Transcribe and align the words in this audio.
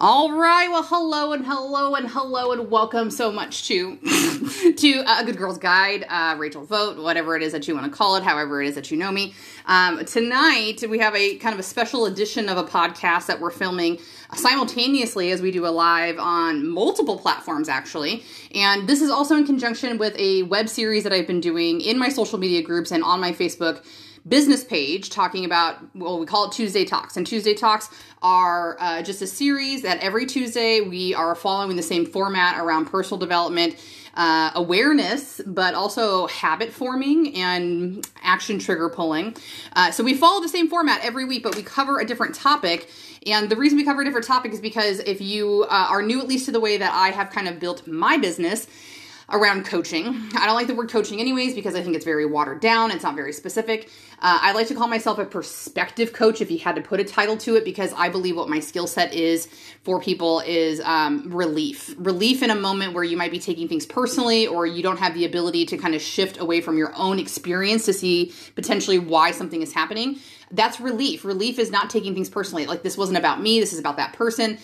All 0.00 0.30
right. 0.30 0.70
Well, 0.70 0.84
hello 0.84 1.32
and 1.32 1.44
hello 1.44 1.96
and 1.96 2.08
hello 2.08 2.52
and 2.52 2.70
welcome 2.70 3.10
so 3.10 3.32
much 3.32 3.66
to 3.66 3.96
to 4.76 5.00
uh, 5.00 5.22
a 5.22 5.24
Good 5.24 5.36
Girls 5.36 5.58
Guide, 5.58 6.06
uh, 6.08 6.36
Rachel 6.38 6.64
Vote, 6.64 6.98
whatever 6.98 7.34
it 7.34 7.42
is 7.42 7.50
that 7.50 7.66
you 7.66 7.74
want 7.74 7.90
to 7.90 7.90
call 7.90 8.14
it, 8.14 8.22
however 8.22 8.62
it 8.62 8.68
is 8.68 8.76
that 8.76 8.92
you 8.92 8.96
know 8.96 9.10
me. 9.10 9.34
Um, 9.66 10.04
tonight 10.04 10.84
we 10.88 11.00
have 11.00 11.16
a 11.16 11.34
kind 11.38 11.52
of 11.52 11.58
a 11.58 11.64
special 11.64 12.06
edition 12.06 12.48
of 12.48 12.56
a 12.58 12.62
podcast 12.62 13.26
that 13.26 13.40
we're 13.40 13.50
filming 13.50 13.98
simultaneously 14.34 15.32
as 15.32 15.42
we 15.42 15.50
do 15.50 15.66
a 15.66 15.74
live 15.74 16.16
on 16.20 16.68
multiple 16.68 17.18
platforms 17.18 17.68
actually, 17.68 18.22
and 18.54 18.88
this 18.88 19.02
is 19.02 19.10
also 19.10 19.34
in 19.34 19.44
conjunction 19.44 19.98
with 19.98 20.14
a 20.16 20.44
web 20.44 20.68
series 20.68 21.02
that 21.02 21.12
I've 21.12 21.26
been 21.26 21.40
doing 21.40 21.80
in 21.80 21.98
my 21.98 22.08
social 22.08 22.38
media 22.38 22.62
groups 22.62 22.92
and 22.92 23.02
on 23.02 23.20
my 23.20 23.32
Facebook 23.32 23.84
business 24.26 24.64
page 24.64 25.10
talking 25.10 25.44
about 25.44 25.78
well 25.94 26.18
we 26.18 26.26
call 26.26 26.46
it 26.46 26.52
tuesday 26.52 26.84
talks. 26.84 27.16
And 27.16 27.26
tuesday 27.26 27.54
talks 27.54 27.88
are 28.22 28.76
uh, 28.80 29.02
just 29.02 29.22
a 29.22 29.26
series 29.26 29.82
that 29.82 30.00
every 30.00 30.26
tuesday 30.26 30.80
we 30.80 31.14
are 31.14 31.34
following 31.34 31.76
the 31.76 31.82
same 31.82 32.06
format 32.06 32.58
around 32.58 32.86
personal 32.86 33.18
development 33.18 33.76
uh, 34.14 34.50
awareness 34.54 35.40
but 35.46 35.74
also 35.74 36.26
habit 36.26 36.72
forming 36.72 37.34
and 37.36 38.06
action 38.22 38.58
trigger 38.58 38.88
pulling. 38.88 39.36
Uh, 39.76 39.90
so 39.90 40.02
we 40.02 40.14
follow 40.14 40.40
the 40.40 40.48
same 40.48 40.68
format 40.68 41.00
every 41.04 41.24
week 41.24 41.42
but 41.42 41.54
we 41.54 41.62
cover 41.62 42.00
a 42.00 42.04
different 42.04 42.34
topic. 42.34 42.90
And 43.26 43.50
the 43.50 43.56
reason 43.56 43.76
we 43.76 43.84
cover 43.84 44.02
a 44.02 44.04
different 44.04 44.26
topic 44.26 44.52
is 44.52 44.60
because 44.60 45.00
if 45.00 45.20
you 45.20 45.66
uh, 45.68 45.88
are 45.90 46.02
new 46.02 46.20
at 46.20 46.28
least 46.28 46.46
to 46.46 46.52
the 46.52 46.60
way 46.60 46.78
that 46.78 46.92
i 46.92 47.10
have 47.10 47.30
kind 47.30 47.48
of 47.48 47.60
built 47.60 47.86
my 47.86 48.16
business 48.16 48.66
around 49.30 49.66
coaching. 49.66 50.30
I 50.36 50.46
don't 50.46 50.54
like 50.54 50.68
the 50.68 50.74
word 50.74 50.88
coaching 50.88 51.20
anyways 51.20 51.54
because 51.54 51.74
I 51.74 51.82
think 51.82 51.94
it's 51.94 52.04
very 52.04 52.24
watered 52.24 52.60
down. 52.60 52.90
It's 52.90 53.02
not 53.02 53.14
very 53.14 53.32
specific. 53.32 53.90
Uh, 54.20 54.38
I 54.40 54.52
like 54.52 54.68
to 54.68 54.74
call 54.74 54.88
myself 54.88 55.18
a 55.18 55.24
perspective 55.26 56.12
coach 56.12 56.40
if 56.40 56.50
you 56.50 56.58
had 56.58 56.76
to 56.76 56.82
put 56.82 56.98
a 56.98 57.04
title 57.04 57.36
to 57.38 57.56
it 57.56 57.64
because 57.64 57.92
I 57.92 58.08
believe 58.08 58.36
what 58.36 58.48
my 58.48 58.60
skill 58.60 58.86
set 58.86 59.12
is 59.12 59.46
for 59.82 60.00
people 60.00 60.40
is 60.40 60.80
um, 60.80 61.30
relief. 61.30 61.94
Relief 61.98 62.42
in 62.42 62.50
a 62.50 62.54
moment 62.54 62.94
where 62.94 63.04
you 63.04 63.16
might 63.16 63.30
be 63.30 63.38
taking 63.38 63.68
things 63.68 63.84
personally 63.84 64.46
or 64.46 64.66
you 64.66 64.82
don't 64.82 64.98
have 64.98 65.14
the 65.14 65.26
ability 65.26 65.66
to 65.66 65.76
kind 65.76 65.94
of 65.94 66.00
shift 66.00 66.40
away 66.40 66.62
from 66.62 66.78
your 66.78 66.92
own 66.96 67.18
experience 67.18 67.84
to 67.84 67.92
see 67.92 68.32
potentially 68.54 68.98
why 68.98 69.30
something 69.30 69.60
is 69.60 69.74
happening. 69.74 70.18
That's 70.50 70.80
relief. 70.80 71.26
Relief 71.26 71.58
is 71.58 71.70
not 71.70 71.90
taking 71.90 72.14
things 72.14 72.30
personally. 72.30 72.64
Like 72.64 72.82
this 72.82 72.96
wasn't 72.96 73.18
about 73.18 73.42
me, 73.42 73.60
this 73.60 73.74
is 73.74 73.78
about 73.78 73.98
that 73.98 74.14
person 74.14 74.58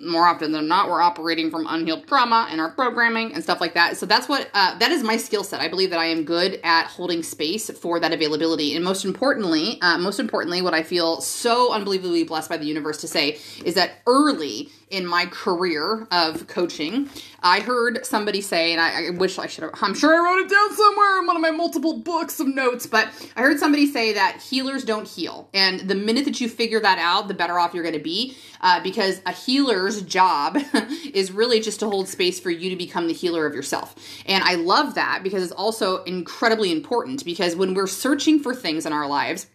more 0.00 0.26
often 0.26 0.52
than 0.52 0.68
not 0.68 0.88
we're 0.88 1.00
operating 1.00 1.50
from 1.50 1.66
unhealed 1.68 2.06
trauma 2.06 2.48
and 2.50 2.60
our 2.60 2.70
programming 2.70 3.32
and 3.32 3.42
stuff 3.42 3.60
like 3.60 3.74
that. 3.74 3.96
So 3.96 4.06
that's 4.06 4.28
what 4.28 4.48
uh, 4.54 4.78
that 4.78 4.90
is 4.90 5.02
my 5.02 5.16
skill 5.16 5.44
set. 5.44 5.60
I 5.60 5.68
believe 5.68 5.90
that 5.90 5.98
i 5.98 6.06
am 6.06 6.24
good 6.24 6.60
at 6.64 6.86
holding 6.86 7.22
space 7.22 7.70
for 7.70 8.00
that 8.00 8.12
availability. 8.12 8.74
And 8.74 8.84
most 8.84 9.04
importantly 9.04 9.80
uh, 9.82 9.98
most 9.98 10.20
importantly 10.20 10.62
what 10.62 10.74
i 10.74 10.82
feel 10.82 11.20
so 11.20 11.72
unbelievably 11.72 12.24
blessed 12.24 12.48
by 12.48 12.56
the 12.56 12.66
universe 12.66 12.98
to 12.98 13.08
say 13.08 13.38
is 13.64 13.74
that 13.74 14.02
early 14.06 14.70
in 14.90 15.06
my 15.06 15.26
career 15.26 16.06
of 16.10 16.46
coaching. 16.46 17.08
I 17.42 17.60
heard 17.60 18.04
somebody 18.04 18.40
say, 18.40 18.72
and 18.72 18.80
I, 18.80 19.06
I, 19.06 19.10
wish 19.10 19.38
I 19.38 19.46
should 19.46 19.62
have, 19.64 19.72
I'm 19.80 19.94
sure 19.94 20.14
I 20.14 20.18
wrote 20.18 20.44
it 20.44 20.50
down 20.50 20.74
somewhere 20.74 21.20
in 21.20 21.26
one 21.26 21.36
of 21.36 21.42
my 21.42 21.50
multiple 21.50 21.98
books 21.98 22.40
of 22.40 22.48
notes, 22.48 22.86
but 22.86 23.08
I 23.36 23.42
heard 23.42 23.58
somebody 23.58 23.86
say 23.86 24.14
that 24.14 24.40
healers 24.42 24.84
don't 24.84 25.06
heal. 25.06 25.48
And 25.54 25.80
the 25.80 25.94
minute 25.94 26.24
that 26.24 26.40
you 26.40 26.48
figure 26.48 26.80
that 26.80 26.98
out, 26.98 27.28
the 27.28 27.34
better 27.34 27.58
off 27.58 27.74
you're 27.74 27.84
going 27.84 27.94
to 27.94 28.00
be 28.00 28.36
uh, 28.60 28.82
because 28.82 29.20
a 29.24 29.32
healer's 29.32 30.02
job 30.02 30.58
is 31.14 31.30
really 31.30 31.60
just 31.60 31.80
to 31.80 31.86
hold 31.86 32.08
space 32.08 32.40
for 32.40 32.50
you 32.50 32.70
to 32.70 32.76
become 32.76 33.06
the 33.06 33.14
healer 33.14 33.46
of 33.46 33.54
yourself. 33.54 33.94
And 34.26 34.42
I 34.42 34.54
love 34.54 34.94
that 34.96 35.20
because 35.22 35.42
it's 35.42 35.52
also 35.52 36.02
incredibly 36.04 36.72
important 36.72 37.24
because 37.24 37.54
when 37.54 37.74
we're 37.74 37.86
searching 37.86 38.40
for 38.40 38.54
things 38.54 38.84
in 38.84 38.92
our 38.92 39.06
lives, 39.06 39.46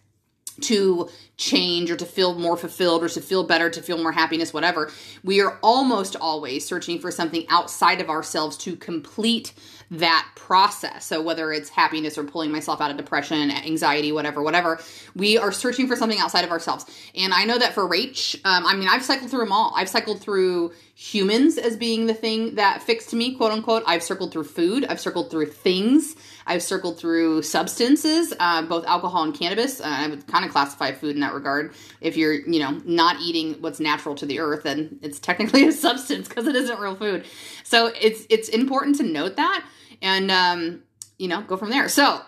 to 0.62 1.08
change 1.36 1.90
or 1.90 1.96
to 1.96 2.06
feel 2.06 2.38
more 2.38 2.56
fulfilled 2.56 3.02
or 3.02 3.08
to 3.08 3.20
feel 3.20 3.44
better, 3.44 3.68
to 3.68 3.82
feel 3.82 3.98
more 3.98 4.12
happiness, 4.12 4.54
whatever, 4.54 4.90
we 5.22 5.40
are 5.40 5.58
almost 5.62 6.16
always 6.16 6.66
searching 6.66 6.98
for 6.98 7.10
something 7.10 7.44
outside 7.48 8.00
of 8.00 8.08
ourselves 8.08 8.56
to 8.58 8.76
complete 8.76 9.52
that 9.90 10.28
process. 10.34 11.04
So 11.06 11.20
whether 11.22 11.52
it's 11.52 11.68
happiness 11.68 12.16
or 12.16 12.24
pulling 12.24 12.50
myself 12.50 12.80
out 12.80 12.90
of 12.90 12.96
depression, 12.96 13.50
anxiety, 13.50 14.12
whatever, 14.12 14.42
whatever, 14.42 14.80
we 15.14 15.36
are 15.36 15.52
searching 15.52 15.86
for 15.86 15.96
something 15.96 16.18
outside 16.18 16.44
of 16.44 16.50
ourselves. 16.50 16.86
And 17.14 17.32
I 17.34 17.44
know 17.44 17.58
that 17.58 17.74
for 17.74 17.88
Rach, 17.88 18.34
um, 18.44 18.66
I 18.66 18.74
mean, 18.74 18.88
I've 18.88 19.04
cycled 19.04 19.30
through 19.30 19.40
them 19.40 19.52
all. 19.52 19.72
I've 19.76 19.88
cycled 19.88 20.20
through 20.20 20.72
humans 20.94 21.58
as 21.58 21.76
being 21.76 22.06
the 22.06 22.14
thing 22.14 22.54
that 22.54 22.82
fixed 22.82 23.12
me, 23.12 23.34
quote 23.34 23.52
unquote. 23.52 23.82
I've 23.86 24.02
circled 24.02 24.32
through 24.32 24.44
food. 24.44 24.84
I've 24.84 25.00
circled 25.00 25.30
through 25.30 25.46
things. 25.46 26.16
I've 26.46 26.62
circled 26.62 26.98
through 26.98 27.42
substances, 27.42 28.32
uh, 28.38 28.62
both 28.62 28.84
alcohol 28.86 29.24
and 29.24 29.34
cannabis. 29.34 29.80
Uh, 29.80 29.84
I 29.86 30.08
would 30.08 30.26
kind 30.26 30.44
of 30.44 30.50
classify 30.50 30.92
food 30.92 31.14
in 31.14 31.20
that 31.20 31.34
regard. 31.34 31.74
If 32.00 32.16
you're, 32.16 32.34
you 32.34 32.60
know, 32.60 32.80
not 32.84 33.20
eating 33.20 33.60
what's 33.60 33.80
natural 33.80 34.14
to 34.16 34.26
the 34.26 34.40
earth, 34.40 34.64
then 34.64 34.98
it's 35.02 35.18
technically 35.18 35.64
a 35.68 35.72
substance 35.72 36.28
because 36.28 36.46
it 36.46 36.56
isn't 36.56 36.80
real 36.80 36.96
food. 36.96 37.24
So 37.62 37.90
it's 38.00 38.26
it's 38.30 38.48
important 38.48 38.96
to 38.96 39.02
note 39.02 39.36
that 39.36 39.64
and 40.02 40.30
um, 40.30 40.82
you 41.18 41.28
know 41.28 41.42
go 41.42 41.56
from 41.56 41.70
there. 41.70 41.88
So 41.88 42.20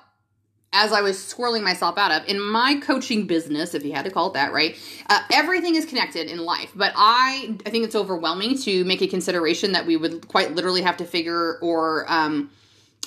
as 0.73 0.93
I 0.93 1.01
was 1.01 1.25
swirling 1.25 1.63
myself 1.63 1.97
out 1.97 2.11
of 2.11 2.29
in 2.29 2.41
my 2.41 2.81
coaching 2.83 3.27
business, 3.27 3.75
if 3.75 3.85
you 3.85 3.93
had 3.93 4.05
to 4.05 4.11
call 4.11 4.29
it 4.29 4.33
that, 4.35 4.53
right? 4.53 4.77
Uh, 5.09 5.21
everything 5.33 5.75
is 5.75 5.87
connected 5.87 6.31
in 6.31 6.39
life, 6.39 6.73
but 6.75 6.93
I 6.97 7.57
I 7.65 7.71
think 7.71 7.85
it's 7.85 7.95
overwhelming 7.95 8.59
to 8.63 8.85
make 8.85 9.03
a 9.03 9.07
consideration 9.07 9.73
that 9.73 9.87
we 9.87 9.97
would 9.97 10.27
quite 10.29 10.55
literally 10.55 10.83
have 10.83 10.97
to 10.99 11.05
figure 11.05 11.59
or 11.61 12.05
um, 12.09 12.51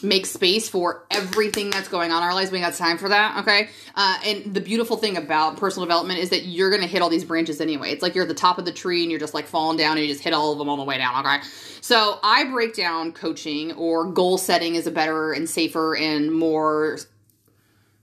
make 0.03 0.25
space 0.25 0.69
for 0.69 1.03
everything 1.11 1.69
that's 1.69 1.87
going 1.87 2.11
on 2.11 2.21
in 2.21 2.29
our 2.29 2.33
lives. 2.33 2.51
We 2.51 2.59
got 2.59 2.73
time 2.73 2.97
for 2.97 3.09
that, 3.09 3.39
okay? 3.39 3.69
Uh, 3.95 4.19
and 4.25 4.53
the 4.53 4.61
beautiful 4.61 4.97
thing 4.97 5.17
about 5.17 5.57
personal 5.57 5.85
development 5.85 6.19
is 6.19 6.29
that 6.29 6.45
you're 6.45 6.69
to 6.77 6.87
hit 6.87 7.01
all 7.01 7.09
these 7.09 7.25
branches 7.25 7.61
anyway. 7.61 7.91
It's 7.91 8.01
like 8.01 8.15
you're 8.15 8.23
at 8.23 8.29
the 8.29 8.35
top 8.35 8.57
of 8.57 8.65
the 8.65 8.71
tree 8.71 9.03
and 9.03 9.11
you're 9.11 9.19
just 9.19 9.33
like 9.33 9.45
falling 9.45 9.77
down 9.77 9.97
and 9.97 10.05
you 10.05 10.11
just 10.11 10.23
hit 10.23 10.33
all 10.33 10.51
of 10.51 10.57
them 10.57 10.69
on 10.69 10.77
the 10.77 10.85
way 10.85 10.97
down, 10.97 11.25
okay? 11.25 11.45
So 11.81 12.19
I 12.23 12.45
break 12.45 12.75
down 12.75 13.11
coaching 13.13 13.73
or 13.73 14.05
goal 14.05 14.37
setting 14.37 14.75
is 14.75 14.87
a 14.87 14.91
better 14.91 15.33
and 15.33 15.49
safer 15.49 15.95
and 15.95 16.31
more 16.31 16.99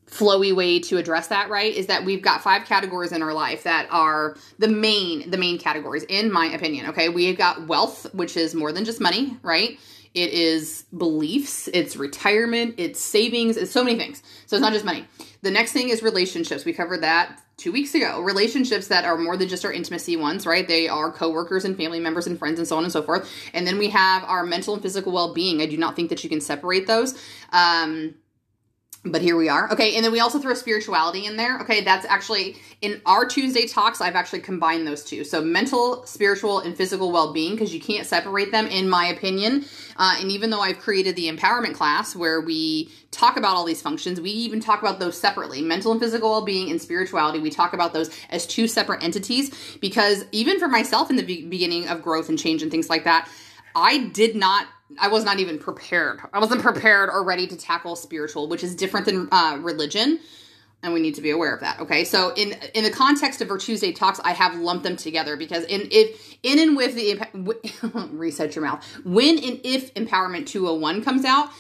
flowy 0.07 0.55
way 0.55 0.79
to 0.79 0.99
address 0.99 1.29
that 1.29 1.51
right 1.51 1.75
is 1.75 1.89
that 1.89 2.05
we've 2.05 2.23
got 2.23 2.41
five 2.41 2.65
categories 2.65 3.11
in 3.11 3.23
our 3.23 3.35
life 3.35 3.65
that 3.65 3.89
are 3.91 4.37
the 4.59 4.69
main 4.69 5.29
the 5.31 5.37
main 5.37 5.59
categories 5.59 6.05
in 6.05 6.31
my 6.31 6.47
opinion 6.47 6.87
okay 6.87 7.09
we've 7.09 7.37
got 7.37 7.67
wealth 7.67 8.13
which 8.15 8.37
is 8.37 8.55
more 8.55 8.71
than 8.71 8.85
just 8.85 9.01
money 9.01 9.37
right 9.43 9.81
it 10.17 10.33
is 10.33 10.87
beliefs, 10.97 11.69
it's 11.75 11.95
retirement, 11.95 12.75
it's 12.79 12.99
savings, 12.99 13.59
it's 13.59 13.71
so 13.71 13.85
many 13.85 13.99
things. 13.99 14.23
So 14.47 14.57
it's 14.57 14.63
not 14.63 14.73
just 14.73 14.85
money. 14.85 15.05
The 15.43 15.51
next 15.51 15.73
thing 15.73 15.91
is 15.91 16.03
relationships. 16.03 16.65
We 16.65 16.73
covered 16.73 17.03
that 17.03 17.43
two 17.59 17.71
weeks 17.71 17.95
ago. 17.95 18.23
Relationships 18.23 18.89
that 18.89 19.05
are 19.05 19.19
more 19.19 19.37
than 19.37 19.49
just 19.49 19.63
our 19.67 19.73
intimacy 19.73 20.17
ones, 20.17 20.47
right? 20.47 20.67
They 20.67 20.89
are 20.89 21.13
coworkers 21.13 21.67
and 21.67 21.77
family 21.77 22.01
members 22.01 22.27
and 22.27 22.39
friends 22.39 22.59
and 22.59 22.67
so 22.67 22.79
on 22.79 22.85
and 22.85 22.93
so 22.93 23.03
forth. 23.03 23.31
And 23.53 23.67
then 23.67 23.77
we 23.77 23.91
have 23.91 24.25
our 24.25 24.43
mental 24.43 24.73
and 24.73 24.83
physical 24.83 25.13
well 25.13 25.35
being. 25.35 25.61
I 25.61 25.67
do 25.67 25.77
not 25.77 25.97
think 25.97 26.09
that 26.09 26.25
you 26.25 26.31
can 26.31 26.41
separate 26.41 26.87
those. 26.87 27.15
Um, 27.53 28.15
but 29.11 29.23
here 29.23 29.37
we 29.37 29.49
are. 29.49 29.71
Okay, 29.73 29.97
and 29.97 30.05
then 30.05 30.13
we 30.13 30.21
also 30.21 30.39
throw 30.39 30.55
spirituality 30.55 31.27
in 31.27 31.37
there. 31.37 31.61
Okay, 31.61 31.83
that's 31.83 32.07
actually 32.07 32.57
in 32.83 33.01
our 33.07 33.27
Tuesday 33.27 33.67
talks, 33.67 34.01
I've 34.01 34.15
actually 34.15 34.41
combined 34.41 34.87
those 34.87 35.05
two. 35.05 35.25
So 35.25 35.41
mental, 35.41 36.05
spiritual, 36.07 36.61
and 36.61 36.77
physical 36.77 37.11
well 37.13 37.33
being, 37.33 37.53
because 37.53 37.73
you 37.73 37.81
can't 37.81 38.07
separate 38.07 38.53
them, 38.53 38.67
in 38.67 38.89
my 38.89 39.07
opinion. 39.07 39.65
Uh, 39.97 40.17
and 40.21 40.31
even 40.31 40.51
though 40.51 40.61
I've 40.61 40.79
created 40.79 41.17
the 41.17 41.31
empowerment 41.31 41.75
class 41.75 42.15
where 42.15 42.41
we 42.41 42.91
talk 43.11 43.37
about 43.37 43.57
all 43.57 43.65
these 43.65 43.81
functions, 43.81 44.21
we 44.21 44.31
even 44.31 44.61
talk 44.61 44.81
about 44.81 44.99
those 44.99 45.19
separately 45.19 45.63
mental 45.63 45.93
and 45.93 46.01
physical 46.01 46.31
well 46.31 46.45
being 46.45 46.71
and 46.71 46.81
spirituality. 46.81 47.39
We 47.39 47.51
talk 47.51 47.73
about 47.73 47.93
those 47.93 48.11
as 48.31 48.47
two 48.47 48.69
separate 48.69 49.03
entities 49.03 49.77
because 49.81 50.25
even 50.33 50.59
for 50.59 50.69
myself 50.69 51.11
in 51.11 51.17
the 51.17 51.23
be- 51.23 51.47
beginning 51.47 51.89
of 51.89 52.03
growth 52.03 52.29
and 52.29 52.39
change 52.39 52.63
and 52.63 52.71
things 52.71 52.91
like 52.91 53.05
that, 53.05 53.29
I 53.75 54.09
did 54.09 54.37
not 54.37 54.67
I 54.99 55.09
was 55.09 55.25
not 55.25 55.41
even 55.41 55.59
prepared. 55.59 56.21
I 56.33 56.39
wasn't 56.39 56.63
prepared 56.63 57.09
or 57.09 57.25
ready 57.25 57.47
to 57.47 57.57
tackle 57.57 57.97
spiritual, 57.97 58.49
which 58.49 58.63
is 58.63 58.75
different 58.75 59.07
than 59.07 59.29
uh, 59.33 59.59
religion, 59.61 60.21
and 60.83 60.95
we 60.95 61.01
need 61.01 61.17
to 61.17 61.23
be 61.23 61.31
aware 61.31 61.53
of 61.55 61.61
that. 61.61 61.81
Okay, 61.81 62.05
so 62.05 62.33
in 62.35 62.53
in 62.75 62.85
the 62.85 62.91
context 62.91 63.41
of 63.41 63.51
our 63.51 63.59
Tuesday 63.59 63.93
talks, 63.93 64.21
I 64.21 64.33
have 64.33 64.57
lumped 64.57 64.85
them 64.85 64.97
together 64.97 65.37
because 65.37 65.65
in 65.65 65.89
if 65.91 66.37
in 66.43 66.59
and 66.59 66.77
with 66.77 66.95
the 66.95 67.21
reset 68.13 68.55
your 68.55 68.65
mouth 68.65 68.85
when 69.05 69.39
and 69.39 69.61
if 69.65 69.93
empowerment 69.95 70.47
201 70.47 71.03
comes 71.03 71.25
out, 71.25 71.51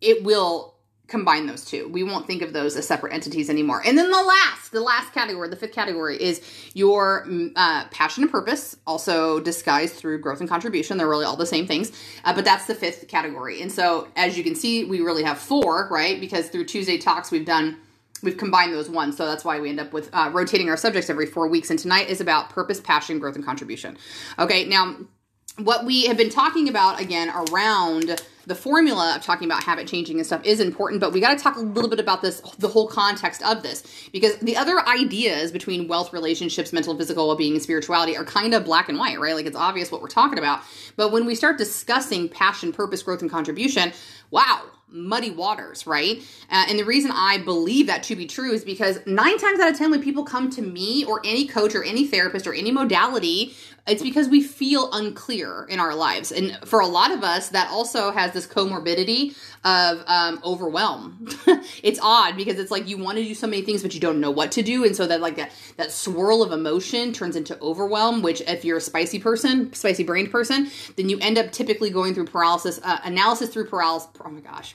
it 0.00 0.22
will 0.22 0.73
combine 1.06 1.46
those 1.46 1.64
two. 1.64 1.88
We 1.88 2.02
won't 2.02 2.26
think 2.26 2.40
of 2.40 2.52
those 2.52 2.76
as 2.76 2.86
separate 2.86 3.12
entities 3.12 3.50
anymore. 3.50 3.82
And 3.84 3.98
then 3.98 4.10
the 4.10 4.22
last, 4.22 4.72
the 4.72 4.80
last 4.80 5.12
category, 5.12 5.48
the 5.48 5.56
fifth 5.56 5.72
category 5.72 6.20
is 6.20 6.40
your 6.72 7.26
mm, 7.26 7.52
uh, 7.54 7.86
passion 7.90 8.22
and 8.22 8.32
purpose, 8.32 8.76
also 8.86 9.38
disguised 9.40 9.94
through 9.94 10.20
growth 10.20 10.40
and 10.40 10.48
contribution. 10.48 10.96
They're 10.96 11.08
really 11.08 11.26
all 11.26 11.36
the 11.36 11.46
same 11.46 11.66
things, 11.66 11.92
uh, 12.24 12.34
but 12.34 12.44
that's 12.44 12.66
the 12.66 12.74
fifth 12.74 13.06
category. 13.08 13.60
And 13.60 13.70
so, 13.70 14.08
as 14.16 14.38
you 14.38 14.44
can 14.44 14.54
see, 14.54 14.84
we 14.84 15.00
really 15.00 15.24
have 15.24 15.38
four, 15.38 15.88
right? 15.90 16.18
Because 16.18 16.48
through 16.48 16.64
Tuesday 16.64 16.96
Talks, 16.96 17.30
we've 17.30 17.46
done 17.46 17.78
we've 18.22 18.38
combined 18.38 18.72
those 18.72 18.88
ones 18.88 19.18
so 19.18 19.26
that's 19.26 19.44
why 19.44 19.60
we 19.60 19.68
end 19.68 19.78
up 19.78 19.92
with 19.92 20.08
uh, 20.14 20.30
rotating 20.32 20.70
our 20.70 20.78
subjects 20.78 21.10
every 21.10 21.26
four 21.26 21.46
weeks 21.46 21.68
and 21.68 21.78
tonight 21.78 22.08
is 22.08 22.22
about 22.22 22.48
purpose 22.48 22.80
passion 22.80 23.18
growth 23.18 23.34
and 23.34 23.44
contribution 23.44 23.98
okay 24.38 24.64
now 24.64 24.96
what 25.58 25.84
we 25.84 26.06
have 26.06 26.16
been 26.16 26.30
talking 26.30 26.68
about 26.68 26.98
again 26.98 27.30
around 27.50 28.18
the 28.46 28.54
formula 28.54 29.14
of 29.16 29.22
talking 29.22 29.46
about 29.46 29.64
habit 29.64 29.86
changing 29.86 30.18
and 30.18 30.26
stuff 30.26 30.44
is 30.44 30.60
important, 30.60 31.00
but 31.00 31.12
we 31.12 31.20
got 31.20 31.36
to 31.36 31.42
talk 31.42 31.56
a 31.56 31.60
little 31.60 31.90
bit 31.90 32.00
about 32.00 32.22
this, 32.22 32.40
the 32.58 32.68
whole 32.68 32.86
context 32.86 33.42
of 33.42 33.62
this, 33.62 34.08
because 34.12 34.36
the 34.38 34.56
other 34.56 34.80
ideas 34.88 35.52
between 35.52 35.88
wealth, 35.88 36.12
relationships, 36.12 36.72
mental, 36.72 36.96
physical 36.96 37.26
well 37.26 37.36
being, 37.36 37.54
and 37.54 37.62
spirituality 37.62 38.16
are 38.16 38.24
kind 38.24 38.54
of 38.54 38.64
black 38.64 38.88
and 38.88 38.98
white, 38.98 39.18
right? 39.18 39.34
Like 39.34 39.46
it's 39.46 39.56
obvious 39.56 39.90
what 39.90 40.02
we're 40.02 40.08
talking 40.08 40.38
about. 40.38 40.62
But 40.96 41.12
when 41.12 41.26
we 41.26 41.34
start 41.34 41.58
discussing 41.58 42.28
passion, 42.28 42.72
purpose, 42.72 43.02
growth, 43.02 43.22
and 43.22 43.30
contribution, 43.30 43.92
wow, 44.30 44.64
muddy 44.88 45.30
waters, 45.30 45.86
right? 45.86 46.22
Uh, 46.50 46.66
and 46.68 46.78
the 46.78 46.84
reason 46.84 47.10
I 47.12 47.38
believe 47.38 47.88
that 47.88 48.02
to 48.04 48.16
be 48.16 48.26
true 48.26 48.52
is 48.52 48.64
because 48.64 49.00
nine 49.06 49.38
times 49.38 49.58
out 49.60 49.70
of 49.70 49.76
10, 49.76 49.90
when 49.90 50.02
people 50.02 50.24
come 50.24 50.50
to 50.50 50.62
me 50.62 51.04
or 51.04 51.20
any 51.24 51.46
coach 51.46 51.74
or 51.74 51.82
any 51.82 52.06
therapist 52.06 52.46
or 52.46 52.54
any 52.54 52.70
modality, 52.70 53.54
it's 53.86 54.02
because 54.02 54.28
we 54.28 54.42
feel 54.42 54.90
unclear 54.92 55.66
in 55.68 55.78
our 55.78 55.94
lives. 55.94 56.32
And 56.32 56.58
for 56.64 56.80
a 56.80 56.86
lot 56.86 57.10
of 57.10 57.22
us, 57.22 57.50
that 57.50 57.68
also 57.70 58.10
has 58.10 58.32
this 58.32 58.46
comorbidity 58.46 59.36
of 59.64 60.02
um, 60.06 60.40
overwhelm. 60.42 61.26
it's 61.82 62.00
odd 62.02 62.36
because 62.36 62.58
it's 62.58 62.70
like 62.70 62.88
you 62.88 62.96
want 62.96 63.18
to 63.18 63.24
do 63.24 63.34
so 63.34 63.46
many 63.46 63.62
things, 63.62 63.82
but 63.82 63.92
you 63.92 64.00
don't 64.00 64.20
know 64.20 64.30
what 64.30 64.52
to 64.52 64.62
do. 64.62 64.84
And 64.84 64.96
so 64.96 65.06
that, 65.06 65.20
like, 65.20 65.36
that, 65.36 65.52
that 65.76 65.92
swirl 65.92 66.42
of 66.42 66.52
emotion 66.52 67.12
turns 67.12 67.36
into 67.36 67.60
overwhelm, 67.60 68.22
which, 68.22 68.40
if 68.42 68.64
you're 68.64 68.78
a 68.78 68.80
spicy 68.80 69.18
person, 69.18 69.72
spicy 69.74 70.04
brained 70.04 70.30
person, 70.30 70.70
then 70.96 71.08
you 71.08 71.18
end 71.20 71.36
up 71.36 71.52
typically 71.52 71.90
going 71.90 72.14
through 72.14 72.26
paralysis, 72.26 72.80
uh, 72.82 72.98
analysis 73.04 73.50
through 73.50 73.66
paralysis. 73.66 74.08
Oh 74.24 74.30
my 74.30 74.40
gosh 74.40 74.74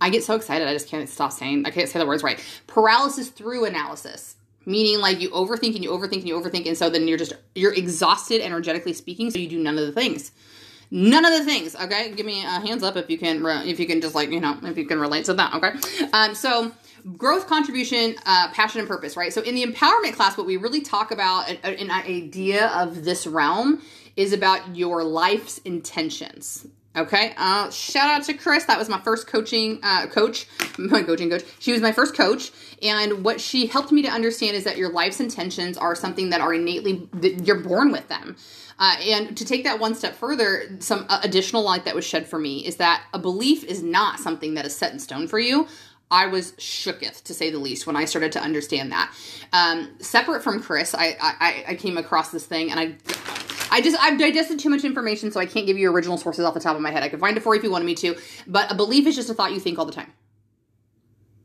I 0.00 0.10
get 0.10 0.24
so 0.24 0.34
excited, 0.34 0.68
I 0.68 0.72
just 0.72 0.88
can't 0.88 1.08
stop 1.08 1.32
saying, 1.32 1.64
I 1.64 1.70
can't 1.70 1.88
say 1.88 1.98
the 1.98 2.06
words 2.06 2.22
right. 2.22 2.42
Paralysis 2.66 3.28
through 3.28 3.64
analysis, 3.64 4.36
meaning 4.66 5.00
like 5.00 5.20
you 5.20 5.30
overthink 5.30 5.74
and 5.74 5.82
you 5.82 5.90
overthink 5.90 6.18
and 6.18 6.28
you 6.28 6.38
overthink, 6.38 6.66
and 6.66 6.76
so 6.76 6.90
then 6.90 7.08
you're 7.08 7.16
just, 7.16 7.32
you're 7.54 7.72
exhausted 7.72 8.42
energetically 8.42 8.92
speaking, 8.92 9.30
so 9.30 9.38
you 9.38 9.48
do 9.48 9.58
none 9.58 9.78
of 9.78 9.86
the 9.86 9.92
things. 9.92 10.32
None 10.90 11.24
of 11.24 11.32
the 11.32 11.44
things, 11.44 11.74
okay? 11.74 12.12
Give 12.12 12.26
me 12.26 12.42
a 12.42 12.60
hands 12.60 12.82
up 12.82 12.96
if 12.96 13.10
you 13.10 13.18
can, 13.18 13.44
if 13.66 13.80
you 13.80 13.86
can 13.86 14.00
just 14.00 14.14
like, 14.14 14.30
you 14.30 14.40
know, 14.40 14.56
if 14.62 14.76
you 14.76 14.86
can 14.86 15.00
relate 15.00 15.24
to 15.24 15.34
that, 15.34 15.54
okay? 15.54 16.08
Um, 16.12 16.34
so, 16.34 16.72
growth, 17.16 17.48
contribution, 17.48 18.14
uh, 18.24 18.50
passion, 18.52 18.80
and 18.80 18.88
purpose, 18.88 19.16
right? 19.16 19.32
So, 19.32 19.40
in 19.40 19.54
the 19.54 19.64
empowerment 19.64 20.14
class, 20.14 20.36
what 20.36 20.46
we 20.46 20.56
really 20.56 20.80
talk 20.80 21.10
about, 21.10 21.48
an 21.64 21.90
idea 21.90 22.68
of 22.68 23.04
this 23.04 23.26
realm 23.26 23.82
is 24.16 24.32
about 24.32 24.76
your 24.76 25.02
life's 25.02 25.58
intentions. 25.58 26.66
Okay. 26.96 27.34
Uh, 27.36 27.70
shout 27.70 28.08
out 28.08 28.24
to 28.24 28.32
Chris. 28.32 28.64
That 28.64 28.78
was 28.78 28.88
my 28.88 28.98
first 29.00 29.26
coaching 29.26 29.80
uh, 29.82 30.06
coach, 30.06 30.46
my 30.78 31.02
coaching 31.02 31.28
coach. 31.28 31.44
She 31.58 31.72
was 31.72 31.82
my 31.82 31.92
first 31.92 32.16
coach, 32.16 32.50
and 32.82 33.24
what 33.24 33.40
she 33.40 33.66
helped 33.66 33.92
me 33.92 34.02
to 34.02 34.08
understand 34.08 34.56
is 34.56 34.64
that 34.64 34.76
your 34.76 34.90
life's 34.90 35.20
intentions 35.20 35.76
are 35.78 35.94
something 35.94 36.30
that 36.30 36.40
are 36.40 36.54
innately 36.54 37.08
you're 37.42 37.60
born 37.60 37.92
with 37.92 38.08
them. 38.08 38.36
Uh, 38.78 38.96
and 39.00 39.36
to 39.36 39.44
take 39.44 39.64
that 39.64 39.80
one 39.80 39.94
step 39.94 40.14
further, 40.14 40.64
some 40.80 41.06
uh, 41.08 41.20
additional 41.22 41.62
light 41.62 41.86
that 41.86 41.94
was 41.94 42.04
shed 42.04 42.26
for 42.26 42.38
me 42.38 42.58
is 42.66 42.76
that 42.76 43.02
a 43.14 43.18
belief 43.18 43.64
is 43.64 43.82
not 43.82 44.20
something 44.20 44.54
that 44.54 44.66
is 44.66 44.76
set 44.76 44.92
in 44.92 44.98
stone 44.98 45.26
for 45.26 45.38
you. 45.38 45.66
I 46.10 46.26
was 46.26 46.52
shooketh 46.52 47.24
to 47.24 47.34
say 47.34 47.50
the 47.50 47.58
least 47.58 47.86
when 47.86 47.96
I 47.96 48.04
started 48.04 48.32
to 48.32 48.40
understand 48.40 48.92
that. 48.92 49.12
Um, 49.52 49.96
separate 49.98 50.44
from 50.44 50.62
Chris, 50.62 50.94
I, 50.94 51.16
I 51.20 51.64
I 51.68 51.74
came 51.74 51.98
across 51.98 52.30
this 52.30 52.46
thing 52.46 52.70
and 52.70 52.78
I 52.78 52.94
I 53.70 53.80
just 53.80 54.00
I've 54.00 54.18
digested 54.18 54.60
too 54.60 54.70
much 54.70 54.84
information, 54.84 55.32
so 55.32 55.40
I 55.40 55.46
can't 55.46 55.66
give 55.66 55.78
you 55.78 55.90
original 55.90 56.16
sources 56.16 56.44
off 56.44 56.54
the 56.54 56.60
top 56.60 56.76
of 56.76 56.82
my 56.82 56.92
head. 56.92 57.02
I 57.02 57.08
could 57.08 57.18
find 57.18 57.36
it 57.36 57.42
for 57.42 57.54
you 57.54 57.58
if 57.58 57.64
you 57.64 57.72
wanted 57.72 57.86
me 57.86 57.94
to, 57.96 58.16
but 58.46 58.70
a 58.70 58.74
belief 58.74 59.06
is 59.06 59.16
just 59.16 59.30
a 59.30 59.34
thought 59.34 59.52
you 59.52 59.58
think 59.58 59.78
all 59.78 59.84
the 59.86 59.92
time. 59.92 60.12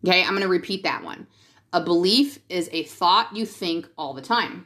Okay, 0.06 0.24
I'm 0.24 0.30
going 0.30 0.42
to 0.42 0.48
repeat 0.48 0.83
that 0.83 1.03
one. 1.03 1.27
A 1.74 1.81
belief 1.81 2.39
is 2.50 2.69
a 2.71 2.83
thought 2.83 3.36
you 3.36 3.45
think 3.45 3.88
all 3.98 4.13
the 4.13 4.21
time. 4.21 4.65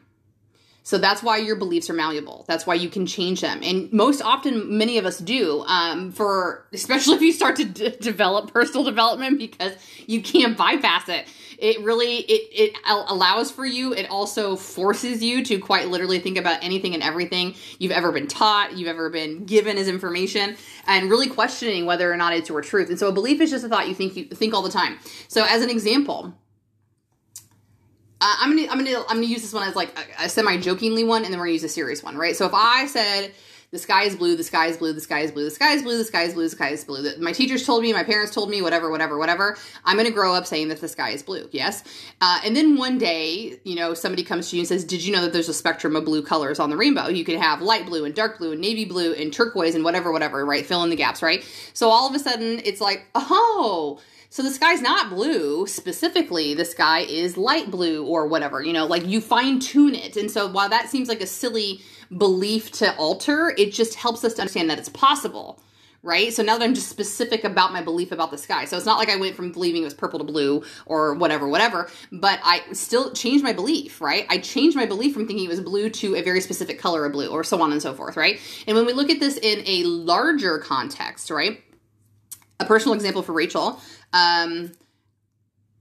So 0.86 1.00
that's 1.00 1.24
why 1.24 1.38
your 1.38 1.56
beliefs 1.56 1.90
are 1.90 1.94
malleable. 1.94 2.46
That's 2.48 2.68
why 2.68 2.76
you 2.76 2.90
can 2.90 3.08
change 3.08 3.42
them. 3.42 3.62
And 3.64 3.92
most 3.92 4.22
often, 4.22 4.78
many 4.78 5.00
of 5.00 5.06
us 5.08 5.18
do, 5.18 5.64
um, 5.66 6.12
for 6.12 6.68
especially 6.74 7.16
if 7.16 7.22
you 7.24 7.34
start 7.34 7.56
to 7.56 7.66
d- 7.66 7.96
develop 8.00 8.54
personal 8.54 8.84
development 8.84 9.40
because 9.40 9.74
you 10.06 10.22
can't 10.22 10.56
bypass 10.56 11.10
it. 11.10 11.26
It 11.58 11.82
really 11.82 12.18
it 12.18 12.50
it 12.52 12.78
allows 12.86 13.50
for 13.50 13.66
you. 13.66 13.94
It 13.94 14.12
also 14.12 14.56
forces 14.56 15.24
you 15.24 15.44
to 15.46 15.58
quite 15.58 15.88
literally 15.88 16.20
think 16.20 16.38
about 16.38 16.64
anything 16.64 16.94
and 16.94 17.02
everything 17.02 17.56
you've 17.80 17.92
ever 17.92 18.12
been 18.12 18.28
taught, 18.28 18.78
you've 18.78 18.88
ever 18.88 19.10
been 19.10 19.46
given 19.46 19.80
as 19.80 19.88
information, 19.88 20.56
and 20.86 21.10
really 21.10 21.28
questioning 21.28 21.88
whether 21.88 22.12
or 22.12 22.18
not 22.18 22.34
it's 22.34 22.50
your 22.50 22.62
truth. 22.62 22.90
And 22.90 23.00
so, 23.00 23.08
a 23.08 23.12
belief 23.12 23.42
is 23.42 23.50
just 23.50 23.66
a 23.66 23.70
thought 23.70 23.88
you 23.88 23.96
think 23.96 24.16
you 24.16 24.26
think 24.26 24.54
all 24.54 24.62
the 24.62 24.70
time. 24.70 25.00
So, 25.30 25.46
as 25.46 25.64
an 25.64 25.72
example 25.72 26.36
uh, 28.26 28.36
I'm 28.40 28.56
gonna 28.56 28.68
I'm 28.72 28.84
gonna 28.84 29.00
I'm 29.08 29.18
gonna 29.18 29.28
use 29.28 29.44
this 29.44 29.54
one 29.54 29.68
as 29.68 29.76
like 29.76 29.96
a, 30.20 30.26
a 30.26 30.30
semi 30.30 30.58
jokingly 30.58 31.04
one, 31.04 31.24
and 31.24 31.32
then 31.32 31.40
we're 31.40 31.46
gonna 31.46 31.54
use 31.54 31.64
a 31.64 31.70
serious 31.70 32.02
one, 32.02 32.18
right? 32.18 32.36
So 32.36 32.48
if 32.48 32.54
I 32.56 32.88
said 32.88 33.32
the 33.70 33.78
sky 33.78 34.04
is 34.04 34.16
blue, 34.16 34.36
the 34.36 34.44
sky 34.44 34.68
is 34.68 34.78
blue, 34.78 34.94
the 34.94 35.02
sky 35.02 35.20
is 35.20 35.32
blue, 35.32 35.44
the 35.44 35.52
sky 35.52 35.74
is 35.74 35.84
blue, 35.84 35.98
the 35.98 36.06
sky 36.06 36.24
is 36.24 36.34
blue, 36.34 36.44
the 36.44 36.50
sky 36.50 36.70
is 36.70 36.84
blue. 36.84 37.08
My 37.20 37.34
teachers 37.34 37.66
told 37.66 37.84
me, 37.84 37.94
my 37.94 38.04
parents 38.04 38.34
told 38.34 38.50
me, 38.50 38.64
whatever, 38.64 38.90
whatever, 38.90 39.18
whatever. 39.18 39.58
I'm 39.84 39.96
going 39.98 40.08
to 40.08 40.14
grow 40.14 40.34
up 40.34 40.48
saying 40.48 40.70
that 40.70 40.82
the 40.82 40.88
sky 40.88 41.10
is 41.10 41.22
blue, 41.22 41.50
yes? 41.52 41.84
Uh, 42.22 42.40
and 42.46 42.56
then 42.56 42.78
one 42.78 42.98
day, 42.98 43.60
you 43.64 43.76
know, 43.76 43.94
somebody 43.94 44.24
comes 44.24 44.50
to 44.50 44.56
you 44.56 44.62
and 44.62 44.68
says, 44.68 44.86
Did 44.86 45.04
you 45.04 45.14
know 45.14 45.22
that 45.22 45.34
there's 45.34 45.50
a 45.50 45.54
spectrum 45.54 45.96
of 45.96 46.06
blue 46.06 46.24
colors 46.24 46.60
on 46.60 46.70
the 46.70 46.78
rainbow? 46.78 47.10
You 47.10 47.26
can 47.26 47.40
have 47.40 47.62
light 47.62 47.86
blue 47.86 48.06
and 48.06 48.16
dark 48.16 48.38
blue 48.38 48.54
and 48.54 48.62
navy 48.62 48.86
blue 48.86 49.14
and 49.14 49.34
turquoise 49.34 49.76
and 49.76 49.84
whatever, 49.84 50.12
whatever, 50.12 50.46
right? 50.46 50.66
Fill 50.66 50.84
in 50.84 50.90
the 50.90 50.96
gaps, 50.96 51.22
right? 51.22 51.46
So 51.74 51.90
all 51.90 52.08
of 52.08 52.16
a 52.16 52.20
sudden, 52.20 52.62
it's 52.64 52.80
like, 52.80 53.06
Oh, 53.14 54.00
so 54.36 54.44
the 54.44 54.52
sky's 54.52 54.82
not 54.82 55.12
blue 55.12 55.66
specifically, 55.66 56.54
the 56.54 56.66
sky 56.66 57.00
is 57.00 57.38
light 57.38 57.72
blue 57.72 58.06
or 58.06 58.28
whatever, 58.28 58.62
you 58.62 58.74
know, 58.74 58.86
like 58.86 59.06
you 59.06 59.22
fine 59.22 59.62
tune 59.62 59.96
it. 59.96 60.18
And 60.18 60.30
so 60.30 60.46
while 60.46 60.68
that 60.68 60.90
seems 60.90 61.08
like 61.08 61.22
a 61.22 61.26
silly 61.26 61.80
belief 62.18 62.70
to 62.74 62.94
alter, 62.98 63.54
it 63.58 63.72
just 63.72 63.96
helps 63.96 64.26
us 64.26 64.34
to 64.34 64.42
understand 64.42 64.70
that 64.70 64.78
it's 64.78 64.90
possible 64.90 65.62
right? 66.04 66.32
So 66.34 66.44
now 66.44 66.56
that 66.56 66.64
I'm 66.64 66.76
just 66.76 66.90
specific 66.90 67.44
about 67.46 67.74
my 67.74 67.82
belief 67.82 68.12
about 68.12 68.30
the 68.30 68.38
sky. 68.38 68.66
So 68.66 68.78
it's 68.78 68.86
not 68.86 69.00
like 69.00 69.10
I 69.10 69.16
went 69.16 69.36
from 69.36 69.52
believing 69.52 69.82
it 69.82 69.86
was 69.86 69.96
purple 69.96 70.20
to 70.20 70.26
blue 70.26 70.64
or 70.86 71.16
whatever, 71.16 71.48
whatever, 71.48 71.90
but 72.12 72.40
I 72.44 72.62
still 72.74 73.12
changed 73.14 73.44
my 73.44 73.54
belief, 73.54 74.02
right? 74.02 74.28
I 74.30 74.38
changed 74.38 74.78
my 74.78 74.86
belief 74.86 75.16
from 75.16 75.26
thinking 75.26 75.46
it 75.46 75.50
was 75.50 75.62
blue 75.62 75.90
to 75.90 76.16
a 76.16 76.22
very 76.22 76.42
specific 76.42 76.78
color 76.78 77.06
of 77.06 77.14
blue 77.14 77.30
or 77.30 77.44
so 77.44 77.60
on 77.60 77.72
and 77.72 77.82
so 77.82 77.96
forth, 77.96 78.18
right? 78.18 78.40
And 78.68 78.78
when 78.78 78.86
we 78.86 78.94
look 78.94 79.10
at 79.10 79.20
this 79.20 79.38
in 79.38 79.64
a 79.66 79.84
larger 79.86 80.60
context, 80.60 81.32
right? 81.32 81.64
A 82.60 82.66
personal 82.66 82.94
example 82.94 83.24
for 83.24 83.34
Rachel, 83.34 83.82
um, 84.16 84.72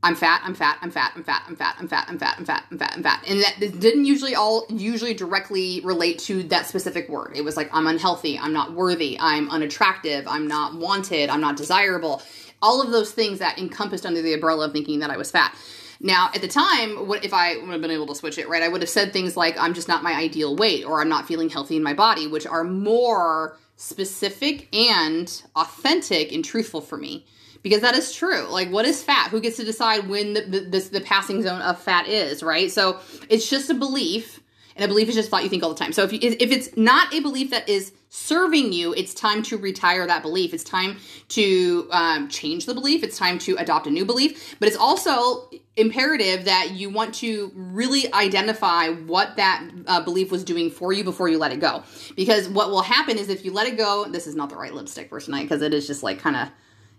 I'm 0.02 0.16
fat, 0.16 0.42
I'm 0.44 0.54
fat, 0.54 0.78
I'm 0.82 0.90
fat, 0.90 1.12
I'm 1.14 1.22
fat, 1.22 1.44
I'm 1.48 1.56
fat, 1.56 1.76
I'm 1.78 1.88
fat, 1.88 2.06
I'm 2.10 2.18
fat, 2.18 2.36
I'm 2.38 2.44
fat, 2.44 2.64
I'm 2.70 2.78
fat, 2.78 2.92
I'm 2.94 3.02
fat. 3.02 3.24
And 3.26 3.40
that 3.40 3.80
didn't 3.80 4.04
usually 4.04 4.34
all 4.34 4.66
usually 4.68 5.14
directly 5.14 5.80
relate 5.82 6.18
to 6.20 6.42
that 6.44 6.66
specific 6.66 7.08
word. 7.08 7.32
It 7.34 7.42
was 7.42 7.56
like 7.56 7.70
I'm 7.72 7.86
unhealthy, 7.86 8.38
I'm 8.38 8.52
not 8.52 8.72
worthy, 8.74 9.16
I'm 9.18 9.48
unattractive, 9.50 10.26
I'm 10.28 10.46
not 10.46 10.74
wanted, 10.74 11.30
I'm 11.30 11.40
not 11.40 11.56
desirable. 11.56 12.22
All 12.60 12.82
of 12.82 12.90
those 12.90 13.12
things 13.12 13.38
that 13.38 13.58
encompassed 13.58 14.04
under 14.04 14.20
the 14.20 14.34
umbrella 14.34 14.66
of 14.66 14.72
thinking 14.72 14.98
that 14.98 15.10
I 15.10 15.16
was 15.16 15.30
fat. 15.30 15.56
Now, 16.00 16.28
at 16.34 16.42
the 16.42 16.48
time, 16.48 17.08
what 17.08 17.24
if 17.24 17.32
I 17.32 17.56
would 17.56 17.70
have 17.70 17.80
been 17.80 17.90
able 17.90 18.08
to 18.08 18.14
switch 18.14 18.36
it, 18.36 18.46
right? 18.48 18.62
I 18.62 18.68
would 18.68 18.82
have 18.82 18.90
said 18.90 19.12
things 19.12 19.38
like 19.38 19.56
I'm 19.58 19.72
just 19.72 19.88
not 19.88 20.02
my 20.02 20.12
ideal 20.12 20.54
weight 20.54 20.84
or 20.84 21.00
I'm 21.00 21.08
not 21.08 21.26
feeling 21.26 21.48
healthy 21.48 21.76
in 21.76 21.82
my 21.82 21.94
body, 21.94 22.26
which 22.26 22.46
are 22.46 22.64
more 22.64 23.56
specific 23.76 24.74
and 24.74 25.42
authentic 25.56 26.32
and 26.32 26.44
truthful 26.44 26.82
for 26.82 26.98
me 26.98 27.24
because 27.64 27.80
that 27.80 27.96
is 27.96 28.12
true. 28.12 28.46
Like, 28.48 28.70
what 28.70 28.84
is 28.84 29.02
fat? 29.02 29.30
Who 29.30 29.40
gets 29.40 29.56
to 29.56 29.64
decide 29.64 30.06
when 30.06 30.34
the, 30.34 30.42
the, 30.42 30.78
the 30.92 31.00
passing 31.00 31.42
zone 31.42 31.62
of 31.62 31.80
fat 31.80 32.06
is, 32.06 32.42
right? 32.42 32.70
So 32.70 33.00
it's 33.28 33.48
just 33.48 33.70
a 33.70 33.74
belief, 33.74 34.40
and 34.76 34.84
a 34.84 34.88
belief 34.88 35.08
is 35.08 35.14
just 35.14 35.30
thought 35.30 35.42
you 35.42 35.48
think 35.48 35.62
all 35.62 35.70
the 35.70 35.78
time. 35.78 35.92
So 35.92 36.02
if 36.04 36.12
you, 36.12 36.18
if 36.22 36.52
it's 36.52 36.76
not 36.76 37.12
a 37.14 37.20
belief 37.20 37.50
that 37.50 37.68
is 37.68 37.92
serving 38.10 38.72
you, 38.72 38.92
it's 38.92 39.14
time 39.14 39.42
to 39.44 39.56
retire 39.56 40.06
that 40.06 40.22
belief. 40.22 40.52
It's 40.52 40.62
time 40.62 40.98
to 41.30 41.88
um, 41.90 42.28
change 42.28 42.66
the 42.66 42.74
belief. 42.74 43.02
It's 43.02 43.16
time 43.16 43.38
to 43.40 43.56
adopt 43.56 43.86
a 43.86 43.90
new 43.90 44.04
belief. 44.04 44.56
But 44.60 44.68
it's 44.68 44.76
also 44.76 45.48
imperative 45.76 46.44
that 46.44 46.72
you 46.72 46.90
want 46.90 47.14
to 47.14 47.50
really 47.54 48.12
identify 48.12 48.88
what 48.88 49.36
that 49.36 49.68
uh, 49.86 50.04
belief 50.04 50.30
was 50.30 50.44
doing 50.44 50.70
for 50.70 50.92
you 50.92 51.02
before 51.02 51.28
you 51.28 51.38
let 51.38 51.50
it 51.50 51.60
go. 51.60 51.82
Because 52.14 52.48
what 52.48 52.70
will 52.70 52.82
happen 52.82 53.16
is 53.16 53.30
if 53.30 53.44
you 53.44 53.52
let 53.52 53.66
it 53.66 53.78
go, 53.78 54.04
this 54.04 54.26
is 54.26 54.36
not 54.36 54.50
the 54.50 54.56
right 54.56 54.74
lipstick 54.74 55.08
for 55.08 55.18
tonight 55.18 55.44
because 55.44 55.62
it 55.62 55.72
is 55.72 55.86
just 55.86 56.02
like 56.02 56.18
kind 56.18 56.36
of 56.36 56.50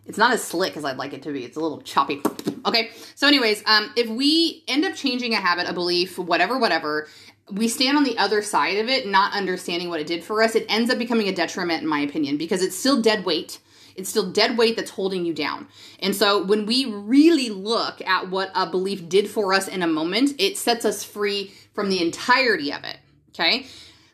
it's 0.05 0.17
not 0.17 0.31
as 0.31 0.43
slick 0.43 0.77
as 0.77 0.85
I'd 0.85 0.97
like 0.97 1.13
it 1.13 1.24
to 1.24 1.31
be. 1.31 1.43
It's 1.43 1.57
a 1.57 1.59
little 1.59 1.81
choppy. 1.81 2.21
Okay. 2.65 2.91
So, 3.15 3.27
anyways, 3.27 3.63
um, 3.65 3.91
if 3.95 4.07
we 4.07 4.63
end 4.67 4.85
up 4.85 4.95
changing 4.95 5.33
a 5.33 5.38
habit, 5.38 5.67
a 5.67 5.74
belief, 5.74 6.17
whatever, 6.17 6.57
whatever, 6.57 7.07
we 7.51 7.67
stand 7.67 7.97
on 7.97 8.03
the 8.03 8.17
other 8.17 8.41
side 8.41 8.77
of 8.77 8.89
it, 8.89 9.07
not 9.07 9.33
understanding 9.33 9.89
what 9.89 10.00
it 10.00 10.07
did 10.07 10.24
for 10.24 10.41
us. 10.41 10.55
It 10.55 10.65
ends 10.69 10.89
up 10.89 10.97
becoming 10.97 11.27
a 11.27 11.35
detriment, 11.35 11.83
in 11.83 11.88
my 11.88 12.00
opinion, 12.00 12.38
because 12.38 12.62
it's 12.62 12.75
still 12.75 13.01
dead 13.01 13.25
weight. 13.25 13.59
It's 13.95 14.09
still 14.09 14.31
dead 14.31 14.57
weight 14.57 14.75
that's 14.75 14.91
holding 14.91 15.25
you 15.25 15.33
down. 15.33 15.67
And 16.00 16.15
so 16.15 16.43
when 16.43 16.65
we 16.65 16.85
really 16.85 17.50
look 17.50 18.01
at 18.01 18.29
what 18.29 18.51
a 18.53 18.69
belief 18.69 19.07
did 19.07 19.29
for 19.29 19.53
us 19.53 19.67
in 19.67 19.81
a 19.81 19.88
moment, 19.88 20.33
it 20.38 20.57
sets 20.57 20.85
us 20.85 21.03
free 21.03 21.53
from 21.74 21.89
the 21.89 22.01
entirety 22.01 22.74
of 22.74 22.83
it. 22.83 22.97
Okay. 23.29 23.67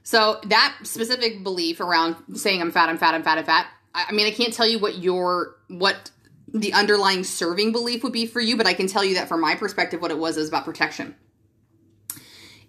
So 0.03 0.39
that 0.45 0.77
specific 0.83 1.43
belief 1.43 1.79
around 1.79 2.15
saying 2.35 2.61
I'm 2.61 2.71
fat, 2.71 2.89
I'm 2.89 2.97
fat, 2.97 3.13
I'm 3.13 3.23
fat, 3.23 3.37
I'm 3.37 3.45
fat, 3.45 3.67
I 3.93 4.11
mean, 4.11 4.27
I 4.27 4.31
can't 4.31 4.53
tell 4.53 4.67
you 4.67 4.79
what 4.79 4.99
your 4.99 5.57
what 5.67 6.11
the 6.53 6.73
underlying 6.73 7.23
serving 7.23 7.71
belief 7.71 8.03
would 8.03 8.13
be 8.13 8.25
for 8.25 8.41
you, 8.41 8.57
but 8.57 8.67
I 8.67 8.73
can 8.73 8.87
tell 8.87 9.03
you 9.03 9.15
that 9.15 9.27
from 9.27 9.41
my 9.41 9.55
perspective, 9.55 10.01
what 10.01 10.11
it 10.11 10.17
was 10.17 10.37
is 10.37 10.49
about 10.49 10.65
protection. 10.65 11.15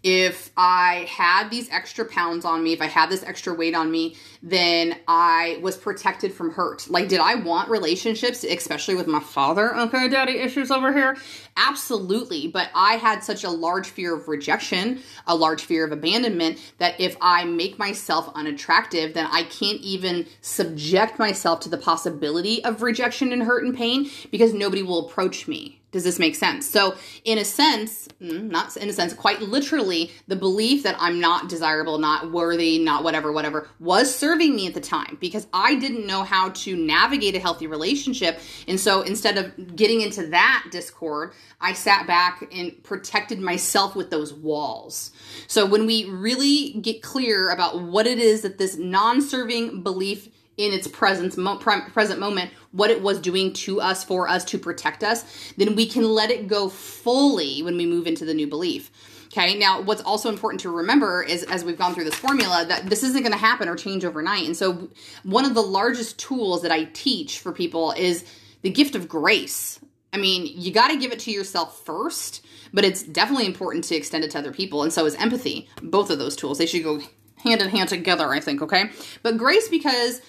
If 0.03 0.51
I 0.57 1.07
had 1.09 1.51
these 1.51 1.71
extra 1.71 2.05
pounds 2.05 2.45
on 2.45 2.63
me, 2.63 2.73
if 2.73 2.81
I 2.81 2.87
had 2.87 3.11
this 3.11 3.23
extra 3.23 3.55
weight 3.55 3.75
on 3.75 3.91
me, 3.91 4.17
then 4.43 4.99
I 5.07 5.59
was 5.63 5.77
protected 5.77 6.33
from 6.33 6.51
hurt. 6.51 6.91
Like, 6.91 7.09
did 7.09 7.21
I 7.21 7.37
want 7.37 7.71
relationships, 7.71 8.43
especially 8.43 8.97
with 8.97 9.07
my 9.07 9.21
father? 9.21 9.77
Okay, 9.77 10.09
daddy 10.09 10.39
issues 10.39 10.71
over 10.71 10.93
here. 10.93 11.17
Absolutely. 11.57 12.49
But 12.49 12.71
I 12.75 12.95
had 12.95 13.23
such 13.23 13.45
a 13.45 13.51
large 13.51 13.91
fear 13.91 14.15
of 14.15 14.27
rejection, 14.27 15.03
a 15.27 15.37
large 15.37 15.63
fear 15.65 15.85
of 15.85 15.93
abandonment, 15.93 16.59
that 16.79 17.01
if 17.01 17.17
I 17.21 17.45
make 17.45 17.79
myself 17.79 18.33
unattractive, 18.35 19.15
then 19.15 19.29
I 19.31 19.45
can't 19.45 19.81
even 19.81 20.27
subject 20.41 21.19
myself 21.19 21.61
to 21.61 21.69
the 21.69 21.79
possibility 21.79 22.65
of 22.65 22.83
rejection 22.83 23.33
and 23.33 23.43
hurt 23.43 23.65
and 23.65 23.77
pain 23.77 24.11
because 24.31 24.53
nobody 24.53 24.83
will 24.83 25.07
approach 25.09 25.47
me. 25.47 25.82
Does 25.93 26.05
this 26.05 26.19
make 26.19 26.35
sense? 26.35 26.69
So, 26.69 26.95
in 27.23 27.37
a 27.37 27.45
sense, 27.45 28.09
mm, 28.21 28.51
not 28.51 28.75
in 28.79 28.89
a 28.89 28.95
sense, 28.95 29.13
quite 29.13 29.43
literally, 29.43 30.11
the 30.27 30.37
belief 30.37 30.83
that 30.85 30.97
I'm 30.99 31.21
not 31.21 31.51
desirable, 31.51 31.99
not 31.99 32.33
worthy, 32.33 32.79
not 32.79 33.05
whatever, 33.05 33.31
whatever, 33.31 33.69
was 33.79 34.13
serving 34.15 34.57
me 34.57 34.67
at 34.67 34.73
the 34.73 34.81
time 34.81 35.19
because 35.21 35.47
I 35.53 35.75
didn't 35.75 36.07
know 36.07 36.23
how 36.23 36.49
to 36.49 36.77
navigate 36.77 37.37
a 37.37 37.39
healthy 37.39 37.67
relationship. 37.67 38.41
And 38.67 38.81
so, 38.81 39.03
instead 39.03 39.37
of 39.37 39.77
getting 39.77 40.01
into 40.01 40.27
that 40.29 40.69
discord, 40.71 41.35
I 41.61 41.75
sat 41.75 42.07
back 42.07 42.43
and 42.51 42.83
protected 42.83 43.39
myself 43.39 43.95
with 43.95 44.09
those 44.09 44.33
walls. 44.33 45.11
So, 45.47 45.67
when 45.67 45.85
we 45.85 46.07
really 46.07 46.73
get 46.81 47.03
clear 47.03 47.51
about 47.51 47.83
what 47.83 48.07
it 48.07 48.19
is 48.19 48.41
that 48.43 48.57
this 48.57 48.79
non 48.79 49.21
serving 49.21 49.83
belief 49.83 50.31
in 50.57 50.73
its 50.73 50.87
presence 50.87 51.37
mo- 51.37 51.57
present 51.57 52.21
moment 52.21 52.51
what 52.73 52.91
it 52.91 53.03
was 53.03 53.19
doing 53.21 53.53
to 53.53 53.81
us 53.81 54.05
for 54.05 54.29
us 54.29 54.45
to 54.45 54.59
protect 54.59 55.03
us 55.03 55.53
then 55.57 55.75
we 55.75 55.87
can 55.87 56.05
let 56.05 56.31
it 56.31 56.47
go 56.47 56.69
fully 56.69 57.63
when 57.63 57.77
we 57.77 57.87
move 57.87 58.07
into 58.07 58.25
the 58.25 58.35
new 58.35 58.47
belief. 58.47 58.91
Okay 59.27 59.59
now 59.59 59.81
what's 59.81 60.03
also 60.03 60.29
important 60.29 60.61
to 60.61 60.71
remember 60.71 61.23
is 61.23 61.43
as 61.45 61.65
we've 61.65 61.79
gone 61.79 61.95
through 61.95 62.05
this 62.05 62.15
formula 62.15 62.67
that 62.69 62.87
this 62.91 63.03
isn't 63.03 63.23
going 63.23 63.33
to 63.33 63.39
happen 63.39 63.69
or 63.69 63.77
change 63.77 64.05
overnight 64.05 64.45
and 64.45 64.57
so 64.57 64.91
one 65.23 65.45
of 65.45 65.55
the 65.55 65.63
largest 65.63 66.19
tools 66.19 66.63
that 66.63 66.73
i 66.73 66.85
teach 66.93 67.39
for 67.41 67.53
people 67.53 67.93
is 67.93 68.25
the 68.61 68.71
gift 68.71 68.95
of 68.95 69.09
grace. 69.09 69.81
I 70.13 70.19
mean 70.19 70.47
you 70.47 70.71
got 70.71 70.89
to 70.89 70.99
give 70.99 71.13
it 71.13 71.21
to 71.21 71.31
yourself 71.31 71.83
first 71.85 72.45
but 72.75 72.85
it's 72.85 73.03
definitely 73.03 73.47
important 73.47 73.85
to 73.85 73.95
extend 73.95 74.25
it 74.25 74.31
to 74.33 74.39
other 74.39 74.53
people 74.53 74.83
and 74.83 74.93
so 74.93 75.07
is 75.07 75.15
empathy. 75.15 75.69
Both 75.83 76.11
of 76.11 76.19
those 76.19 76.37
tools 76.37 76.59
they 76.59 76.67
should 76.67 76.85
go 76.85 77.01
hand 77.39 77.61
in 77.61 77.71
hand 77.71 77.89
together 77.89 78.29
i 78.29 78.39
think 78.39 78.61
okay? 78.61 78.91
But 79.23 79.39
grace 79.39 79.69
because 79.69 80.21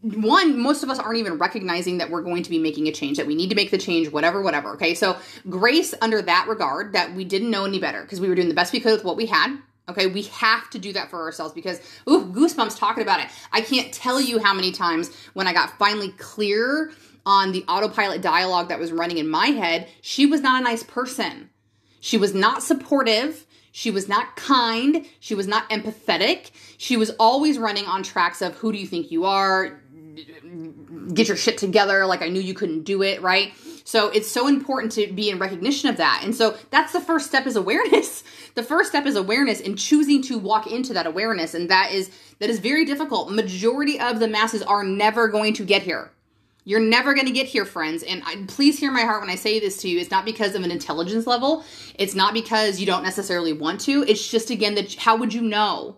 one, 0.00 0.58
most 0.58 0.82
of 0.82 0.90
us 0.90 0.98
aren't 0.98 1.18
even 1.18 1.38
recognizing 1.38 1.98
that 1.98 2.10
we're 2.10 2.22
going 2.22 2.42
to 2.42 2.50
be 2.50 2.58
making 2.58 2.88
a 2.88 2.92
change, 2.92 3.16
that 3.16 3.26
we 3.26 3.34
need 3.34 3.50
to 3.50 3.56
make 3.56 3.70
the 3.70 3.78
change, 3.78 4.10
whatever, 4.10 4.42
whatever. 4.42 4.70
Okay. 4.74 4.94
So, 4.94 5.16
grace 5.48 5.94
under 6.00 6.20
that 6.22 6.46
regard 6.48 6.92
that 6.92 7.14
we 7.14 7.24
didn't 7.24 7.50
know 7.50 7.64
any 7.64 7.78
better 7.78 8.02
because 8.02 8.20
we 8.20 8.28
were 8.28 8.34
doing 8.34 8.48
the 8.48 8.54
best 8.54 8.72
we 8.72 8.80
could 8.80 8.92
with 8.92 9.04
what 9.04 9.16
we 9.16 9.26
had. 9.26 9.56
Okay. 9.88 10.06
We 10.06 10.22
have 10.22 10.68
to 10.70 10.78
do 10.78 10.92
that 10.92 11.10
for 11.10 11.22
ourselves 11.22 11.54
because, 11.54 11.80
ooh, 12.08 12.26
goosebumps 12.26 12.78
talking 12.78 13.02
about 13.02 13.20
it. 13.20 13.28
I 13.52 13.60
can't 13.60 13.92
tell 13.92 14.20
you 14.20 14.38
how 14.38 14.52
many 14.52 14.72
times 14.72 15.14
when 15.32 15.46
I 15.46 15.52
got 15.52 15.78
finally 15.78 16.10
clear 16.10 16.90
on 17.26 17.52
the 17.52 17.64
autopilot 17.68 18.20
dialogue 18.20 18.68
that 18.68 18.78
was 18.78 18.92
running 18.92 19.18
in 19.18 19.28
my 19.28 19.46
head, 19.46 19.88
she 20.02 20.26
was 20.26 20.40
not 20.40 20.60
a 20.60 20.64
nice 20.64 20.82
person. 20.82 21.50
She 22.00 22.18
was 22.18 22.34
not 22.34 22.62
supportive. 22.62 23.46
She 23.76 23.90
was 23.90 24.08
not 24.08 24.36
kind. 24.36 25.04
She 25.18 25.34
was 25.34 25.48
not 25.48 25.68
empathetic. 25.68 26.52
She 26.78 26.96
was 26.96 27.10
always 27.18 27.58
running 27.58 27.86
on 27.86 28.04
tracks 28.04 28.40
of 28.40 28.54
who 28.58 28.70
do 28.70 28.78
you 28.78 28.86
think 28.86 29.10
you 29.10 29.24
are? 29.24 29.80
get 31.12 31.26
your 31.26 31.36
shit 31.36 31.58
together. 31.58 32.06
Like 32.06 32.22
i 32.22 32.28
knew 32.28 32.40
you 32.40 32.54
couldn't 32.54 32.84
do 32.84 33.02
it 33.02 33.20
right? 33.20 33.52
So 33.82 34.10
it's 34.10 34.30
so 34.30 34.46
important 34.46 34.92
to 34.92 35.12
be 35.12 35.28
in 35.28 35.40
recognition 35.40 35.90
of 35.90 35.96
that. 35.96 36.22
And 36.22 36.34
so 36.34 36.56
that's 36.70 36.92
the 36.92 37.00
first 37.00 37.26
step 37.26 37.46
is 37.46 37.56
awareness. 37.56 38.22
The 38.54 38.62
first 38.62 38.90
step 38.90 39.04
is 39.04 39.16
awareness 39.16 39.60
and 39.60 39.76
choosing 39.76 40.22
to 40.22 40.38
walk 40.38 40.68
into 40.68 40.94
that 40.94 41.06
awareness. 41.06 41.54
And 41.54 41.68
that 41.68 41.90
is 41.90 42.12
that 42.38 42.48
is 42.48 42.60
very 42.60 42.84
difficult. 42.84 43.32
Majority 43.32 43.98
of 43.98 44.20
the 44.20 44.28
masses 44.28 44.62
are 44.62 44.84
never 44.84 45.26
going 45.26 45.52
to 45.54 45.64
get 45.64 45.82
here 45.82 46.12
you're 46.64 46.80
never 46.80 47.14
going 47.14 47.26
to 47.26 47.32
get 47.32 47.46
here, 47.46 47.64
friends. 47.64 48.02
And 48.02 48.22
I, 48.24 48.44
please 48.48 48.78
hear 48.78 48.90
my 48.90 49.02
heart 49.02 49.20
when 49.20 49.30
I 49.30 49.36
say 49.36 49.60
this 49.60 49.78
to 49.82 49.88
you. 49.88 50.00
It's 50.00 50.10
not 50.10 50.24
because 50.24 50.54
of 50.54 50.62
an 50.62 50.70
intelligence 50.70 51.26
level. 51.26 51.64
It's 51.94 52.14
not 52.14 52.32
because 52.32 52.80
you 52.80 52.86
don't 52.86 53.02
necessarily 53.02 53.52
want 53.52 53.80
to. 53.82 54.02
It's 54.02 54.26
just, 54.28 54.50
again, 54.50 54.74
that 54.74 54.94
how 54.94 55.16
would 55.16 55.34
you 55.34 55.42
know? 55.42 55.96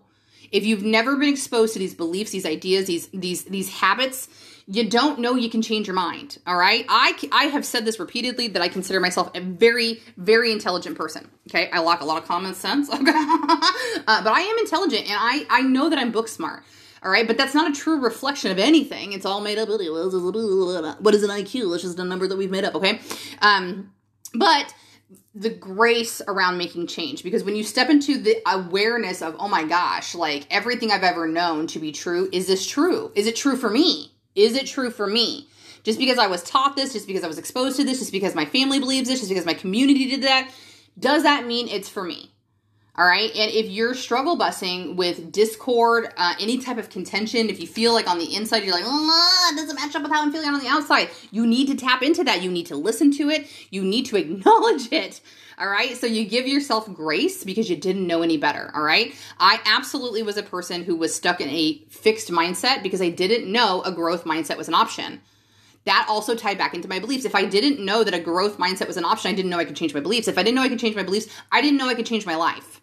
If 0.51 0.65
you've 0.65 0.83
never 0.83 1.15
been 1.17 1.29
exposed 1.29 1.73
to 1.73 1.79
these 1.79 1.93
beliefs, 1.93 2.31
these 2.31 2.45
ideas, 2.45 2.87
these 2.87 3.07
these 3.07 3.43
these 3.43 3.69
habits, 3.69 4.29
you 4.65 4.89
don't 4.89 5.19
know 5.19 5.35
you 5.35 5.49
can 5.49 5.61
change 5.61 5.87
your 5.87 5.95
mind. 5.95 6.37
All 6.47 6.55
right, 6.55 6.85
I 6.87 7.17
I 7.31 7.45
have 7.45 7.65
said 7.65 7.85
this 7.85 7.99
repeatedly 7.99 8.47
that 8.49 8.61
I 8.61 8.69
consider 8.69 8.99
myself 8.99 9.29
a 9.35 9.41
very 9.41 10.01
very 10.15 10.51
intelligent 10.51 10.97
person. 10.97 11.29
Okay, 11.49 11.69
I 11.71 11.79
lack 11.79 12.01
a 12.01 12.05
lot 12.05 12.21
of 12.21 12.27
common 12.27 12.53
sense. 12.53 12.89
Okay, 12.93 13.03
uh, 13.05 14.23
but 14.23 14.33
I 14.33 14.41
am 14.41 14.57
intelligent, 14.59 15.09
and 15.09 15.17
I 15.19 15.45
I 15.49 15.61
know 15.63 15.89
that 15.89 15.99
I'm 15.99 16.11
book 16.11 16.27
smart. 16.27 16.63
All 17.03 17.11
right, 17.11 17.27
but 17.27 17.37
that's 17.37 17.53
not 17.53 17.71
a 17.71 17.73
true 17.73 17.99
reflection 17.99 18.51
of 18.51 18.59
anything. 18.59 19.13
It's 19.13 19.25
all 19.25 19.41
made 19.41 19.57
up. 19.57 19.69
What 19.69 19.81
is 19.81 21.23
an 21.23 21.29
IQ? 21.29 21.73
It's 21.73 21.83
just 21.83 21.99
a 21.99 22.03
number 22.03 22.27
that 22.27 22.37
we've 22.37 22.51
made 22.51 22.63
up. 22.63 22.75
Okay, 22.75 22.99
um, 23.41 23.93
but 24.33 24.73
the 25.37 25.49
grace 25.49 26.21
around 26.27 26.57
making 26.57 26.87
change 26.87 27.21
because 27.23 27.43
when 27.43 27.55
you 27.55 27.63
step 27.63 27.89
into 27.89 28.19
the 28.19 28.37
awareness 28.47 29.21
of 29.21 29.35
oh 29.39 29.47
my 29.47 29.63
gosh 29.63 30.15
like 30.15 30.47
everything 30.49 30.91
i've 30.91 31.03
ever 31.03 31.27
known 31.27 31.67
to 31.67 31.79
be 31.79 31.91
true 31.91 32.27
is 32.33 32.47
this 32.47 32.65
true 32.65 33.11
is 33.13 33.27
it 33.27 33.35
true 33.35 33.55
for 33.55 33.69
me 33.69 34.11
is 34.35 34.55
it 34.55 34.65
true 34.65 34.89
for 34.89 35.05
me 35.05 35.47
just 35.83 35.99
because 35.99 36.17
i 36.17 36.25
was 36.25 36.43
taught 36.43 36.75
this 36.75 36.93
just 36.93 37.05
because 37.05 37.23
i 37.23 37.27
was 37.27 37.37
exposed 37.37 37.77
to 37.77 37.83
this 37.83 37.99
just 37.99 38.11
because 38.11 38.33
my 38.33 38.45
family 38.45 38.79
believes 38.79 39.07
this 39.07 39.19
just 39.19 39.29
because 39.29 39.45
my 39.45 39.53
community 39.53 40.09
did 40.09 40.23
that 40.23 40.51
does 40.97 41.23
that 41.23 41.45
mean 41.45 41.67
it's 41.67 41.87
for 41.87 42.03
me 42.03 42.31
all 42.97 43.05
right. 43.05 43.29
And 43.35 43.51
if 43.51 43.67
you're 43.67 43.93
struggle 43.93 44.35
busing 44.35 44.95
with 44.95 45.31
discord, 45.31 46.11
uh, 46.17 46.33
any 46.39 46.57
type 46.57 46.79
of 46.79 46.89
contention, 46.89 47.47
if 47.47 47.59
you 47.59 47.67
feel 47.67 47.93
like 47.93 48.07
on 48.07 48.17
the 48.17 48.35
inside, 48.35 48.63
you're 48.63 48.73
like, 48.73 48.85
oh, 48.87 49.51
it 49.53 49.55
doesn't 49.55 49.75
match 49.75 49.95
up 49.95 50.01
with 50.01 50.11
how 50.11 50.23
I'm 50.23 50.31
feeling 50.31 50.49
on 50.49 50.59
the 50.59 50.67
outside, 50.67 51.09
you 51.29 51.45
need 51.45 51.67
to 51.67 51.75
tap 51.75 52.01
into 52.01 52.23
that. 52.23 52.41
You 52.41 52.49
need 52.49 52.65
to 52.67 52.75
listen 52.75 53.11
to 53.17 53.29
it. 53.29 53.45
You 53.69 53.83
need 53.83 54.07
to 54.07 54.17
acknowledge 54.17 54.91
it. 54.91 55.21
All 55.59 55.69
right. 55.69 55.95
So 55.95 56.07
you 56.07 56.25
give 56.25 56.47
yourself 56.47 56.91
grace 56.91 57.43
because 57.43 57.69
you 57.69 57.75
didn't 57.75 58.07
know 58.07 58.23
any 58.23 58.37
better. 58.37 58.71
All 58.73 58.81
right. 58.81 59.13
I 59.39 59.59
absolutely 59.65 60.23
was 60.23 60.37
a 60.37 60.43
person 60.43 60.83
who 60.83 60.95
was 60.95 61.13
stuck 61.13 61.39
in 61.39 61.49
a 61.49 61.83
fixed 61.89 62.31
mindset 62.31 62.81
because 62.81 63.01
I 63.01 63.09
didn't 63.09 63.51
know 63.51 63.83
a 63.83 63.91
growth 63.91 64.23
mindset 64.23 64.57
was 64.57 64.67
an 64.67 64.73
option 64.73 65.21
that 65.85 66.05
also 66.09 66.35
tied 66.35 66.57
back 66.57 66.73
into 66.73 66.89
my 66.89 66.99
beliefs. 66.99 67.23
If 67.25 67.33
I 67.33 67.45
didn't 67.45 67.83
know 67.83 68.03
that 68.03 68.13
a 68.13 68.19
growth 68.19 68.57
mindset 68.57 68.87
was 68.87 68.97
an 68.97 69.05
option, 69.05 69.31
I 69.31 69.33
didn't 69.35 69.49
know 69.49 69.57
I 69.57 69.63
could 69.65 69.75
change 69.75 69.93
my 69.93 70.01
beliefs. 70.01 70.27
If 70.27 70.37
I 70.37 70.43
didn't 70.43 70.55
know 70.55 70.63
I 70.63 70.67
could 70.67 70.79
change 70.79 70.97
my 70.97 71.03
beliefs, 71.03 71.27
I 71.49 71.61
didn't 71.61 71.77
know 71.77 71.87
I 71.87 71.93
could 71.93 72.05
change 72.05 72.25
my 72.25 72.35
life. 72.35 72.81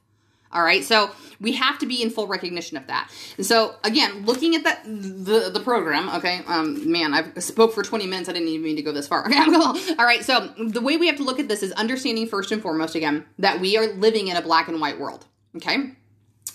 All 0.54 0.62
right. 0.62 0.84
So 0.84 1.11
we 1.40 1.52
have 1.52 1.78
to 1.80 1.87
be 1.87 2.02
in 2.02 2.11
full 2.11 2.26
recognition 2.26 2.76
of 2.76 2.87
that. 2.87 3.11
And 3.37 3.44
so 3.44 3.75
again, 3.82 4.25
looking 4.25 4.54
at 4.54 4.64
that 4.64 4.84
the 4.84 5.50
the 5.52 5.61
program, 5.61 6.08
okay, 6.16 6.40
um, 6.46 6.90
man, 6.90 7.12
I 7.12 7.40
spoke 7.40 7.75
for 7.75 7.82
20 7.82 8.06
minutes. 8.06 8.28
I 8.28 8.32
didn't 8.32 8.49
even 8.49 8.62
mean 8.64 8.76
to 8.76 8.82
go 8.82 8.92
this 8.92 9.08
far. 9.08 9.25
Okay, 9.34 9.94
all 9.99 10.06
right. 10.06 10.25
So 10.25 10.52
the 10.58 10.80
way 10.80 10.96
we 10.96 11.06
have 11.08 11.16
to 11.16 11.25
look 11.25 11.40
at 11.40 11.49
this 11.49 11.62
is 11.62 11.73
understanding 11.73 12.26
first 12.26 12.52
and 12.52 12.62
foremost 12.62 12.94
again 12.94 13.25
that 13.38 13.61
we 13.61 13.76
are 13.76 13.87
living 13.87 14.28
in 14.28 14.37
a 14.37 14.42
black 14.42 14.68
and 14.68 14.80
white 14.80 14.99
world. 14.99 15.26
Okay, 15.56 15.90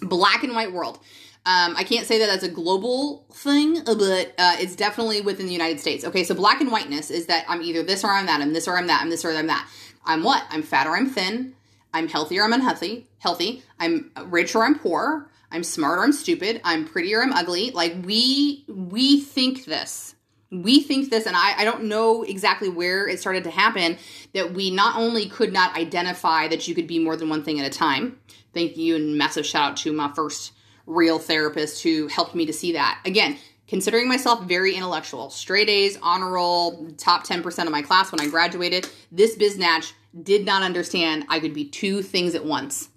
black 0.01 0.43
and 0.43 0.55
white 0.55 0.71
world. 0.71 0.99
Um, 1.45 1.75
I 1.77 1.83
can't 1.83 2.05
say 2.05 2.19
that 2.19 2.27
that's 2.27 2.43
a 2.43 2.49
global 2.49 3.25
thing, 3.33 3.83
but 3.85 4.33
uh, 4.37 4.57
it's 4.59 4.75
definitely 4.75 5.21
within 5.21 5.45
the 5.45 5.53
United 5.53 5.79
States. 5.79 6.03
Okay, 6.03 6.23
so 6.23 6.35
black 6.35 6.61
and 6.61 6.71
whiteness 6.71 7.09
is 7.09 7.27
that 7.27 7.45
I'm 7.47 7.61
either 7.61 7.81
this 7.81 8.03
or 8.03 8.11
I'm 8.11 8.25
that. 8.27 8.41
I'm 8.41 8.53
this 8.53 8.67
or 8.67 8.77
I'm 8.77 8.87
that. 8.87 9.01
I'm 9.01 9.09
this 9.09 9.25
or 9.25 9.31
I'm 9.31 9.47
that. 9.47 9.67
I'm 10.05 10.23
what? 10.23 10.43
I'm 10.49 10.63
fat 10.63 10.87
or 10.87 10.95
I'm 10.95 11.09
thin. 11.09 11.55
I'm 11.93 12.07
healthy 12.07 12.39
or 12.39 12.43
I'm 12.43 12.53
unhealthy. 12.53 13.07
Healthy. 13.19 13.63
I'm 13.79 14.11
rich 14.25 14.55
or 14.55 14.65
I'm 14.65 14.77
poor. 14.77 15.29
I'm 15.51 15.63
smart 15.63 15.99
or 15.99 16.03
I'm 16.03 16.11
stupid. 16.11 16.61
I'm 16.63 16.85
pretty 16.85 17.13
or 17.13 17.23
I'm 17.23 17.33
ugly. 17.33 17.71
Like 17.71 17.95
we 18.03 18.65
we 18.67 19.21
think 19.21 19.65
this. 19.65 20.15
We 20.51 20.81
think 20.81 21.11
this, 21.11 21.27
and 21.27 21.35
I, 21.35 21.59
I 21.59 21.63
don't 21.63 21.83
know 21.83 22.23
exactly 22.23 22.69
where 22.69 23.07
it 23.07 23.19
started 23.19 23.43
to 23.43 23.51
happen, 23.51 23.99
that 24.33 24.51
we 24.51 24.71
not 24.71 24.95
only 24.95 25.29
could 25.29 25.53
not 25.53 25.77
identify 25.77 26.47
that 26.47 26.67
you 26.67 26.73
could 26.73 26.87
be 26.87 26.97
more 26.97 27.15
than 27.15 27.29
one 27.29 27.43
thing 27.43 27.59
at 27.59 27.67
a 27.67 27.69
time. 27.69 28.19
Thank 28.51 28.75
you, 28.75 28.95
and 28.95 29.15
massive 29.15 29.45
shout 29.45 29.71
out 29.71 29.77
to 29.77 29.93
my 29.93 30.11
first 30.15 30.53
real 30.87 31.19
therapist 31.19 31.83
who 31.83 32.07
helped 32.07 32.33
me 32.33 32.47
to 32.47 32.53
see 32.53 32.71
that. 32.71 32.99
Again, 33.05 33.37
considering 33.69 34.07
myself 34.07 34.43
very 34.45 34.73
intellectual, 34.73 35.29
straight 35.29 35.69
A's, 35.69 35.97
honor 36.01 36.31
roll, 36.31 36.87
top 36.97 37.25
10% 37.25 37.65
of 37.65 37.71
my 37.71 37.83
class 37.83 38.11
when 38.11 38.19
I 38.19 38.27
graduated, 38.27 38.89
this 39.11 39.37
biznatch 39.37 39.93
did 40.23 40.43
not 40.43 40.63
understand 40.63 41.25
I 41.29 41.39
could 41.39 41.53
be 41.53 41.65
two 41.65 42.01
things 42.01 42.33
at 42.33 42.43
once. 42.43 42.89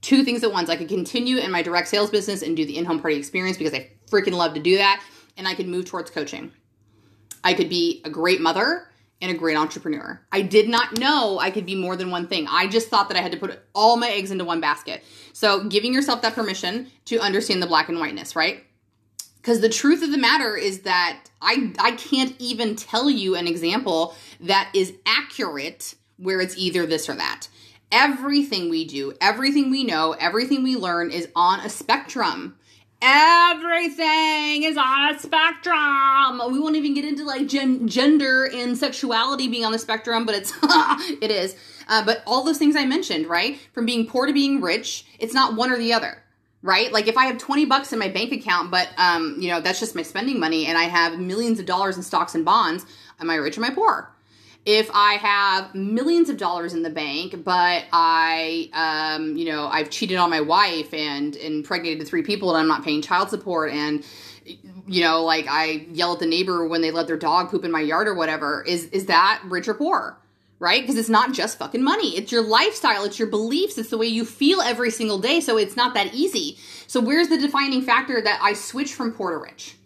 Two 0.00 0.22
things 0.22 0.44
at 0.44 0.52
once. 0.52 0.70
I 0.70 0.76
could 0.76 0.88
continue 0.88 1.38
in 1.38 1.50
my 1.50 1.62
direct 1.62 1.88
sales 1.88 2.10
business 2.10 2.42
and 2.42 2.56
do 2.56 2.64
the 2.64 2.78
in 2.78 2.84
home 2.84 3.00
party 3.00 3.16
experience 3.16 3.58
because 3.58 3.74
I 3.74 3.90
freaking 4.08 4.32
love 4.32 4.54
to 4.54 4.60
do 4.60 4.76
that. 4.76 5.02
And 5.36 5.48
I 5.48 5.54
could 5.54 5.66
move 5.66 5.86
towards 5.86 6.10
coaching. 6.10 6.52
I 7.42 7.54
could 7.54 7.68
be 7.68 8.00
a 8.04 8.10
great 8.10 8.40
mother 8.40 8.88
and 9.20 9.30
a 9.30 9.34
great 9.34 9.56
entrepreneur. 9.56 10.20
I 10.30 10.42
did 10.42 10.68
not 10.68 10.98
know 10.98 11.38
I 11.40 11.50
could 11.50 11.66
be 11.66 11.74
more 11.74 11.96
than 11.96 12.10
one 12.10 12.28
thing. 12.28 12.46
I 12.48 12.68
just 12.68 12.88
thought 12.88 13.08
that 13.08 13.18
I 13.18 13.22
had 13.22 13.32
to 13.32 13.38
put 13.38 13.60
all 13.74 13.96
my 13.96 14.10
eggs 14.10 14.30
into 14.30 14.44
one 14.44 14.60
basket. 14.60 15.02
So, 15.32 15.64
giving 15.64 15.94
yourself 15.94 16.22
that 16.22 16.34
permission 16.34 16.90
to 17.06 17.18
understand 17.18 17.62
the 17.62 17.66
black 17.66 17.88
and 17.88 17.98
whiteness, 17.98 18.36
right? 18.36 18.64
Because 19.42 19.60
the 19.60 19.68
truth 19.68 20.04
of 20.04 20.12
the 20.12 20.18
matter 20.18 20.56
is 20.56 20.80
that 20.80 21.18
I 21.40 21.72
I 21.78 21.92
can't 21.92 22.34
even 22.38 22.76
tell 22.76 23.10
you 23.10 23.34
an 23.34 23.48
example 23.48 24.14
that 24.40 24.70
is 24.72 24.94
accurate 25.04 25.96
where 26.16 26.40
it's 26.40 26.56
either 26.56 26.86
this 26.86 27.08
or 27.08 27.14
that. 27.14 27.48
Everything 27.90 28.70
we 28.70 28.86
do, 28.86 29.12
everything 29.20 29.68
we 29.70 29.82
know, 29.84 30.12
everything 30.12 30.62
we 30.62 30.76
learn 30.76 31.10
is 31.10 31.28
on 31.34 31.60
a 31.60 31.68
spectrum. 31.68 32.56
Everything 33.04 34.62
is 34.62 34.76
on 34.76 35.12
a 35.12 35.18
spectrum. 35.18 36.52
We 36.52 36.60
won't 36.60 36.76
even 36.76 36.94
get 36.94 37.04
into 37.04 37.24
like 37.24 37.48
gen- 37.48 37.88
gender 37.88 38.44
and 38.44 38.78
sexuality 38.78 39.48
being 39.48 39.64
on 39.64 39.72
the 39.72 39.78
spectrum, 39.80 40.24
but 40.24 40.36
it's 40.36 40.52
it 41.20 41.32
is. 41.32 41.56
Uh, 41.88 42.04
but 42.04 42.22
all 42.28 42.44
those 42.44 42.58
things 42.58 42.76
I 42.76 42.84
mentioned, 42.84 43.26
right? 43.26 43.58
From 43.72 43.86
being 43.86 44.06
poor 44.06 44.26
to 44.26 44.32
being 44.32 44.60
rich, 44.60 45.04
it's 45.18 45.34
not 45.34 45.56
one 45.56 45.72
or 45.72 45.78
the 45.78 45.92
other, 45.92 46.21
right? 46.62 46.92
Like 46.92 47.08
if 47.08 47.16
I 47.16 47.26
have 47.26 47.38
20 47.38 47.66
bucks 47.66 47.92
in 47.92 47.98
my 47.98 48.08
bank 48.08 48.32
account, 48.32 48.70
but 48.70 48.88
um, 48.96 49.36
you 49.38 49.48
know, 49.48 49.60
that's 49.60 49.80
just 49.80 49.94
my 49.94 50.02
spending 50.02 50.38
money 50.38 50.66
and 50.66 50.78
I 50.78 50.84
have 50.84 51.18
millions 51.18 51.58
of 51.58 51.66
dollars 51.66 51.96
in 51.96 52.02
stocks 52.02 52.34
and 52.34 52.44
bonds, 52.44 52.86
am 53.20 53.30
I 53.30 53.34
rich 53.36 53.58
or 53.58 53.64
am 53.64 53.70
I 53.70 53.74
poor? 53.74 54.10
If 54.64 54.88
I 54.94 55.14
have 55.14 55.74
millions 55.74 56.28
of 56.28 56.36
dollars 56.36 56.72
in 56.72 56.84
the 56.84 56.90
bank, 56.90 57.42
but 57.42 57.84
I, 57.92 58.70
um, 58.74 59.36
you 59.36 59.46
know, 59.46 59.66
I've 59.66 59.90
cheated 59.90 60.18
on 60.18 60.30
my 60.30 60.40
wife 60.40 60.94
and 60.94 61.34
impregnated 61.34 62.06
three 62.06 62.22
people 62.22 62.50
and 62.50 62.58
I'm 62.58 62.68
not 62.68 62.84
paying 62.84 63.02
child 63.02 63.28
support 63.28 63.72
and, 63.72 64.04
you 64.86 65.02
know, 65.02 65.24
like 65.24 65.46
I 65.48 65.86
yell 65.92 66.12
at 66.12 66.20
the 66.20 66.26
neighbor 66.26 66.66
when 66.68 66.80
they 66.80 66.92
let 66.92 67.08
their 67.08 67.16
dog 67.16 67.50
poop 67.50 67.64
in 67.64 67.72
my 67.72 67.80
yard 67.80 68.06
or 68.06 68.14
whatever, 68.14 68.62
is 68.62 68.86
is 68.86 69.06
that 69.06 69.42
rich 69.46 69.66
or 69.66 69.74
poor? 69.74 70.16
Right? 70.62 70.80
Because 70.80 70.96
it's 70.96 71.08
not 71.08 71.32
just 71.32 71.58
fucking 71.58 71.82
money. 71.82 72.16
It's 72.16 72.30
your 72.30 72.42
lifestyle, 72.42 73.04
it's 73.04 73.18
your 73.18 73.26
beliefs, 73.26 73.76
it's 73.78 73.90
the 73.90 73.98
way 73.98 74.06
you 74.06 74.24
feel 74.24 74.60
every 74.62 74.92
single 74.92 75.18
day. 75.18 75.40
So 75.40 75.58
it's 75.58 75.76
not 75.76 75.92
that 75.94 76.14
easy. 76.14 76.56
So 76.86 77.00
where's 77.00 77.28
the 77.28 77.36
defining 77.36 77.82
factor 77.82 78.22
that 78.22 78.38
I 78.40 78.52
switch 78.52 78.94
from 78.94 79.12
poor 79.12 79.32
to 79.32 79.38
rich? 79.38 79.76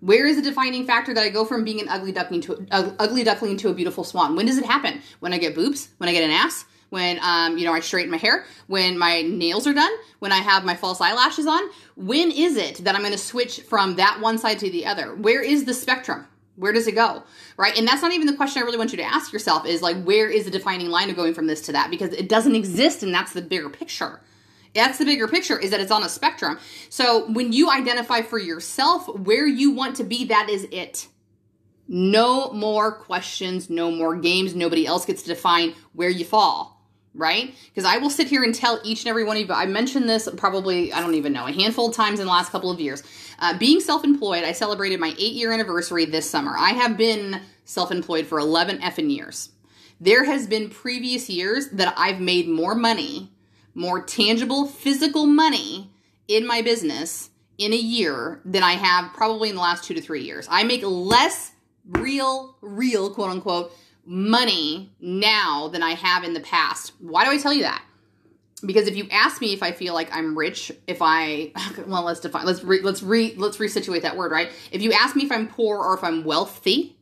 Where 0.00 0.26
is 0.26 0.34
the 0.36 0.42
defining 0.42 0.86
factor 0.86 1.14
that 1.14 1.22
I 1.22 1.28
go 1.28 1.44
from 1.44 1.62
being 1.62 1.80
an 1.80 1.88
ugly 1.88 2.10
duckling 2.10 2.40
to 2.42 2.66
uh, 2.72 2.90
ugly 2.98 3.22
duckling 3.22 3.56
to 3.58 3.68
a 3.68 3.74
beautiful 3.74 4.02
swan? 4.02 4.34
When 4.34 4.44
does 4.44 4.58
it 4.58 4.66
happen? 4.66 5.00
When 5.20 5.32
I 5.32 5.38
get 5.38 5.54
boobs? 5.54 5.90
When 5.98 6.08
I 6.08 6.12
get 6.12 6.24
an 6.24 6.32
ass? 6.32 6.64
When 6.90 7.20
um, 7.22 7.56
you 7.56 7.64
know 7.64 7.72
I 7.72 7.78
straighten 7.78 8.10
my 8.10 8.16
hair? 8.16 8.44
When 8.66 8.98
my 8.98 9.22
nails 9.22 9.68
are 9.68 9.72
done? 9.72 9.92
When 10.18 10.32
I 10.32 10.38
have 10.38 10.64
my 10.64 10.74
false 10.74 11.00
eyelashes 11.00 11.46
on? 11.46 11.62
When 11.94 12.32
is 12.32 12.56
it 12.56 12.78
that 12.84 12.96
I'm 12.96 13.02
going 13.02 13.12
to 13.12 13.18
switch 13.18 13.60
from 13.60 13.96
that 13.96 14.18
one 14.20 14.38
side 14.38 14.58
to 14.58 14.70
the 14.70 14.84
other? 14.84 15.14
Where 15.14 15.42
is 15.42 15.64
the 15.64 15.74
spectrum? 15.74 16.26
Where 16.56 16.72
does 16.72 16.86
it 16.86 16.94
go? 16.94 17.24
Right? 17.56 17.76
And 17.76 17.86
that's 17.86 18.02
not 18.02 18.12
even 18.12 18.26
the 18.26 18.36
question 18.36 18.62
I 18.62 18.64
really 18.64 18.78
want 18.78 18.92
you 18.92 18.98
to 18.98 19.04
ask 19.04 19.32
yourself 19.32 19.66
is 19.66 19.82
like, 19.82 20.02
where 20.04 20.28
is 20.28 20.44
the 20.44 20.50
defining 20.50 20.88
line 20.88 21.10
of 21.10 21.16
going 21.16 21.34
from 21.34 21.46
this 21.46 21.60
to 21.62 21.72
that? 21.72 21.90
Because 21.90 22.12
it 22.12 22.28
doesn't 22.28 22.54
exist, 22.54 23.02
and 23.02 23.12
that's 23.12 23.32
the 23.32 23.42
bigger 23.42 23.68
picture. 23.68 24.20
That's 24.74 24.98
the 24.98 25.04
bigger 25.04 25.28
picture 25.28 25.58
is 25.58 25.70
that 25.70 25.80
it's 25.80 25.92
on 25.92 26.02
a 26.02 26.08
spectrum. 26.08 26.58
So 26.88 27.30
when 27.30 27.52
you 27.52 27.70
identify 27.70 28.22
for 28.22 28.38
yourself 28.38 29.08
where 29.08 29.46
you 29.46 29.70
want 29.70 29.96
to 29.96 30.04
be, 30.04 30.24
that 30.26 30.48
is 30.48 30.66
it. 30.72 31.08
No 31.86 32.52
more 32.52 32.90
questions, 32.92 33.70
no 33.70 33.90
more 33.90 34.16
games. 34.16 34.54
Nobody 34.54 34.86
else 34.86 35.04
gets 35.04 35.22
to 35.22 35.28
define 35.28 35.74
where 35.92 36.08
you 36.08 36.24
fall 36.24 36.74
right? 37.14 37.54
Because 37.66 37.84
I 37.84 37.98
will 37.98 38.10
sit 38.10 38.28
here 38.28 38.42
and 38.42 38.54
tell 38.54 38.80
each 38.84 39.02
and 39.02 39.08
every 39.08 39.24
one 39.24 39.36
of 39.36 39.46
you, 39.46 39.54
I 39.54 39.66
mentioned 39.66 40.08
this 40.08 40.28
probably, 40.36 40.92
I 40.92 41.00
don't 41.00 41.14
even 41.14 41.32
know, 41.32 41.46
a 41.46 41.52
handful 41.52 41.88
of 41.88 41.94
times 41.94 42.18
in 42.18 42.26
the 42.26 42.32
last 42.32 42.50
couple 42.50 42.70
of 42.70 42.80
years. 42.80 43.02
Uh, 43.44 43.52
being 43.58 43.78
self 43.78 44.04
employed, 44.04 44.42
I 44.42 44.52
celebrated 44.52 44.98
my 44.98 45.14
eight 45.18 45.34
year 45.34 45.52
anniversary 45.52 46.06
this 46.06 46.28
summer. 46.28 46.56
I 46.56 46.70
have 46.70 46.96
been 46.96 47.42
self 47.66 47.90
employed 47.90 48.26
for 48.26 48.38
11 48.38 48.78
effing 48.78 49.14
years. 49.14 49.50
There 50.00 50.24
has 50.24 50.46
been 50.46 50.70
previous 50.70 51.28
years 51.28 51.68
that 51.72 51.92
I've 51.94 52.20
made 52.20 52.48
more 52.48 52.74
money, 52.74 53.30
more 53.74 54.02
tangible 54.02 54.66
physical 54.66 55.26
money 55.26 55.90
in 56.26 56.46
my 56.46 56.62
business 56.62 57.28
in 57.58 57.74
a 57.74 57.76
year 57.76 58.40
than 58.46 58.62
I 58.62 58.72
have 58.72 59.12
probably 59.12 59.50
in 59.50 59.56
the 59.56 59.60
last 59.60 59.84
two 59.84 59.92
to 59.92 60.00
three 60.00 60.22
years. 60.22 60.46
I 60.50 60.64
make 60.64 60.82
less 60.82 61.52
real, 61.86 62.56
real, 62.62 63.12
quote 63.12 63.28
unquote, 63.28 63.72
money 64.06 64.90
now 65.00 65.68
than 65.68 65.82
I 65.82 65.90
have 65.90 66.24
in 66.24 66.32
the 66.32 66.40
past. 66.40 66.92
Why 66.98 67.26
do 67.26 67.30
I 67.30 67.36
tell 67.36 67.52
you 67.52 67.64
that? 67.64 67.84
Because 68.64 68.88
if 68.88 68.96
you 68.96 69.06
ask 69.10 69.40
me 69.40 69.52
if 69.52 69.62
I 69.62 69.72
feel 69.72 69.94
like 69.94 70.08
I'm 70.14 70.36
rich, 70.36 70.72
if 70.86 70.98
I 71.00 71.52
well, 71.86 72.04
let's 72.04 72.20
define 72.20 72.46
let's 72.46 72.62
re, 72.64 72.80
let's 72.82 73.02
re 73.02 73.34
let's 73.36 73.58
resituate 73.58 74.02
that 74.02 74.16
word, 74.16 74.32
right? 74.32 74.50
If 74.70 74.82
you 74.82 74.92
ask 74.92 75.16
me 75.16 75.24
if 75.24 75.32
I'm 75.32 75.48
poor 75.48 75.78
or 75.78 75.94
if 75.94 76.04
I'm 76.04 76.24
wealthy, 76.24 76.96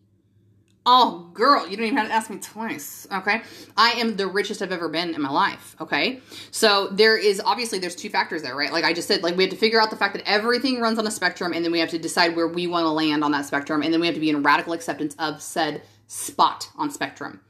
oh 0.85 1.31
girl, 1.33 1.69
you 1.69 1.77
don't 1.77 1.87
even 1.87 1.99
have 1.99 2.09
to 2.09 2.13
ask 2.13 2.31
me 2.31 2.39
twice, 2.39 3.07
okay? 3.13 3.43
I 3.77 3.93
am 3.93 4.17
the 4.17 4.27
richest 4.27 4.63
I've 4.63 4.73
ever 4.73 4.89
been 4.89 5.15
in 5.15 5.23
my 5.23 5.31
life, 5.31 5.77
okay? 5.81 6.21
So 6.51 6.89
there 6.89 7.17
is 7.17 7.41
obviously 7.45 7.79
there's 7.79 7.97
two 7.97 8.11
factors 8.11 8.43
there, 8.43 8.57
right? 8.57 8.73
Like 8.73 8.85
I 8.85 8.93
just 8.93 9.09
said, 9.09 9.23
like 9.23 9.37
we 9.37 9.45
have 9.45 9.53
to 9.53 9.59
figure 9.59 9.81
out 9.81 9.91
the 9.91 9.97
fact 9.97 10.15
that 10.15 10.29
everything 10.29 10.81
runs 10.81 10.99
on 10.99 11.07
a 11.07 11.11
spectrum, 11.11 11.53
and 11.53 11.65
then 11.65 11.73
we 11.73 11.79
have 11.79 11.91
to 11.91 11.99
decide 11.99 12.35
where 12.37 12.49
we 12.49 12.67
want 12.67 12.85
to 12.85 12.91
land 12.91 13.23
on 13.23 13.33
that 13.33 13.47
spectrum, 13.47 13.83
and 13.83 13.93
then 13.93 14.01
we 14.01 14.07
have 14.07 14.15
to 14.15 14.21
be 14.21 14.31
in 14.31 14.43
radical 14.43 14.73
acceptance 14.73 15.15
of 15.19 15.41
said 15.41 15.83
spot 16.09 16.69
on 16.77 16.91
spectrum. 16.91 17.41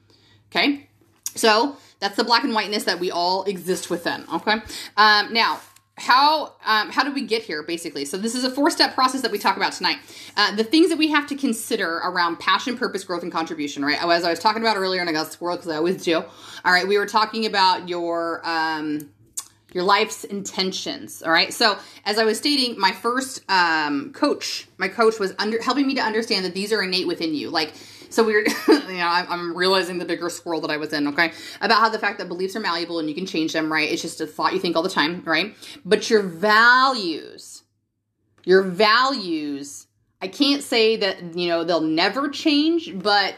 Okay? 0.50 0.88
So 1.34 1.76
that's 2.02 2.16
the 2.16 2.24
black 2.24 2.42
and 2.42 2.52
whiteness 2.52 2.82
that 2.84 2.98
we 2.98 3.12
all 3.12 3.44
exist 3.44 3.88
within. 3.88 4.24
Okay? 4.34 4.56
Um, 4.96 5.32
now, 5.32 5.60
how 5.96 6.54
um, 6.64 6.90
how 6.90 7.04
did 7.04 7.14
we 7.14 7.24
get 7.24 7.42
here 7.42 7.62
basically 7.62 8.06
so 8.06 8.16
this 8.16 8.34
is 8.34 8.44
a 8.44 8.50
four 8.50 8.70
step 8.70 8.94
process 8.94 9.20
that 9.20 9.30
we 9.30 9.38
talk 9.38 9.58
about 9.58 9.72
tonight 9.74 9.98
uh, 10.38 10.56
the 10.56 10.64
things 10.64 10.88
that 10.88 10.96
we 10.96 11.08
have 11.08 11.26
to 11.26 11.36
consider 11.36 11.98
around 11.98 12.38
passion 12.38 12.78
purpose 12.78 13.04
growth 13.04 13.22
and 13.22 13.30
contribution 13.30 13.84
right 13.84 14.02
as 14.02 14.24
i 14.24 14.30
was 14.30 14.38
talking 14.38 14.62
about 14.62 14.78
earlier 14.78 15.02
and 15.02 15.10
i 15.10 15.12
got 15.12 15.30
spoiled 15.30 15.58
because 15.58 15.70
i 15.70 15.76
always 15.76 16.02
do 16.02 16.16
all 16.16 16.72
right 16.72 16.88
we 16.88 16.96
were 16.96 17.04
talking 17.04 17.44
about 17.44 17.90
your 17.90 18.40
um, 18.42 19.10
your 19.74 19.84
life's 19.84 20.24
intentions 20.24 21.22
all 21.22 21.30
right 21.30 21.52
so 21.52 21.78
as 22.06 22.16
i 22.16 22.24
was 22.24 22.38
stating 22.38 22.76
my 22.80 22.90
first 22.90 23.44
um, 23.50 24.14
coach 24.14 24.66
my 24.78 24.88
coach 24.88 25.20
was 25.20 25.34
under 25.38 25.60
helping 25.60 25.86
me 25.86 25.94
to 25.94 26.02
understand 26.02 26.42
that 26.42 26.54
these 26.54 26.72
are 26.72 26.82
innate 26.82 27.06
within 27.06 27.34
you 27.34 27.50
like 27.50 27.74
so 28.12 28.24
we're, 28.24 28.46
you 28.68 28.98
know, 28.98 29.08
I'm 29.08 29.56
realizing 29.56 29.98
the 29.98 30.04
bigger 30.04 30.28
squirrel 30.28 30.60
that 30.62 30.70
I 30.70 30.76
was 30.76 30.92
in, 30.92 31.08
okay? 31.08 31.32
About 31.60 31.80
how 31.80 31.88
the 31.88 31.98
fact 31.98 32.18
that 32.18 32.28
beliefs 32.28 32.54
are 32.56 32.60
malleable 32.60 32.98
and 32.98 33.08
you 33.08 33.14
can 33.14 33.26
change 33.26 33.52
them, 33.52 33.72
right? 33.72 33.90
It's 33.90 34.02
just 34.02 34.20
a 34.20 34.26
thought 34.26 34.52
you 34.52 34.60
think 34.60 34.76
all 34.76 34.82
the 34.82 34.90
time, 34.90 35.22
right? 35.24 35.56
But 35.84 36.10
your 36.10 36.22
values, 36.22 37.62
your 38.44 38.62
values, 38.62 39.86
I 40.20 40.28
can't 40.28 40.62
say 40.62 40.96
that, 40.96 41.36
you 41.36 41.48
know, 41.48 41.64
they'll 41.64 41.80
never 41.80 42.28
change, 42.28 42.90
but 42.98 43.34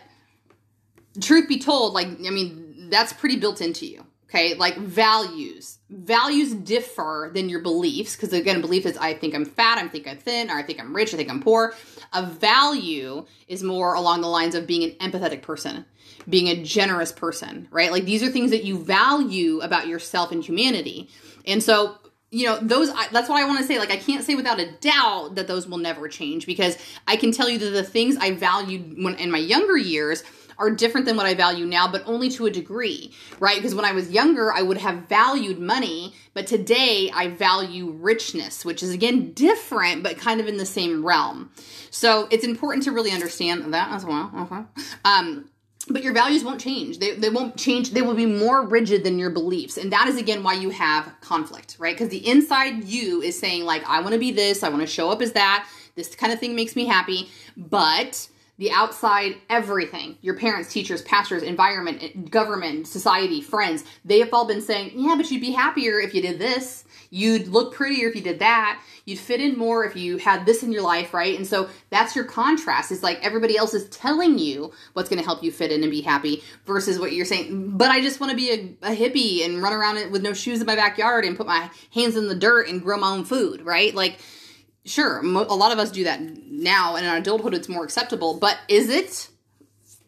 truth 1.20 1.48
be 1.48 1.58
told, 1.58 1.94
like, 1.94 2.08
I 2.08 2.30
mean, 2.30 2.90
that's 2.90 3.12
pretty 3.12 3.37
built 3.37 3.60
into 3.60 3.87
you. 3.87 4.03
Okay, 4.35 4.55
like 4.55 4.77
values. 4.77 5.79
Values 5.88 6.55
differ 6.55 7.31
than 7.33 7.49
your 7.49 7.61
beliefs 7.61 8.16
because 8.16 8.33
again, 8.33 8.61
belief 8.61 8.85
is 8.85 8.97
I 8.97 9.14
think 9.14 9.33
I'm 9.33 9.44
fat, 9.44 9.79
I 9.79 9.87
think 9.87 10.09
I'm 10.09 10.18
thin, 10.18 10.51
or 10.51 10.55
I 10.55 10.62
think 10.64 10.81
I'm 10.81 10.94
rich, 10.94 11.14
I 11.14 11.16
think 11.16 11.31
I'm 11.31 11.40
poor. 11.40 11.73
A 12.12 12.27
value 12.27 13.27
is 13.47 13.62
more 13.62 13.94
along 13.94 14.23
the 14.23 14.27
lines 14.27 14.57
of 14.57 14.66
being 14.66 14.83
an 14.83 15.12
empathetic 15.12 15.42
person, 15.42 15.85
being 16.29 16.49
a 16.49 16.64
generous 16.64 17.12
person, 17.12 17.68
right? 17.70 17.92
Like 17.92 18.07
these 18.07 18.25
are 18.25 18.29
things 18.29 18.51
that 18.51 18.64
you 18.64 18.77
value 18.83 19.61
about 19.61 19.87
yourself 19.87 20.33
and 20.33 20.44
humanity. 20.44 21.11
And 21.47 21.62
so 21.62 21.99
you 22.33 22.47
know 22.47 22.59
those 22.61 22.92
that's 23.12 23.29
what 23.29 23.40
i 23.40 23.44
want 23.44 23.61
to 23.61 23.64
say 23.64 23.79
like 23.79 23.92
i 23.92 23.97
can't 23.97 24.25
say 24.25 24.35
without 24.35 24.59
a 24.59 24.73
doubt 24.81 25.37
that 25.37 25.47
those 25.47 25.68
will 25.68 25.79
never 25.79 26.09
change 26.09 26.47
because 26.47 26.77
i 27.07 27.14
can 27.14 27.31
tell 27.31 27.49
you 27.49 27.59
that 27.61 27.70
the 27.70 27.85
things 27.85 28.16
i 28.16 28.33
valued 28.33 29.01
when 29.05 29.14
in 29.16 29.31
my 29.31 29.38
younger 29.38 29.77
years 29.77 30.25
are 30.58 30.70
different 30.70 31.06
than 31.06 31.16
what 31.16 31.26
I 31.26 31.34
value 31.34 31.66
now, 31.66 31.90
but 31.90 32.02
only 32.06 32.28
to 32.30 32.46
a 32.46 32.50
degree, 32.50 33.12
right? 33.40 33.56
Because 33.56 33.74
when 33.74 33.84
I 33.84 33.92
was 33.92 34.10
younger, 34.10 34.52
I 34.52 34.62
would 34.62 34.78
have 34.78 35.08
valued 35.08 35.58
money, 35.58 36.14
but 36.32 36.46
today 36.46 37.10
I 37.14 37.28
value 37.28 37.90
richness, 37.90 38.64
which 38.64 38.82
is 38.82 38.90
again 38.90 39.32
different, 39.32 40.02
but 40.02 40.18
kind 40.18 40.40
of 40.40 40.46
in 40.46 40.56
the 40.56 40.66
same 40.66 41.04
realm. 41.04 41.50
So 41.90 42.28
it's 42.30 42.44
important 42.44 42.84
to 42.84 42.92
really 42.92 43.10
understand 43.10 43.72
that 43.74 43.90
as 43.90 44.04
well. 44.04 44.30
Okay. 44.36 44.62
Um, 45.04 45.48
but 45.88 46.02
your 46.02 46.14
values 46.14 46.42
won't 46.42 46.60
change. 46.60 46.98
They, 46.98 47.14
they 47.14 47.28
won't 47.28 47.56
change. 47.56 47.90
They 47.90 48.02
will 48.02 48.14
be 48.14 48.26
more 48.26 48.66
rigid 48.66 49.04
than 49.04 49.18
your 49.18 49.30
beliefs. 49.30 49.76
And 49.76 49.92
that 49.92 50.08
is 50.08 50.16
again 50.16 50.42
why 50.42 50.54
you 50.54 50.70
have 50.70 51.12
conflict, 51.20 51.76
right? 51.78 51.94
Because 51.94 52.08
the 52.08 52.26
inside 52.26 52.84
you 52.84 53.20
is 53.20 53.38
saying, 53.38 53.64
like, 53.64 53.86
I 53.88 54.00
want 54.00 54.14
to 54.14 54.18
be 54.18 54.32
this, 54.32 54.62
I 54.62 54.70
want 54.70 54.80
to 54.80 54.86
show 54.86 55.10
up 55.10 55.20
as 55.20 55.32
that, 55.32 55.68
this 55.94 56.14
kind 56.14 56.32
of 56.32 56.40
thing 56.40 56.56
makes 56.56 56.74
me 56.74 56.86
happy. 56.86 57.28
But 57.56 58.28
the 58.58 58.70
outside 58.70 59.36
everything. 59.50 60.16
Your 60.20 60.36
parents 60.36 60.72
teachers 60.72 61.02
pastors 61.02 61.42
environment 61.42 62.02
eh, 62.02 62.10
government 62.30 62.86
society 62.86 63.40
friends 63.40 63.84
they 64.04 64.20
have 64.20 64.32
all 64.32 64.46
been 64.46 64.60
saying 64.60 64.92
yeah 64.94 65.14
but 65.16 65.30
you'd 65.30 65.40
be 65.40 65.52
happier 65.52 65.98
if 65.98 66.14
you 66.14 66.22
did 66.22 66.38
this. 66.38 66.84
You'd 67.10 67.48
look 67.48 67.74
prettier 67.74 68.08
if 68.08 68.16
you 68.16 68.22
did 68.22 68.40
that. 68.40 68.80
You'd 69.04 69.18
fit 69.18 69.40
in 69.40 69.56
more 69.56 69.84
if 69.84 69.94
you 69.94 70.16
had 70.16 70.46
this 70.46 70.62
in 70.62 70.72
your 70.72 70.82
life 70.82 71.12
right? 71.14 71.36
And 71.36 71.46
so 71.46 71.68
that's 71.90 72.14
your 72.14 72.24
contrast. 72.24 72.92
It's 72.92 73.02
like 73.02 73.24
everybody 73.24 73.56
else 73.56 73.74
is 73.74 73.88
telling 73.90 74.38
you 74.38 74.72
what's 74.94 75.08
going 75.08 75.20
to 75.20 75.24
help 75.24 75.42
you 75.42 75.52
fit 75.52 75.72
in 75.72 75.82
and 75.82 75.90
be 75.90 76.00
happy 76.00 76.42
versus 76.66 76.98
what 76.98 77.12
you're 77.12 77.24
saying 77.24 77.76
but 77.76 77.90
i 77.90 78.00
just 78.00 78.20
want 78.20 78.30
to 78.30 78.36
be 78.36 78.50
a, 78.50 78.90
a 78.90 78.96
hippie 78.96 79.44
and 79.44 79.62
run 79.62 79.72
around 79.72 80.10
with 80.10 80.22
no 80.22 80.32
shoes 80.32 80.60
in 80.60 80.66
my 80.66 80.76
backyard 80.76 81.24
and 81.24 81.36
put 81.36 81.46
my 81.46 81.70
hands 81.92 82.16
in 82.16 82.28
the 82.28 82.34
dirt 82.34 82.68
and 82.68 82.82
grow 82.82 82.96
my 82.98 83.08
own 83.08 83.24
food 83.24 83.62
right? 83.62 83.94
Like 83.94 84.18
sure, 84.85 85.20
a 85.20 85.55
lot 85.55 85.73
of 85.73 85.79
us 85.79 85.90
do 85.90 86.05
that 86.05 86.20
now, 86.20 86.97
and 86.97 87.07
in 87.07 87.12
adulthood, 87.12 87.55
it's 87.55 87.68
more 87.68 87.85
acceptable. 87.85 88.35
But 88.35 88.59
is 88.68 88.88
it 88.88 89.29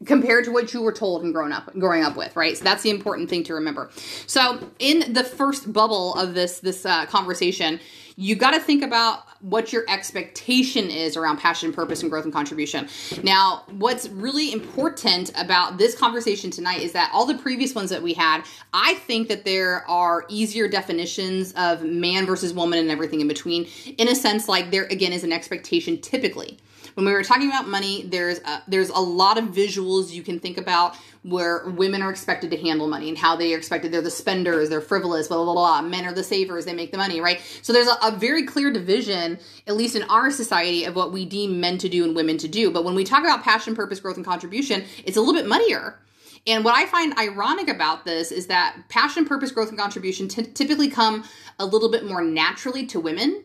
compared 0.05 0.45
to 0.45 0.51
what 0.51 0.73
you 0.75 0.83
were 0.83 0.93
told 0.93 1.25
and 1.25 1.33
growing 1.33 1.53
up 1.53 1.73
growing 1.79 2.05
up 2.05 2.17
with 2.17 2.37
right 2.37 2.59
so 2.59 2.63
that's 2.63 2.83
the 2.83 2.91
important 2.91 3.31
thing 3.31 3.43
to 3.43 3.55
remember 3.55 3.91
so 4.27 4.71
in 4.79 5.15
the 5.15 5.25
first 5.25 5.73
bubble 5.73 6.15
of 6.17 6.35
this 6.35 6.61
this 6.61 6.85
uh, 6.85 7.07
conversation 7.07 7.81
you 8.17 8.35
got 8.35 8.53
to 8.53 8.61
think 8.61 8.83
about 8.83 9.25
what 9.43 9.73
your 9.73 9.85
expectation 9.89 10.91
is 10.91 11.17
around 11.17 11.37
passion, 11.37 11.73
purpose, 11.73 12.01
and 12.01 12.11
growth 12.11 12.25
and 12.25 12.33
contribution. 12.33 12.89
Now, 13.23 13.65
what's 13.73 14.09
really 14.09 14.53
important 14.53 15.31
about 15.37 15.77
this 15.77 15.95
conversation 15.95 16.51
tonight 16.51 16.81
is 16.81 16.93
that 16.93 17.11
all 17.13 17.27
the 17.27 17.37
previous 17.37 17.75
ones 17.75 17.91
that 17.91 18.03
we 18.03 18.15
had, 18.15 18.43
I 18.73 18.95
think 18.95 19.29
that 19.29 19.45
there 19.45 19.89
are 19.89 20.25
easier 20.31 20.67
definitions 20.67 21.53
of 21.53 21.83
man 21.83 22.25
versus 22.25 22.55
woman 22.55 22.79
and 22.79 22.91
everything 22.91 23.21
in 23.21 23.29
between. 23.29 23.69
In 23.99 24.09
a 24.09 24.15
sense, 24.15 24.49
like 24.49 24.71
there 24.71 24.85
again 24.85 25.13
is 25.13 25.23
an 25.23 25.33
expectation 25.33 26.01
typically 26.01 26.59
when 26.97 27.05
we 27.05 27.13
were 27.13 27.23
talking 27.23 27.49
about 27.49 27.69
money, 27.69 28.05
there's 28.05 28.39
a, 28.39 28.63
there's 28.67 28.89
a 28.89 28.99
lot 28.99 29.37
of 29.37 29.45
visuals 29.45 30.11
you 30.11 30.23
can 30.23 30.41
think 30.41 30.57
about 30.57 30.97
where 31.25 31.69
women 31.69 32.01
are 32.01 32.11
expected 32.11 32.51
to 32.51 32.57
handle 32.57 32.87
money 32.87 33.11
and 33.11 33.19
how 33.19 33.37
they 33.37 33.53
are 33.53 33.59
expected. 33.59 33.93
They're 33.93 34.01
the 34.01 34.11
spenders, 34.11 34.71
they're 34.71 34.81
frivolous, 34.81 35.29
blah, 35.29 35.37
blah, 35.37 35.53
blah, 35.53 35.83
blah. 35.83 35.83
Men 35.83 36.07
are 36.07 36.15
the 36.15 36.25
savers, 36.25 36.65
they 36.65 36.73
make 36.73 36.93
the 36.93 36.97
money, 36.97 37.21
right? 37.21 37.43
So 37.61 37.75
there's 37.75 37.87
a, 37.87 37.99
a 38.03 38.13
very 38.13 38.45
clear 38.45 38.73
division, 38.73 39.39
at 39.67 39.77
least 39.77 39.95
in 39.95 40.05
our 40.05 40.31
society, 40.31 40.85
of 40.85 40.97
what 40.97 41.13
we 41.13 41.27
deem 41.27 41.61
men 41.61 41.77
to 41.79 41.89
do 41.91 42.03
and 42.03 42.17
women 42.17 42.39
to 42.39 42.49
do. 42.49 42.71
But 42.71 42.85
when 42.85 42.95
we 42.95 43.05
talk 43.05 43.21
about 43.21 43.45
passion, 43.45 43.75
purpose, 43.75 44.01
growth, 44.01 44.17
and 44.17 44.25
contribution, 44.25 44.83
it's 45.05 45.19
a 45.19 45.21
little 45.21 45.35
bit 45.35 45.47
muddier. 45.47 45.99
And 46.47 46.65
what 46.65 46.75
I 46.75 46.87
find 46.87 47.13
ironic 47.19 47.69
about 47.69 48.07
this 48.07 48.33
is 48.33 48.47
that 48.47 48.85
passion, 48.89 49.27
purpose, 49.27 49.51
growth, 49.51 49.69
and 49.69 49.79
contribution 49.79 50.29
t- 50.29 50.45
typically 50.45 50.89
come 50.89 51.25
a 51.59 51.67
little 51.67 51.91
bit 51.91 52.07
more 52.07 52.23
naturally 52.23 52.87
to 52.87 53.01
women 53.01 53.45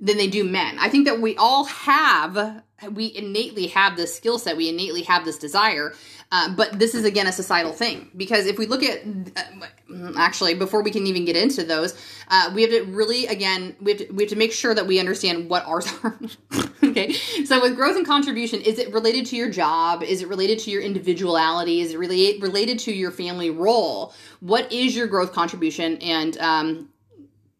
than 0.00 0.16
they 0.16 0.28
do 0.28 0.44
men. 0.44 0.78
I 0.78 0.88
think 0.88 1.06
that 1.06 1.20
we 1.20 1.36
all 1.36 1.64
have, 1.64 2.62
we 2.90 3.14
innately 3.14 3.68
have 3.68 3.96
this 3.96 4.14
skill 4.14 4.38
set, 4.38 4.56
we 4.56 4.68
innately 4.68 5.02
have 5.02 5.24
this 5.24 5.38
desire, 5.38 5.94
uh, 6.32 6.54
but 6.54 6.78
this 6.78 6.94
is 6.94 7.04
again 7.04 7.26
a 7.26 7.32
societal 7.32 7.72
thing 7.72 8.10
because 8.16 8.46
if 8.46 8.58
we 8.58 8.66
look 8.66 8.82
at, 8.82 9.02
uh, 9.36 10.12
actually, 10.16 10.54
before 10.54 10.82
we 10.82 10.90
can 10.90 11.06
even 11.06 11.24
get 11.24 11.36
into 11.36 11.62
those, 11.62 11.96
uh, 12.28 12.50
we 12.54 12.62
have 12.62 12.70
to 12.70 12.82
really, 12.84 13.26
again, 13.26 13.76
we 13.80 13.92
have 13.92 14.00
to, 14.00 14.12
we 14.12 14.24
have 14.24 14.30
to 14.30 14.36
make 14.36 14.52
sure 14.52 14.74
that 14.74 14.86
we 14.86 14.98
understand 14.98 15.48
what 15.48 15.64
ours 15.64 15.86
are. 16.02 16.18
okay, 16.82 17.12
so 17.12 17.60
with 17.60 17.76
growth 17.76 17.96
and 17.96 18.06
contribution, 18.06 18.60
is 18.62 18.78
it 18.78 18.92
related 18.92 19.26
to 19.26 19.36
your 19.36 19.48
job? 19.50 20.02
Is 20.02 20.22
it 20.22 20.28
related 20.28 20.58
to 20.60 20.70
your 20.70 20.82
individuality? 20.82 21.80
Is 21.80 21.92
it 21.92 21.98
really 21.98 22.38
related 22.40 22.78
to 22.80 22.92
your 22.92 23.10
family 23.10 23.50
role? 23.50 24.12
What 24.40 24.72
is 24.72 24.96
your 24.96 25.06
growth 25.06 25.32
contribution? 25.32 25.98
And 25.98 26.36
um, 26.38 26.88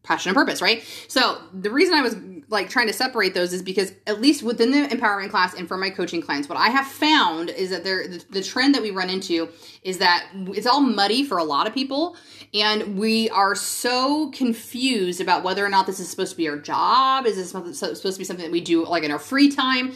passion 0.04 0.28
and 0.28 0.36
purpose, 0.36 0.62
right? 0.62 0.84
So 1.08 1.38
the 1.52 1.70
reason 1.70 1.94
I 1.94 2.02
was 2.02 2.14
like 2.48 2.68
trying 2.68 2.86
to 2.86 2.92
separate 2.92 3.34
those 3.34 3.52
is 3.52 3.62
because 3.62 3.92
at 4.06 4.20
least 4.20 4.42
within 4.42 4.70
the 4.70 4.86
empowerment 4.86 5.30
class 5.30 5.54
and 5.54 5.66
for 5.66 5.76
my 5.76 5.90
coaching 5.90 6.20
clients, 6.20 6.48
what 6.48 6.58
I 6.58 6.68
have 6.68 6.86
found 6.86 7.50
is 7.50 7.70
that 7.70 7.82
there 7.82 8.06
the, 8.06 8.42
trend 8.42 8.74
that 8.74 8.82
we 8.82 8.90
run 8.90 9.08
into 9.08 9.48
is 9.82 9.98
that 9.98 10.28
it's 10.34 10.66
all 10.66 10.80
muddy 10.80 11.24
for 11.24 11.38
a 11.38 11.44
lot 11.44 11.66
of 11.66 11.72
people, 11.72 12.16
and 12.52 12.98
we 12.98 13.30
are 13.30 13.54
so 13.54 14.30
confused 14.30 15.20
about 15.22 15.42
whether 15.42 15.64
or 15.64 15.70
not 15.70 15.86
this 15.86 15.98
is 15.98 16.08
supposed 16.08 16.32
to 16.32 16.36
be 16.36 16.48
our 16.48 16.58
job. 16.58 17.26
Is 17.26 17.36
this 17.36 17.50
supposed 17.50 18.02
to 18.02 18.18
be 18.18 18.24
something 18.24 18.44
that 18.44 18.52
we 18.52 18.60
do 18.60 18.86
like 18.86 19.02
in 19.02 19.10
our 19.10 19.18
free 19.18 19.50
time? 19.50 19.94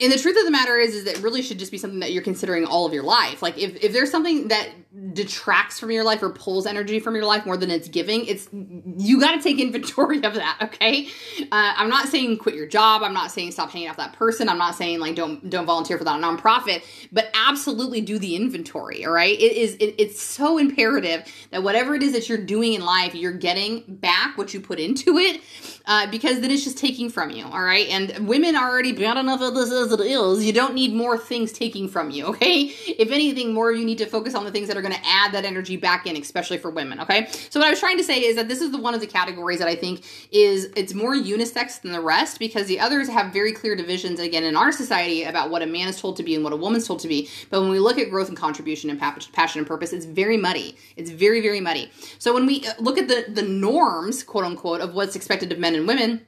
and 0.00 0.10
the 0.10 0.18
truth 0.18 0.36
of 0.36 0.44
the 0.44 0.50
matter 0.50 0.76
is 0.78 0.94
is 0.94 1.04
that 1.04 1.18
really 1.18 1.42
should 1.42 1.58
just 1.58 1.70
be 1.70 1.78
something 1.78 2.00
that 2.00 2.12
you're 2.12 2.22
considering 2.22 2.64
all 2.64 2.86
of 2.86 2.92
your 2.92 3.02
life 3.02 3.42
like 3.42 3.56
if, 3.58 3.76
if 3.84 3.92
there's 3.92 4.10
something 4.10 4.48
that 4.48 4.68
detracts 5.12 5.80
from 5.80 5.90
your 5.90 6.04
life 6.04 6.22
or 6.22 6.30
pulls 6.30 6.66
energy 6.66 7.00
from 7.00 7.14
your 7.14 7.24
life 7.24 7.46
more 7.46 7.56
than 7.56 7.70
it's 7.70 7.88
giving 7.88 8.26
it's 8.26 8.48
you 8.52 9.18
got 9.20 9.34
to 9.34 9.42
take 9.42 9.58
inventory 9.60 10.22
of 10.22 10.34
that 10.34 10.58
okay? 10.60 11.06
Uh, 11.40 11.72
i'm 11.76 11.88
not 11.88 12.08
saying 12.08 12.36
quit 12.36 12.54
your 12.54 12.66
job 12.66 13.02
i'm 13.02 13.14
not 13.14 13.30
saying 13.30 13.50
stop 13.50 13.70
hanging 13.70 13.88
out 13.88 13.96
with 13.96 14.04
that 14.04 14.12
person 14.14 14.48
i'm 14.48 14.58
not 14.58 14.74
saying 14.74 15.00
like 15.00 15.14
don't 15.14 15.48
don't 15.48 15.66
volunteer 15.66 15.96
for 15.96 16.04
that 16.04 16.20
nonprofit 16.20 16.82
but 17.10 17.30
absolutely 17.34 18.00
do 18.00 18.18
the 18.18 18.36
inventory 18.36 19.04
all 19.06 19.12
right? 19.12 19.38
It 19.38 19.52
is 19.52 19.74
it, 19.74 19.94
it's 19.98 20.20
so 20.20 20.58
imperative 20.58 21.24
that 21.50 21.62
whatever 21.62 21.94
it 21.94 22.02
is 22.02 22.12
that 22.12 22.28
you're 22.28 22.38
doing 22.38 22.74
in 22.74 22.84
life 22.84 23.14
you're 23.14 23.32
getting 23.32 23.84
back 23.86 24.36
what 24.36 24.52
you 24.54 24.60
put 24.60 24.78
into 24.78 25.18
it 25.18 25.40
uh, 25.86 26.10
because 26.10 26.40
then 26.40 26.50
it's 26.50 26.64
just 26.64 26.78
taking 26.78 27.10
from 27.10 27.30
you 27.30 27.44
all 27.44 27.62
right? 27.62 27.88
And 27.88 28.28
women 28.28 28.56
are 28.56 28.70
already 28.70 28.92
bad 28.92 29.16
enough 29.16 29.40
at 29.40 29.54
this 29.54 29.70
as 29.72 29.92
it 29.92 30.00
is 30.00 30.44
you 30.44 30.52
don't 30.52 30.74
need 30.74 30.92
more 30.92 31.18
things 31.18 31.52
taking 31.52 31.88
from 31.88 32.10
you 32.10 32.26
okay? 32.26 32.62
If 32.62 33.10
anything 33.10 33.54
more 33.54 33.72
you 33.72 33.84
need 33.84 33.98
to 33.98 34.06
focus 34.06 34.34
on 34.34 34.44
the 34.44 34.50
things 34.50 34.68
that 34.68 34.76
are 34.76 34.81
going 34.82 34.94
to 34.94 35.06
add 35.06 35.32
that 35.32 35.44
energy 35.44 35.76
back 35.76 36.06
in 36.06 36.16
especially 36.16 36.58
for 36.58 36.70
women 36.70 37.00
okay? 37.00 37.28
So 37.50 37.60
what 37.60 37.66
i 37.66 37.70
was 37.70 37.80
trying 37.80 37.98
to 37.98 38.04
say 38.04 38.20
is 38.20 38.36
that 38.36 38.48
this 38.48 38.60
is 38.60 38.72
the 38.72 38.78
one 38.78 38.94
of 38.94 39.00
the 39.00 39.06
categories 39.06 39.58
that 39.58 39.68
i 39.68 39.74
think 39.74 40.04
is 40.30 40.70
it's 40.76 40.94
more 40.94 41.14
unisex 41.14 41.80
than 41.80 41.92
the 41.92 42.00
rest 42.00 42.38
because 42.38 42.66
the 42.66 42.80
others 42.80 43.08
have 43.08 43.32
very 43.32 43.52
clear 43.52 43.76
divisions 43.76 44.20
again 44.20 44.44
in 44.44 44.56
our 44.56 44.72
society 44.72 45.24
about 45.24 45.50
what 45.50 45.62
a 45.62 45.66
man 45.66 45.88
is 45.88 46.00
told 46.00 46.16
to 46.16 46.22
be 46.22 46.34
and 46.34 46.44
what 46.44 46.52
a 46.52 46.56
woman's 46.56 46.86
told 46.86 47.00
to 47.00 47.08
be. 47.08 47.28
But 47.50 47.60
when 47.60 47.70
we 47.70 47.78
look 47.78 47.98
at 47.98 48.10
growth 48.10 48.28
and 48.28 48.36
contribution 48.36 48.90
and 48.90 49.00
passion 49.00 49.58
and 49.58 49.66
purpose 49.66 49.92
it's 49.92 50.06
very 50.06 50.36
muddy. 50.36 50.76
It's 50.96 51.10
very 51.10 51.40
very 51.40 51.60
muddy. 51.60 51.90
So 52.18 52.34
when 52.34 52.46
we 52.46 52.66
uh, 52.66 52.72
look 52.78 52.98
at 52.98 53.08
the 53.08 53.26
the 53.28 53.42
norms 53.42 54.22
quote 54.22 54.44
unquote 54.44 54.80
of 54.80 54.94
what's 54.94 55.16
expected 55.16 55.52
of 55.52 55.58
men 55.58 55.74
and 55.74 55.86
women 55.86 56.26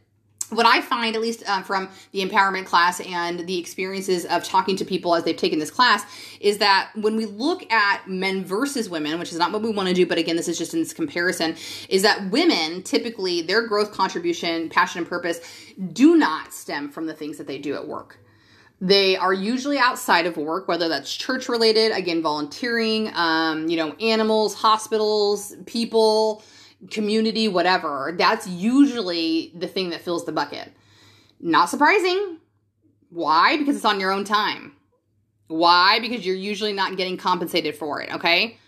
what 0.54 0.66
I 0.66 0.80
find, 0.80 1.16
at 1.16 1.22
least 1.22 1.42
uh, 1.46 1.62
from 1.62 1.88
the 2.12 2.20
empowerment 2.26 2.66
class 2.66 3.00
and 3.00 3.46
the 3.46 3.58
experiences 3.58 4.24
of 4.26 4.44
talking 4.44 4.76
to 4.76 4.84
people 4.84 5.14
as 5.14 5.24
they've 5.24 5.36
taken 5.36 5.58
this 5.58 5.70
class, 5.70 6.04
is 6.40 6.58
that 6.58 6.90
when 6.94 7.16
we 7.16 7.26
look 7.26 7.70
at 7.72 8.08
men 8.08 8.44
versus 8.44 8.88
women, 8.88 9.18
which 9.18 9.32
is 9.32 9.38
not 9.38 9.52
what 9.52 9.62
we 9.62 9.70
want 9.70 9.88
to 9.88 9.94
do, 9.94 10.06
but 10.06 10.18
again, 10.18 10.36
this 10.36 10.48
is 10.48 10.58
just 10.58 10.74
in 10.74 10.80
this 10.80 10.92
comparison, 10.92 11.56
is 11.88 12.02
that 12.02 12.30
women 12.30 12.82
typically, 12.82 13.42
their 13.42 13.66
growth 13.66 13.92
contribution, 13.92 14.68
passion, 14.68 14.98
and 14.98 15.08
purpose 15.08 15.40
do 15.92 16.16
not 16.16 16.52
stem 16.52 16.90
from 16.90 17.06
the 17.06 17.14
things 17.14 17.38
that 17.38 17.46
they 17.46 17.58
do 17.58 17.74
at 17.74 17.86
work. 17.86 18.18
They 18.80 19.16
are 19.16 19.32
usually 19.32 19.78
outside 19.78 20.26
of 20.26 20.36
work, 20.36 20.68
whether 20.68 20.88
that's 20.88 21.14
church 21.14 21.48
related, 21.48 21.92
again, 21.92 22.20
volunteering, 22.20 23.10
um, 23.14 23.68
you 23.68 23.76
know, 23.76 23.92
animals, 23.94 24.54
hospitals, 24.54 25.54
people 25.64 26.42
community, 26.90 27.49
whatever, 27.49 28.14
that's 28.16 28.47
usually 28.47 29.53
the 29.55 29.66
thing 29.66 29.90
that 29.90 30.03
fills 30.03 30.25
the 30.25 30.33
bucket. 30.33 30.73
Not 31.40 31.68
surprising. 31.68 32.38
Why? 33.11 33.57
Because 33.57 33.77
it's 33.77 33.85
on 33.85 34.01
your 34.01 34.11
own 34.11 34.25
time. 34.25 34.73
Why? 35.49 36.01
Because 36.01 36.25
you're 36.25 36.37
usually 36.37 36.73
not 36.73 36.97
getting 36.97 37.16
compensated 37.16 37.77
for 37.77 38.01
it, 38.01 38.12
okay? 38.14 38.59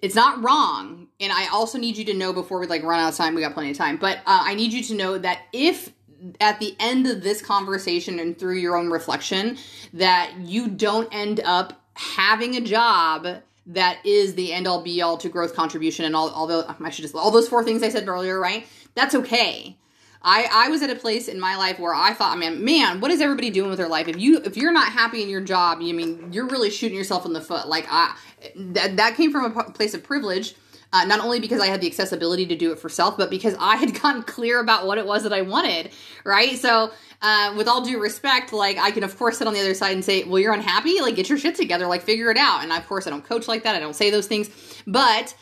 It's 0.00 0.14
not 0.14 0.42
wrong. 0.42 1.08
And 1.20 1.32
I 1.32 1.48
also 1.48 1.78
need 1.78 1.96
you 1.96 2.04
to 2.06 2.14
know 2.14 2.32
before 2.32 2.58
we 2.58 2.66
like 2.66 2.82
run 2.82 3.00
out 3.00 3.10
of 3.10 3.16
time, 3.16 3.34
we 3.34 3.42
got 3.42 3.52
plenty 3.52 3.70
of 3.70 3.76
time, 3.76 3.96
but 3.96 4.18
uh, 4.18 4.42
I 4.44 4.54
need 4.54 4.72
you 4.72 4.82
to 4.84 4.94
know 4.94 5.18
that 5.18 5.42
if 5.52 5.92
at 6.40 6.60
the 6.60 6.74
end 6.78 7.06
of 7.06 7.22
this 7.22 7.42
conversation 7.42 8.18
and 8.18 8.38
through 8.38 8.56
your 8.56 8.76
own 8.76 8.90
reflection 8.90 9.56
that 9.92 10.34
you 10.38 10.68
don't 10.68 11.08
end 11.12 11.40
up 11.44 11.80
having 11.94 12.56
a 12.56 12.60
job 12.60 13.26
that 13.74 14.04
is 14.04 14.34
the 14.34 14.52
end 14.52 14.66
all 14.66 14.82
be 14.82 15.00
all 15.02 15.16
to 15.18 15.28
growth 15.28 15.54
contribution 15.54 16.04
and 16.04 16.16
all 16.16 16.30
although 16.30 16.64
I 16.80 16.90
should 16.90 17.02
just 17.02 17.14
all 17.14 17.30
those 17.30 17.48
four 17.48 17.64
things 17.64 17.82
I 17.82 17.88
said 17.88 18.08
earlier, 18.08 18.38
right? 18.38 18.66
That's 18.94 19.14
okay. 19.14 19.76
I, 20.22 20.48
I 20.52 20.68
was 20.68 20.82
at 20.82 20.90
a 20.90 20.96
place 20.96 21.28
in 21.28 21.40
my 21.40 21.56
life 21.56 21.78
where 21.78 21.94
I 21.94 22.12
thought, 22.12 22.38
man, 22.38 22.62
man, 22.62 23.00
what 23.00 23.10
is 23.10 23.22
everybody 23.22 23.48
doing 23.48 23.70
with 23.70 23.78
their 23.78 23.88
life? 23.88 24.06
If 24.06 24.18
you 24.18 24.38
if 24.44 24.56
you're 24.56 24.72
not 24.72 24.92
happy 24.92 25.22
in 25.22 25.28
your 25.28 25.40
job, 25.40 25.80
you 25.80 25.94
mean 25.94 26.32
you're 26.32 26.46
really 26.46 26.70
shooting 26.70 26.96
yourself 26.96 27.24
in 27.24 27.32
the 27.32 27.40
foot. 27.40 27.68
Like 27.68 27.86
I 27.90 28.14
that 28.56 28.96
that 28.96 29.16
came 29.16 29.32
from 29.32 29.56
a 29.56 29.70
place 29.70 29.94
of 29.94 30.02
privilege 30.02 30.54
uh, 30.92 31.04
not 31.04 31.20
only 31.20 31.40
because 31.40 31.60
I 31.60 31.66
had 31.66 31.80
the 31.80 31.86
accessibility 31.86 32.46
to 32.46 32.56
do 32.56 32.72
it 32.72 32.78
for 32.78 32.88
self, 32.88 33.16
but 33.16 33.30
because 33.30 33.54
I 33.58 33.76
had 33.76 33.94
gotten 34.02 34.22
clear 34.22 34.60
about 34.60 34.86
what 34.86 34.98
it 34.98 35.06
was 35.06 35.22
that 35.22 35.32
I 35.32 35.42
wanted, 35.42 35.90
right? 36.24 36.58
So, 36.58 36.90
uh, 37.22 37.54
with 37.56 37.68
all 37.68 37.82
due 37.82 38.00
respect, 38.00 38.52
like 38.52 38.78
I 38.78 38.90
can 38.90 39.04
of 39.04 39.16
course 39.18 39.38
sit 39.38 39.46
on 39.46 39.54
the 39.54 39.60
other 39.60 39.74
side 39.74 39.92
and 39.92 40.04
say, 40.04 40.24
"Well, 40.24 40.38
you're 40.38 40.54
unhappy. 40.54 41.00
Like, 41.00 41.16
get 41.16 41.28
your 41.28 41.38
shit 41.38 41.54
together. 41.54 41.86
Like, 41.86 42.02
figure 42.02 42.30
it 42.30 42.38
out." 42.38 42.62
And 42.62 42.72
of 42.72 42.86
course, 42.86 43.06
I 43.06 43.10
don't 43.10 43.24
coach 43.24 43.46
like 43.46 43.62
that. 43.64 43.74
I 43.74 43.78
don't 43.80 43.94
say 43.94 44.10
those 44.10 44.26
things, 44.26 44.48
but 44.86 45.34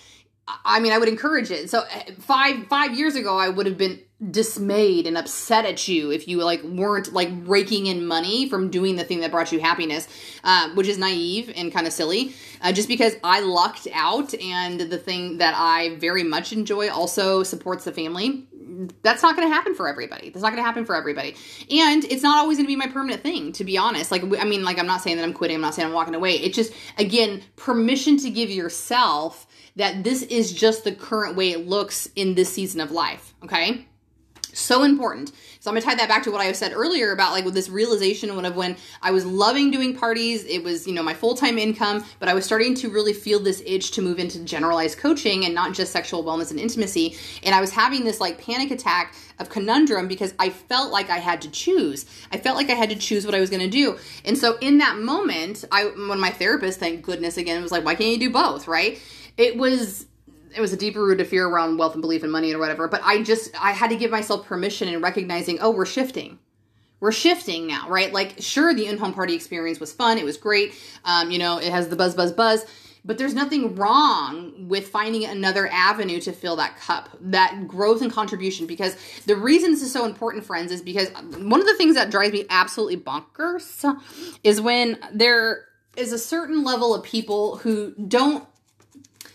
I 0.65 0.81
mean, 0.81 0.93
I 0.93 0.99
would 0.99 1.09
encourage 1.09 1.51
it. 1.51 1.71
So 1.71 1.81
uh, 1.81 2.13
five 2.19 2.67
five 2.69 2.97
years 2.97 3.15
ago, 3.15 3.37
I 3.37 3.49
would 3.49 3.67
have 3.67 3.79
been 3.79 4.01
dismayed 4.31 5.07
and 5.07 5.17
upset 5.17 5.65
at 5.65 5.87
you 5.87 6.11
if 6.11 6.27
you 6.27 6.43
like 6.43 6.61
weren't 6.65 7.13
like 7.13 7.29
raking 7.45 7.87
in 7.87 8.05
money 8.05 8.49
from 8.49 8.69
doing 8.69 8.97
the 8.97 9.05
thing 9.05 9.21
that 9.21 9.31
brought 9.31 9.53
you 9.53 9.61
happiness 9.61 10.09
uh, 10.43 10.69
which 10.75 10.89
is 10.89 10.99
naive 10.99 11.53
and 11.55 11.73
kind 11.73 11.87
of 11.87 11.93
silly 11.93 12.35
uh, 12.61 12.73
just 12.73 12.89
because 12.89 13.15
i 13.23 13.39
lucked 13.39 13.87
out 13.93 14.35
and 14.35 14.81
the 14.81 14.99
thing 14.99 15.39
that 15.39 15.55
i 15.57 15.95
very 15.99 16.25
much 16.25 16.53
enjoy 16.53 16.91
also 16.91 17.45
supports 17.45 17.85
the 17.85 17.93
family 17.93 18.45
that's 19.03 19.23
not 19.23 19.37
going 19.37 19.49
to 19.49 19.55
happen 19.55 19.75
for 19.75 19.89
everybody. 19.89 20.31
That's 20.31 20.43
not 20.43 20.51
going 20.51 20.63
to 20.63 20.67
happen 20.67 20.85
for 20.85 20.95
everybody. 20.95 21.35
And 21.71 22.05
it's 22.05 22.23
not 22.23 22.39
always 22.39 22.59
going 22.59 22.67
to 22.67 22.69
be 22.69 22.77
my 22.77 22.87
permanent 22.87 23.23
thing 23.23 23.53
to 23.53 23.65
be 23.65 23.77
honest. 23.77 24.11
Like 24.11 24.23
i 24.23 24.45
mean 24.45 24.65
like 24.65 24.79
i'm 24.79 24.87
not 24.87 25.03
saying 25.03 25.17
that 25.17 25.25
i'm 25.25 25.33
quitting 25.33 25.57
i'm 25.57 25.61
not 25.63 25.75
saying 25.75 25.89
i'm 25.89 25.95
walking 25.95 26.15
away. 26.15 26.33
It's 26.35 26.57
just 26.57 26.73
again 26.99 27.43
permission 27.57 28.17
to 28.19 28.31
give 28.31 28.51
yourself 28.51 29.47
that 29.77 30.05
this 30.05 30.23
is 30.23 30.53
just 30.53 30.85
the 30.85 30.93
current 30.93 31.37
way 31.37 31.51
it 31.51 31.67
looks 31.67 32.09
in 32.17 32.35
this 32.35 32.53
season 32.53 32.81
of 32.81 32.91
life 32.91 33.35
okay? 33.45 33.87
So 34.53 34.83
important. 34.83 35.33
So 35.69 35.71
I'm 35.71 35.79
gonna 35.79 35.85
tie 35.85 35.97
that 35.97 36.09
back 36.09 36.23
to 36.23 36.31
what 36.31 36.41
I 36.41 36.51
said 36.53 36.73
earlier 36.73 37.13
about 37.13 37.33
like 37.33 37.45
with 37.45 37.53
this 37.53 37.69
realization 37.69 38.31
of 38.31 38.57
when 38.57 38.75
I 39.03 39.11
was 39.11 39.27
loving 39.27 39.71
doing 39.71 39.95
parties, 39.95 40.47
it 40.47 40.65
was 40.65 40.87
you 40.87 40.95
know 40.95 41.03
my 41.03 41.13
full 41.13 41.35
time 41.35 41.59
income, 41.59 42.07
but 42.21 42.31
I 42.31 42.33
was 42.33 42.47
starting 42.47 42.75
to 42.77 42.89
really 42.89 43.13
feel 43.13 43.39
this 43.39 43.63
itch 43.67 43.91
to 43.91 44.01
move 44.01 44.19
into 44.19 44.43
generalized 44.45 44.97
coaching 44.97 45.45
and 45.45 45.55
not 45.55 45.75
just 45.75 45.93
sexual 45.93 46.25
wellness 46.25 46.51
and 46.51 46.59
intimacy. 46.59 47.19
And 47.43 47.55
I 47.55 47.61
was 47.61 47.71
having 47.71 48.05
this 48.05 48.19
like 48.19 48.43
panic 48.43 48.71
attack 48.71 49.15
of 49.39 49.51
conundrum 49.51 50.09
because 50.09 50.33
I 50.39 50.49
felt 50.49 50.91
like 50.91 51.11
I 51.11 51.19
had 51.19 51.43
to 51.43 51.51
choose. 51.51 52.07
I 52.33 52.39
felt 52.39 52.57
like 52.57 52.71
I 52.71 52.75
had 52.75 52.89
to 52.89 52.97
choose 52.97 53.27
what 53.27 53.35
I 53.35 53.41
was 53.41 53.51
gonna 53.51 53.69
do. 53.69 53.99
And 54.25 54.39
so 54.39 54.57
in 54.63 54.79
that 54.79 54.97
moment, 54.97 55.67
I 55.71 55.85
when 55.85 56.19
my 56.19 56.31
therapist, 56.31 56.81
thank 56.81 57.03
goodness 57.03 57.37
again, 57.37 57.61
was 57.61 57.73
like, 57.73 57.85
why 57.85 57.95
can't 57.95 58.09
you 58.09 58.19
do 58.19 58.31
both, 58.31 58.69
right? 58.69 58.99
It 59.37 59.59
was 59.59 60.07
it 60.59 60.61
was 60.61 60.73
a 60.73 60.77
deeper 60.77 61.05
rooted 61.05 61.29
fear 61.29 61.47
around 61.47 61.79
wealth 61.79 61.95
and 61.95 62.03
belief 62.03 62.25
in 62.25 62.31
money 62.31 62.53
or 62.53 62.59
whatever. 62.59 62.89
But 62.89 63.01
I 63.05 63.23
just 63.23 63.51
I 63.59 63.71
had 63.71 63.91
to 63.91 63.97
give 63.97 64.11
myself 64.11 64.45
permission 64.45 64.89
and 64.89 65.01
recognizing, 65.01 65.61
oh, 65.61 65.71
we're 65.71 65.87
shifting. 65.87 66.41
We're 66.99 67.13
shifting 67.13 67.69
now, 67.69 67.89
right? 67.89 68.13
Like, 68.13 68.35
sure, 68.41 68.75
the 68.75 68.87
in-home 68.87 69.15
party 69.15 69.35
experience 69.35 69.79
was 69.79 69.93
fun. 69.93 70.19
It 70.19 70.25
was 70.25 70.37
great. 70.37 70.75
Um, 71.05 71.31
you 71.31 71.39
know, 71.39 71.59
it 71.59 71.71
has 71.71 71.89
the 71.89 71.95
buzz, 71.95 72.17
buzz, 72.17 72.33
buzz. 72.33 72.67
But 73.05 73.19
there's 73.19 73.35
nothing 73.35 73.77
wrong 73.77 74.67
with 74.69 74.89
finding 74.89 75.25
another 75.25 75.69
avenue 75.69 76.21
to 76.23 76.33
fill 76.33 76.57
that 76.57 76.77
cup, 76.77 77.17
that 77.21 77.69
growth 77.69 78.03
and 78.03 78.13
contribution. 78.13 78.67
Because 78.67 78.97
the 79.27 79.37
reason 79.37 79.71
this 79.71 79.83
is 79.83 79.93
so 79.93 80.05
important, 80.07 80.45
friends, 80.45 80.73
is 80.73 80.83
because 80.83 81.09
one 81.11 81.61
of 81.61 81.67
the 81.67 81.77
things 81.77 81.95
that 81.95 82.11
drives 82.11 82.33
me 82.33 82.47
absolutely 82.51 82.97
bonkers 82.97 83.97
is 84.43 84.61
when 84.61 84.99
there 85.13 85.67
is 85.97 86.13
a 86.13 86.19
certain 86.19 86.65
level 86.65 86.95
of 86.95 87.05
people 87.05 87.59
who 87.59 87.95
don't 88.09 88.48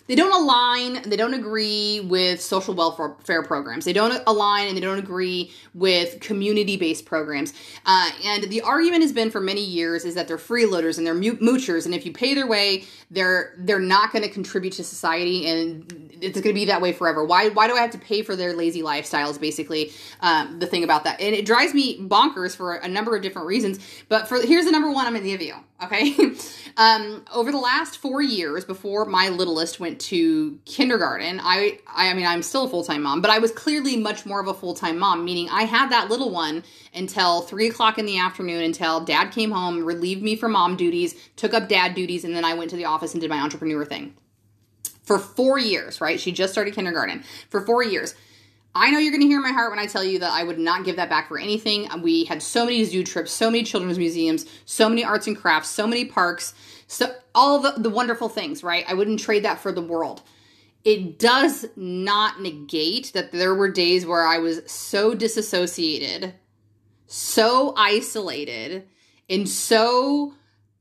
they 0.08 0.16
don't 0.16 0.34
align 0.34 1.02
they 1.10 1.16
don't 1.16 1.34
agree 1.34 2.02
with 2.02 2.42
social 2.42 2.74
welfare 2.74 3.44
programs. 3.44 3.86
They 3.86 3.94
don't 3.94 4.22
align 4.28 4.68
and 4.68 4.76
they 4.76 4.82
don't 4.82 5.00
agree 5.00 5.52
with 5.74 6.20
community-based 6.20 7.06
programs. 7.06 7.54
Uh, 7.86 8.10
and 8.26 8.44
the 8.44 8.62
argument 8.62 9.02
has 9.02 9.14
been 9.14 9.32
for 9.32 9.40
many 9.40 9.64
years 9.64 10.06
is 10.06 10.16
that 10.16 10.28
they're 10.28 10.38
freeloaders 10.38 10.98
and 10.98 11.08
they're 11.08 11.16
moochers 11.16 11.86
and 11.86 11.96
if 11.96 12.06
you 12.06 12.12
pay 12.12 12.34
their 12.34 12.48
way 12.48 12.84
they're 13.12 13.54
they're 13.60 13.80
not 13.80 14.12
going 14.12 14.24
to 14.24 14.30
contribute 14.30 14.74
to 14.74 14.84
society 14.84 15.48
and 15.48 16.12
it's 16.22 16.40
going 16.40 16.44
to 16.44 16.54
be 16.54 16.66
that 16.66 16.82
way 16.82 16.92
forever. 16.94 17.24
Why 17.24 17.50
why 17.50 17.68
do 17.68 17.76
i 17.76 17.82
have 17.82 17.92
to 17.92 17.98
pay 17.98 18.22
for 18.22 18.36
their 18.36 18.54
lazy 18.54 18.82
lifestyles 18.82 19.40
basically 19.40 19.92
um, 20.22 20.60
the 20.60 20.68
thing 20.68 20.84
about 20.84 21.04
that? 21.06 21.22
And 21.22 21.34
it 21.36 21.46
drives 21.46 21.74
me 21.74 22.00
bonkers 22.00 22.56
for 22.56 22.76
a 22.76 22.88
number 22.88 23.16
of 23.16 23.22
different 23.22 23.48
reasons 23.48 23.80
but 24.10 24.28
for 24.28 24.42
here's 24.42 24.66
the 24.66 24.72
number 24.72 24.92
one 24.92 25.06
i'm 25.06 25.14
going 25.14 25.24
to 25.24 25.30
give 25.30 25.42
you 25.42 25.56
okay. 25.82 26.14
Um, 26.76 27.24
over 27.32 27.52
the 27.52 27.60
last 27.60 28.00
four 28.00 28.24
years 28.24 28.66
before 28.66 29.06
my 29.06 29.30
littlest 29.30 29.80
went 29.80 30.02
to 30.02 30.58
kindergarten 30.66 31.40
i 31.44 31.78
i 31.88 32.12
mean 32.16 32.26
i'm 32.26 32.42
still 32.42 32.64
a 32.66 32.68
full-time 32.68 33.04
mom 33.04 33.22
but 33.22 33.30
i 33.30 33.38
was 33.38 33.52
clearly 33.52 33.96
much 33.96 34.26
more 34.26 34.42
of 34.42 34.48
a 34.48 34.56
full-time 34.56 34.98
mom 34.98 35.24
meaning 35.24 35.48
i 35.52 35.66
had 35.66 35.92
that 35.92 36.10
little 36.10 36.32
one 36.32 36.64
until 36.96 37.42
three 37.44 37.68
o'clock 37.68 38.00
in 38.00 38.08
the 38.08 38.18
afternoon 38.18 38.64
until 38.64 39.02
dad 39.06 39.30
came 39.32 39.52
home 39.52 39.86
relieved 39.86 40.24
me 40.24 40.36
from 40.36 40.54
mom 40.54 40.76
duties 40.76 41.14
took 41.36 41.54
up 41.54 41.70
dad 41.70 41.94
duties 41.94 42.24
and 42.24 42.36
then 42.36 42.44
i 42.44 42.56
went 42.56 42.72
to 42.72 42.76
the 42.76 42.86
office 42.86 43.14
and 43.14 43.22
did 43.22 43.30
my 43.30 43.40
entrepreneur 43.40 43.86
thing. 43.86 44.16
For 45.04 45.20
four 45.20 45.60
years 45.60 46.02
right? 46.02 46.20
She 46.20 46.32
just 46.32 46.54
started 46.54 46.74
kindergarten. 46.74 47.24
For 47.52 47.62
four 47.62 47.84
years 47.84 48.16
I 48.76 48.90
know 48.90 48.98
you're 48.98 49.12
going 49.12 49.22
to 49.22 49.28
hear 49.28 49.40
my 49.40 49.52
heart 49.52 49.70
when 49.70 49.80
I 49.80 49.86
tell 49.86 50.04
you 50.04 50.20
that 50.20 50.32
I 50.32 50.44
would 50.44 50.58
not 50.58 50.84
give 50.84 50.96
that 50.96 51.10
back 51.10 51.28
for 51.28 51.38
anything. 51.38 51.88
We 52.02 52.26
had 52.26 52.42
so 52.42 52.66
many 52.66 52.84
zoo 52.86 53.04
trips, 53.04 53.32
so 53.32 53.52
many 53.52 53.64
children's 53.64 54.00
museums, 54.00 54.46
so 54.66 54.90
many 54.90 55.04
arts 55.04 55.28
and 55.28 55.38
crafts, 55.38 55.70
so 55.70 55.86
many 55.86 56.06
parks, 56.06 56.56
so 56.88 57.14
all 57.36 57.60
the, 57.60 57.74
the 57.78 57.90
wonderful 57.90 58.30
things, 58.30 58.64
right? 58.64 58.84
I 58.88 58.96
wouldn't 58.96 59.20
trade 59.20 59.44
that 59.46 59.60
for 59.60 59.72
the 59.72 59.82
world. 59.82 60.24
It 60.84 61.20
does 61.20 61.66
not 61.76 62.42
negate 62.42 63.12
that 63.14 63.32
there 63.32 63.56
were 63.56 63.70
days 63.70 64.06
where 64.06 64.26
I 64.26 64.40
was 64.40 64.62
so 64.70 65.14
disassociated, 65.14 66.34
so 67.06 67.74
isolated, 67.78 68.88
and 69.30 69.48
so 69.48 70.34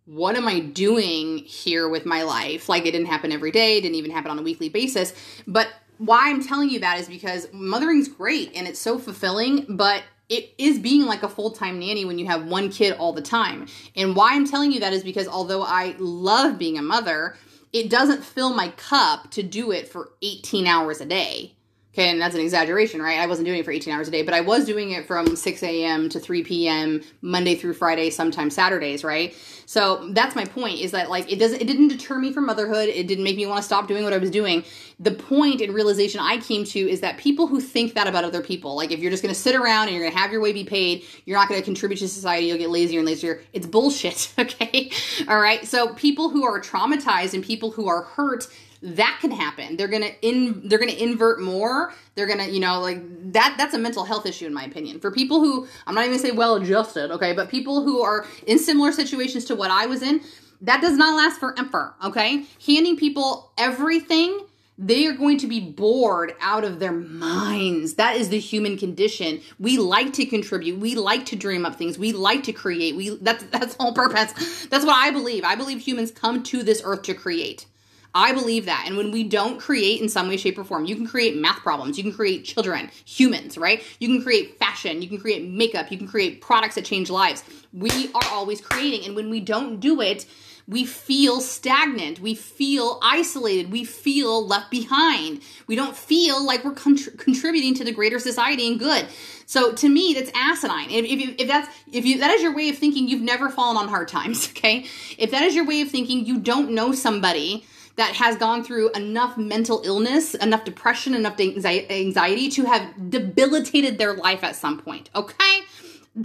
what 0.06 0.34
am 0.34 0.48
I 0.48 0.60
doing 0.60 1.38
here 1.38 1.88
with 1.88 2.04
my 2.04 2.22
life? 2.22 2.68
Like 2.68 2.86
it 2.86 2.92
didn't 2.92 3.06
happen 3.06 3.32
every 3.32 3.52
day, 3.52 3.80
didn't 3.80 3.94
even 3.94 4.10
happen 4.10 4.30
on 4.30 4.38
a 4.38 4.42
weekly 4.42 4.68
basis. 4.68 5.14
But 5.46 5.68
why 5.98 6.30
I'm 6.30 6.42
telling 6.42 6.70
you 6.70 6.80
that 6.80 6.98
is 6.98 7.08
because 7.08 7.48
mothering's 7.52 8.08
great 8.08 8.52
and 8.54 8.66
it's 8.66 8.80
so 8.80 8.98
fulfilling, 8.98 9.66
but 9.68 10.02
it 10.28 10.54
is 10.58 10.78
being 10.78 11.04
like 11.04 11.22
a 11.22 11.28
full-time 11.28 11.78
nanny 11.78 12.04
when 12.04 12.18
you 12.18 12.26
have 12.26 12.46
one 12.46 12.70
kid 12.70 12.94
all 12.94 13.12
the 13.12 13.22
time. 13.22 13.66
And 13.94 14.16
why 14.16 14.32
I'm 14.32 14.46
telling 14.46 14.72
you 14.72 14.80
that 14.80 14.92
is 14.92 15.04
because 15.04 15.28
although 15.28 15.62
I 15.62 15.94
love 15.98 16.58
being 16.58 16.78
a 16.78 16.82
mother, 16.82 17.36
it 17.72 17.90
doesn't 17.90 18.24
fill 18.24 18.54
my 18.54 18.68
cup 18.70 19.30
to 19.32 19.42
do 19.42 19.72
it 19.72 19.88
for 19.88 20.10
18 20.22 20.66
hours 20.66 21.00
a 21.00 21.06
day. 21.06 21.54
Okay, 21.94 22.08
and 22.08 22.18
that's 22.18 22.34
an 22.34 22.40
exaggeration, 22.40 23.02
right? 23.02 23.18
I 23.18 23.26
wasn't 23.26 23.44
doing 23.44 23.58
it 23.58 23.66
for 23.66 23.70
18 23.70 23.92
hours 23.92 24.08
a 24.08 24.10
day, 24.10 24.22
but 24.22 24.32
I 24.32 24.40
was 24.40 24.64
doing 24.64 24.92
it 24.92 25.06
from 25.06 25.36
6 25.36 25.62
a.m. 25.62 26.08
to 26.08 26.18
3 26.18 26.42
p.m. 26.42 27.02
Monday 27.20 27.54
through 27.54 27.74
Friday, 27.74 28.08
sometimes 28.08 28.54
Saturdays, 28.54 29.04
right? 29.04 29.36
So 29.66 30.08
that's 30.12 30.34
my 30.34 30.46
point 30.46 30.80
is 30.80 30.92
that 30.92 31.10
like 31.10 31.30
it 31.30 31.38
doesn't 31.38 31.60
it 31.60 31.66
didn't 31.66 31.88
deter 31.88 32.18
me 32.18 32.32
from 32.32 32.46
motherhood. 32.46 32.88
It 32.88 33.06
didn't 33.06 33.24
make 33.24 33.36
me 33.36 33.44
want 33.44 33.58
to 33.58 33.62
stop 33.62 33.88
doing 33.88 34.04
what 34.04 34.14
I 34.14 34.18
was 34.18 34.30
doing. 34.30 34.64
The 35.00 35.10
point 35.10 35.60
and 35.60 35.74
realization 35.74 36.18
I 36.20 36.38
came 36.38 36.64
to 36.64 36.78
is 36.78 37.00
that 37.00 37.18
people 37.18 37.46
who 37.46 37.60
think 37.60 37.92
that 37.92 38.06
about 38.06 38.24
other 38.24 38.42
people, 38.42 38.74
like 38.74 38.90
if 38.90 39.00
you're 39.00 39.10
just 39.10 39.22
to 39.34 39.38
sit 39.38 39.54
around 39.54 39.88
and 39.88 39.96
you're 39.96 40.10
to 40.10 40.16
have 40.16 40.32
your 40.32 40.40
way 40.40 40.54
be 40.54 40.64
paid, 40.64 41.04
you're 41.26 41.38
not 41.38 41.48
to 41.60 41.64
contribute 41.64 41.98
to 41.98 42.08
society, 42.08 42.46
you'll 42.46 42.58
get 42.58 42.70
lazier 42.70 43.00
and 43.00 43.06
lazier. 43.06 43.42
It's 43.52 43.66
bullshit, 43.66 44.32
okay? 44.38 44.90
All 45.28 45.38
right? 45.38 45.66
So 45.66 45.92
people 45.94 46.30
who 46.30 46.44
are 46.44 46.60
traumatized 46.60 47.34
and 47.34 47.44
people 47.44 47.70
who 47.70 47.88
are 47.88 48.02
hurt 48.02 48.48
that 48.82 49.18
can 49.20 49.30
happen. 49.30 49.76
They're 49.76 49.88
gonna 49.88 50.10
in 50.22 50.68
they're 50.68 50.78
gonna 50.78 50.92
invert 50.92 51.40
more. 51.40 51.92
They're 52.14 52.26
gonna 52.26 52.48
you 52.48 52.60
know 52.60 52.80
like 52.80 53.32
that. 53.32 53.54
That's 53.56 53.74
a 53.74 53.78
mental 53.78 54.04
health 54.04 54.26
issue 54.26 54.46
in 54.46 54.54
my 54.54 54.64
opinion. 54.64 55.00
For 55.00 55.10
people 55.10 55.40
who 55.40 55.68
I'm 55.86 55.94
not 55.94 56.02
even 56.02 56.18
gonna 56.18 56.28
say 56.28 56.34
well 56.36 56.56
adjusted, 56.56 57.10
okay, 57.12 57.32
but 57.32 57.48
people 57.48 57.84
who 57.84 58.02
are 58.02 58.26
in 58.46 58.58
similar 58.58 58.92
situations 58.92 59.44
to 59.46 59.54
what 59.54 59.70
I 59.70 59.86
was 59.86 60.02
in, 60.02 60.20
that 60.60 60.80
does 60.80 60.96
not 60.96 61.16
last 61.16 61.38
forever. 61.38 61.94
Okay, 62.04 62.44
handing 62.66 62.96
people 62.96 63.52
everything 63.56 64.46
they 64.78 65.06
are 65.06 65.12
going 65.12 65.38
to 65.38 65.46
be 65.46 65.60
bored 65.60 66.34
out 66.40 66.64
of 66.64 66.80
their 66.80 66.92
minds. 66.92 67.94
That 67.94 68.16
is 68.16 68.30
the 68.30 68.38
human 68.38 68.76
condition. 68.76 69.40
We 69.60 69.78
like 69.78 70.12
to 70.14 70.26
contribute. 70.26 70.80
We 70.80 70.96
like 70.96 71.26
to 71.26 71.36
dream 71.36 71.64
up 71.66 71.76
things. 71.76 71.98
We 71.98 72.12
like 72.12 72.42
to 72.44 72.52
create. 72.52 72.96
We 72.96 73.16
that's 73.20 73.44
that's 73.44 73.76
all 73.78 73.92
purpose. 73.92 74.66
That's 74.66 74.84
what 74.84 74.96
I 74.96 75.10
believe. 75.10 75.44
I 75.44 75.54
believe 75.54 75.80
humans 75.80 76.10
come 76.10 76.42
to 76.44 76.62
this 76.62 76.82
earth 76.84 77.02
to 77.02 77.14
create. 77.14 77.66
I 78.14 78.32
believe 78.32 78.66
that. 78.66 78.84
And 78.86 78.96
when 78.96 79.10
we 79.10 79.24
don't 79.24 79.58
create 79.58 80.00
in 80.00 80.08
some 80.08 80.28
way, 80.28 80.36
shape, 80.36 80.58
or 80.58 80.64
form, 80.64 80.84
you 80.84 80.96
can 80.96 81.06
create 81.06 81.36
math 81.36 81.60
problems, 81.60 81.96
you 81.96 82.04
can 82.04 82.12
create 82.12 82.44
children, 82.44 82.90
humans, 83.04 83.56
right? 83.56 83.82
You 84.00 84.08
can 84.08 84.22
create 84.22 84.58
fashion, 84.58 85.00
you 85.00 85.08
can 85.08 85.18
create 85.18 85.48
makeup, 85.48 85.90
you 85.90 85.98
can 85.98 86.08
create 86.08 86.40
products 86.40 86.74
that 86.74 86.84
change 86.84 87.10
lives. 87.10 87.42
We 87.72 88.12
are 88.14 88.24
always 88.30 88.60
creating. 88.60 89.06
And 89.06 89.16
when 89.16 89.30
we 89.30 89.40
don't 89.40 89.80
do 89.80 90.00
it, 90.00 90.26
we 90.68 90.84
feel 90.84 91.40
stagnant. 91.40 92.20
We 92.20 92.34
feel 92.34 93.00
isolated. 93.02 93.72
We 93.72 93.84
feel 93.84 94.46
left 94.46 94.70
behind. 94.70 95.42
We 95.66 95.74
don't 95.74 95.96
feel 95.96 96.44
like 96.44 96.64
we're 96.64 96.74
contr- 96.74 97.18
contributing 97.18 97.74
to 97.74 97.84
the 97.84 97.92
greater 97.92 98.18
society 98.18 98.68
and 98.68 98.78
good. 98.78 99.06
So 99.46 99.72
to 99.72 99.88
me, 99.88 100.14
that's 100.14 100.30
asinine. 100.34 100.90
If, 100.90 101.04
if, 101.04 101.20
you, 101.20 101.34
if 101.36 101.48
that's 101.48 101.68
if 101.92 102.04
you 102.04 102.18
that 102.18 102.30
is 102.30 102.42
your 102.42 102.54
way 102.54 102.68
of 102.68 102.78
thinking, 102.78 103.08
you've 103.08 103.22
never 103.22 103.50
fallen 103.50 103.76
on 103.76 103.88
hard 103.88 104.08
times. 104.08 104.52
Okay, 104.62 104.86
if 105.18 105.32
that 105.32 105.42
is 105.42 105.56
your 105.56 105.64
way 105.66 105.80
of 105.80 105.88
thinking, 105.88 106.24
you 106.24 106.38
don't 106.38 106.70
know 106.70 106.92
somebody 106.92 107.66
that 107.96 108.14
has 108.14 108.36
gone 108.36 108.64
through 108.64 108.90
enough 108.92 109.36
mental 109.36 109.82
illness, 109.84 110.34
enough 110.34 110.64
depression, 110.64 111.14
enough 111.14 111.38
anxiety 111.38 112.48
to 112.50 112.64
have 112.64 113.10
debilitated 113.10 113.98
their 113.98 114.14
life 114.14 114.42
at 114.42 114.56
some 114.56 114.78
point. 114.78 115.10
Okay? 115.14 115.60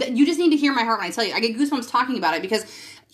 You 0.08 0.26
just 0.26 0.38
need 0.38 0.50
to 0.50 0.56
hear 0.56 0.74
my 0.74 0.84
heart 0.84 1.00
when 1.00 1.08
I 1.08 1.10
tell 1.10 1.24
you. 1.24 1.32
I 1.32 1.40
get 1.40 1.56
goosebumps 1.56 1.90
talking 1.90 2.16
about 2.16 2.34
it 2.34 2.42
because 2.42 2.64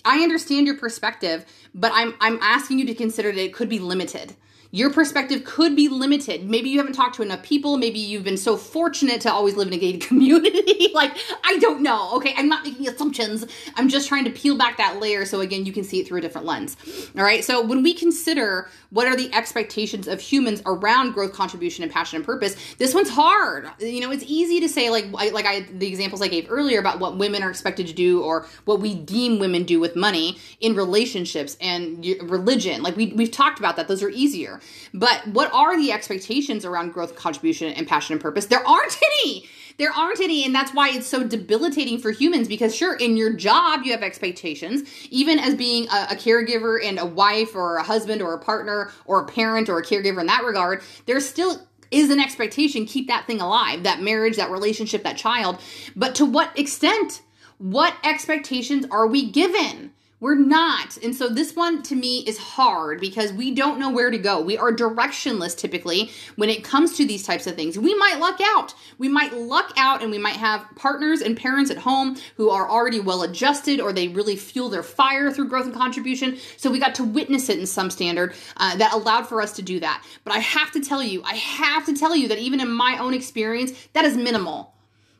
I 0.05 0.21
understand 0.21 0.67
your 0.67 0.77
perspective, 0.77 1.47
but 1.75 1.90
I'm 1.95 2.14
I'm 2.21 2.38
asking 2.43 2.79
you 2.79 2.87
to 2.87 2.95
consider 2.95 3.33
that 3.33 3.40
it 3.40 3.55
could 3.55 3.69
be 3.69 3.79
limited 3.79 4.35
your 4.75 4.91
perspective 4.91 5.45
could 5.45 5.77
be 5.77 5.89
limited. 5.89 6.51
Maybe 6.51 6.69
you 6.69 6.79
haven't 6.79 6.95
talked 6.95 7.15
to 7.15 7.23
enough 7.23 7.45
people. 7.45 7.77
Maybe 7.77 8.01
you've 8.01 8.25
been 8.25 8.37
so 8.37 8.57
fortunate 8.57 9.21
to 9.21 9.33
always 9.33 9.55
live 9.55 9.69
in 9.69 9.75
a 9.75 9.79
gated 9.79 10.01
community. 10.09 10.91
like, 10.95 11.17
I 11.45 11.59
don't 11.59 11.81
know. 11.81 12.17
Okay, 12.17 12.35
I'm 12.37 12.49
not 12.49 12.65
making 12.65 12.89
assumptions. 12.89 13.47
I'm 13.77 13.89
just 13.89 14.09
trying 14.09 14.25
to 14.25 14.33
peel 14.33 14.59
back 14.59 14.79
that 14.79 14.99
layer 14.99 15.27
so 15.27 15.41
again 15.41 15.65
you 15.65 15.73
can 15.73 15.85
see 15.85 16.01
it 16.01 16.09
through 16.09 16.19
a 16.19 16.21
different 16.21 16.45
lens. 16.45 16.77
All 17.17 17.23
right. 17.23 17.45
So 17.45 17.65
when 17.65 17.85
we 17.85 17.95
consider 17.95 18.69
what 18.91 19.07
are 19.07 19.15
the 19.15 19.33
expectations 19.33 20.09
of 20.09 20.21
humans 20.21 20.61
around 20.67 21.13
growth, 21.13 21.35
contribution, 21.35 21.85
and 21.85 21.93
passion 21.93 22.17
and 22.17 22.25
purpose, 22.25 22.57
this 22.79 22.95
one's 22.95 23.11
hard. 23.11 23.71
You 23.79 24.01
know, 24.01 24.11
it's 24.11 24.25
easy 24.27 24.59
to 24.59 24.69
say 24.69 24.91
like 24.91 25.07
like 25.13 25.47
I 25.47 25.69
the 25.71 25.87
examples 25.87 26.21
I 26.21 26.27
gave 26.27 26.51
earlier 26.51 26.81
about 26.81 26.99
what 26.99 27.17
women 27.17 27.45
are 27.45 27.51
expected 27.51 27.87
to 27.87 27.93
do 27.93 28.25
or 28.25 28.49
what 28.65 28.81
we 28.81 28.97
deem 28.97 29.39
women 29.39 29.63
do 29.63 29.79
with 29.79 29.95
money 29.95 30.39
in 30.61 30.75
relationships 30.75 31.57
and 31.61 32.05
religion. 32.23 32.83
Like 32.83 32.97
we 32.97 33.13
we've 33.13 33.31
talked 33.31 33.61
about 33.61 33.77
that. 33.77 33.87
Those 33.87 34.03
are 34.03 34.11
easier. 34.11 34.61
But 34.92 35.27
what 35.29 35.53
are 35.53 35.77
the 35.77 35.92
expectations 35.92 36.64
around 36.64 36.92
growth, 36.92 37.16
contribution, 37.16 37.72
and 37.72 37.87
passion 37.87 38.12
and 38.14 38.20
purpose? 38.20 38.46
There 38.46 38.66
aren't 38.66 38.98
any. 39.03 39.48
There 39.77 39.90
aren't 39.90 40.20
any, 40.20 40.44
and 40.44 40.55
that's 40.55 40.72
why 40.72 40.90
it's 40.90 41.07
so 41.07 41.24
debilitating 41.24 41.98
for 41.98 42.12
humans 42.12 42.46
because, 42.46 42.74
sure, 42.74 42.94
in 42.94 43.16
your 43.16 43.33
job, 43.33 43.81
you 43.85 43.90
have 43.90 44.05
expectations. 44.05 44.88
Even 45.11 45.40
as 45.40 45.57
being 45.57 45.88
a, 45.88 46.09
a 46.11 46.14
caregiver 46.14 46.79
and 46.85 46.98
a 47.00 47.05
wife 47.05 47.57
or 47.57 47.77
a 47.77 47.83
husband 47.83 48.22
or 48.22 48.35
a 48.35 48.38
partner 48.38 48.92
or 49.05 49.20
a 49.20 49.27
parent 49.27 49.68
or 49.68 49.79
a 49.79 49.85
caregiver 49.85 50.20
in 50.20 50.27
that 50.27 50.44
regard, 50.44 50.83
there's 51.07 51.29
still 51.29 51.61
is 51.90 52.11
an 52.11 52.18
expectation 52.18 52.87
keep 52.87 53.07
that 53.07 53.27
thing 53.27 53.40
alive 53.40 53.85
that 53.85 54.00
marriage 54.00 54.37
that 54.37 54.50
relationship 54.50 55.05
that 55.05 55.16
child 55.16 55.61
but 55.94 56.14
to 56.14 56.24
what 56.24 56.59
extent 56.59 57.22
what 57.59 57.94
expectations 58.03 58.85
are 58.90 59.07
we 59.07 59.31
given 59.31 59.92
We're 60.25 60.37
not. 60.37 60.97
And 61.03 61.15
so 61.15 61.29
this 61.29 61.55
one 61.55 61.83
to 61.83 61.95
me 61.95 62.21
is 62.21 62.39
hard 62.39 62.99
because 62.99 63.31
we 63.31 63.51
don't 63.51 63.79
know 63.79 63.91
where 63.91 64.11
to 64.11 64.17
go. 64.17 64.41
We 64.41 64.57
are 64.57 64.73
directionless 64.73 65.55
typically 65.55 66.13
when 66.37 66.49
it 66.49 66.65
comes 66.65 66.97
to 66.97 67.05
these 67.05 67.27
types 67.27 67.47
of 67.47 67.57
things. 67.57 67.79
We 67.79 67.95
might 67.95 68.19
luck 68.21 68.41
out. 68.43 68.73
We 68.97 69.07
might 69.07 69.35
luck 69.35 69.75
out 69.77 70.01
and 70.01 70.11
we 70.11 70.17
might 70.17 70.37
have 70.37 70.65
partners 70.77 71.21
and 71.21 71.37
parents 71.37 71.71
at 71.71 71.77
home 71.77 72.17
who 72.39 72.49
are 72.49 72.71
already 72.71 73.01
well 73.01 73.23
adjusted 73.23 73.83
or 73.83 73.93
they 73.93 74.09
really 74.09 74.35
fuel 74.35 74.71
their 74.71 74.83
fire 74.83 75.31
through 75.31 75.49
growth 75.51 75.67
and 75.67 75.75
contribution. 75.75 76.39
So 76.57 76.71
we 76.71 76.79
got 76.79 76.95
to 76.95 77.05
witness 77.05 77.51
it 77.51 77.59
in 77.59 77.67
some 77.67 77.91
standard 77.91 78.33
uh, 78.57 78.79
that 78.79 78.95
allowed 78.95 79.27
for 79.27 79.43
us 79.43 79.53
to 79.57 79.63
do 79.63 79.79
that. 79.81 80.03
But 80.25 80.33
I 80.33 80.39
have 80.39 80.73
to 80.73 80.81
tell 80.81 81.03
you, 81.03 81.23
I 81.23 81.35
have 81.35 81.85
to 81.85 81.95
tell 81.95 82.17
you 82.17 82.29
that 82.29 82.39
even 82.39 82.61
in 82.61 82.73
my 82.73 82.97
own 82.97 83.13
experience, 83.13 83.73
that 83.93 84.07
is 84.07 84.17
minimal. 84.17 84.74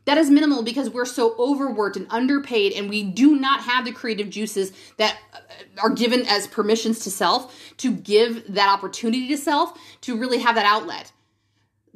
That 0.05 0.19
is 0.19 0.31
minimal 0.31 0.63
because 0.63 0.91
we're 0.91 1.07
so 1.07 1.35
overworked 1.39 1.97
and 1.97 2.07
underpaid, 2.11 2.73
and 2.73 2.91
we 2.91 3.03
do 3.03 3.37
not 3.37 3.61
have 3.63 3.85
the 3.85 3.93
creative 3.93 4.29
juices 4.29 4.73
that 4.99 5.19
uh, 5.33 5.39
are 5.81 5.91
given 5.91 6.27
as 6.27 6.47
permissions 6.47 7.01
to 7.01 7.11
self 7.11 7.55
to 7.79 7.93
give 7.93 8.55
that 8.55 8.69
opportunity 8.69 9.29
to 9.29 9.37
self 9.37 9.79
to 10.03 10.17
really 10.17 10.39
have 10.39 10.55
that 10.57 10.67
outlet 10.67 11.11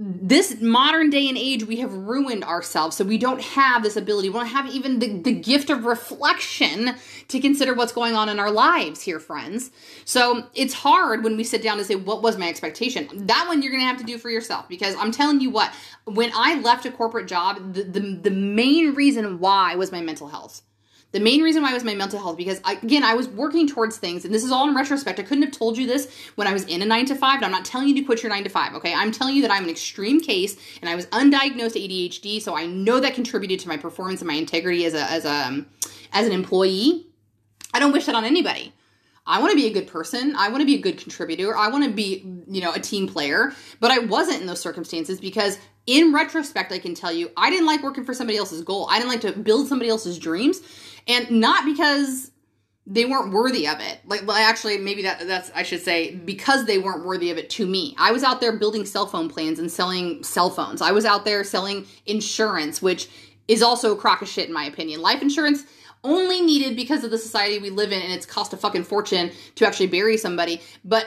this 0.01 0.61
modern 0.61 1.11
day 1.11 1.29
and 1.29 1.37
age, 1.37 1.65
we 1.65 1.77
have 1.79 1.93
ruined 1.93 2.45
ourselves. 2.45 2.97
So 2.97 3.05
we 3.05 3.19
don't 3.19 3.43
have 3.43 3.83
this 3.83 3.97
ability. 3.97 4.29
We 4.29 4.35
don't 4.35 4.47
have 4.47 4.73
even 4.73 5.01
the, 5.01 5.21
the 5.21 5.33
gift 5.33 5.71
of 5.71 5.85
reflection 5.85 6.95
to 7.27 7.41
consider 7.41 7.75
what's 7.75 7.91
going 7.91 8.15
on 8.15 8.29
in 8.29 8.39
our 8.39 8.51
lives 8.51 9.03
here, 9.03 9.19
friends. 9.19 9.73
So 10.05 10.47
it's 10.55 10.73
hard 10.73 11.25
when 11.25 11.37
we 11.37 11.43
sit 11.43 11.63
down 11.63 11.79
and 11.79 11.87
say, 11.87 11.97
what 11.97 12.23
was 12.23 12.39
my 12.39 12.49
expectation? 12.49 13.09
That 13.27 13.47
one 13.49 13.61
you're 13.61 13.73
to 13.73 13.81
have 13.81 13.99
to 13.99 14.05
do 14.05 14.19
for 14.19 14.31
yourself 14.31 14.69
because 14.69 14.95
I'm 14.97 15.11
telling 15.11 15.41
you 15.41 15.51
what, 15.51 15.73
when 16.05 16.31
I 16.33 16.61
left 16.61 16.87
a 16.87 16.93
corporate 16.93 17.27
job, 17.27 17.75
the, 17.75 17.83
the, 17.83 18.01
the 18.01 18.31
main 18.31 18.95
reason 18.95 19.41
why 19.41 19.75
was 19.75 19.91
my 19.91 20.01
mental 20.01 20.29
health. 20.29 20.63
The 21.11 21.21
main 21.21 21.43
reason 21.43 21.63
why 21.63 21.73
was 21.73 21.85
my 21.85 21.95
mental 21.95 22.19
health 22.19 22.37
because 22.37 22.61
I, 22.65 22.75
again 22.75 23.03
I 23.03 23.15
was 23.15 23.29
working 23.29 23.67
towards 23.67 23.97
things, 23.97 24.25
and 24.25 24.35
this 24.35 24.45
is 24.45 24.53
all 24.53 24.69
in 24.69 24.75
retrospect. 24.75 25.19
I 25.19 25.23
couldn't 25.23 25.45
have 25.45 25.53
told 25.53 25.79
you 25.79 25.87
this 25.87 26.13
when 26.35 26.47
I 26.47 26.53
was 26.53 26.65
in 26.65 26.83
a 26.83 26.85
nine 26.85 27.07
to 27.07 27.15
five. 27.15 27.43
I'm 27.43 27.51
not 27.51 27.65
telling 27.65 27.89
you 27.89 27.95
to 27.95 28.03
quit 28.03 28.23
your 28.23 28.31
nine 28.31 28.45
to 28.45 28.51
five. 28.51 28.75
Okay, 28.75 28.93
I'm 28.93 29.11
telling 29.11 29.35
you 29.35 29.43
that 29.43 29.51
I'm 29.51 29.65
an 29.65 29.71
extreme 29.71 30.21
case, 30.21 30.57
and 30.83 30.91
I 30.91 30.95
was 30.95 31.07
undiagnosed 31.07 31.77
ADHD, 31.77 32.43
so 32.43 32.57
I 32.57 32.67
know 32.67 33.01
that 33.01 33.15
contributed 33.15 33.61
to 33.61 33.69
my 33.69 33.79
performance 33.79 34.21
and 34.21 34.29
my 34.29 34.35
integrity 34.35 34.85
as 34.85 34.95
a 34.95 35.03
as 35.11 35.25
a 35.25 35.47
um, 35.47 35.67
as 36.13 36.27
an 36.27 36.33
employee. 36.33 37.07
I 37.73 37.81
don't 37.81 37.93
wish 37.93 38.07
that 38.07 38.15
on 38.15 38.25
anybody. 38.25 38.75
I 39.29 39.41
want 39.41 39.51
to 39.51 39.57
be 39.57 39.67
a 39.67 39.73
good 39.73 39.87
person. 39.87 40.35
I 40.37 40.49
want 40.49 40.63
to 40.63 40.67
be 40.67 40.75
a 40.75 40.81
good 40.81 40.97
contributor. 40.97 41.55
I 41.55 41.69
want 41.69 41.85
to 41.85 41.91
be, 41.91 42.25
you 42.49 42.63
know, 42.63 42.73
a 42.73 42.81
team 42.81 43.07
player. 43.07 43.53
But 43.79 43.91
I 43.91 43.99
wasn't 43.99 44.41
in 44.41 44.47
those 44.47 44.61
circumstances 44.61 45.21
because 45.21 45.59
in 45.89 46.13
retrospect, 46.13 46.71
I 46.71 46.79
can 46.79 46.95
tell 46.95 47.11
you, 47.11 47.31
I 47.35 47.49
didn't 47.49 47.65
like 47.65 47.83
working 47.83 48.05
for 48.05 48.13
somebody 48.13 48.37
else's 48.37 48.61
goal. 48.61 48.87
I 48.91 48.99
didn't 48.99 49.09
like 49.09 49.23
to 49.23 49.33
build 49.33 49.69
somebody 49.69 49.89
else's 49.89 50.19
dreams. 50.19 50.61
And 51.09 51.41
not 51.41 51.65
because 51.65 52.31
they 52.87 53.07
weren't 53.07 53.33
worthy 53.33 53.67
of 53.67 53.81
it. 53.81 53.99
Like, 54.05 54.27
well, 54.27 54.37
actually, 54.37 54.77
maybe 54.77 55.03
that 55.03 55.27
that's 55.27 55.51
I 55.55 55.63
should 55.63 55.81
say 55.81 56.15
because 56.15 56.67
they 56.67 56.77
weren't 56.77 57.07
worthy 57.07 57.31
of 57.31 57.39
it 57.39 57.49
to 57.51 57.67
me. 57.67 57.95
I 57.99 58.13
was 58.13 58.23
out 58.23 58.43
there 58.43 58.53
building 58.53 58.85
cell 58.85 59.07
phone 59.07 59.31
plans 59.31 59.59
and 59.59 59.73
selling 59.73 60.23
cell 60.23 60.51
phones. 60.51 60.83
I 60.83 60.93
was 60.93 61.07
out 61.07 61.25
there 61.25 61.43
selling 61.43 61.87
insurance, 62.05 62.83
which 62.83 63.09
is 63.47 63.63
also 63.63 63.95
a 63.95 63.97
crock 63.97 64.21
of 64.21 64.29
shit 64.29 64.47
in 64.47 64.53
my 64.53 64.65
opinion. 64.65 65.01
Life 65.01 65.23
insurance 65.23 65.65
only 66.05 66.43
needed 66.43 66.77
because 66.77 67.03
of 67.03 67.11
the 67.11 67.19
society 67.19 67.59
we 67.59 67.71
live 67.71 67.93
in 67.93 68.03
and 68.03 68.13
it's 68.13 68.27
cost 68.27 68.53
a 68.53 68.59
fucking 68.59 68.85
fortune 68.85 69.33
to 69.55 69.67
actually 69.67 69.87
bury 69.87 70.19
somebody. 70.19 70.61
But 70.85 71.07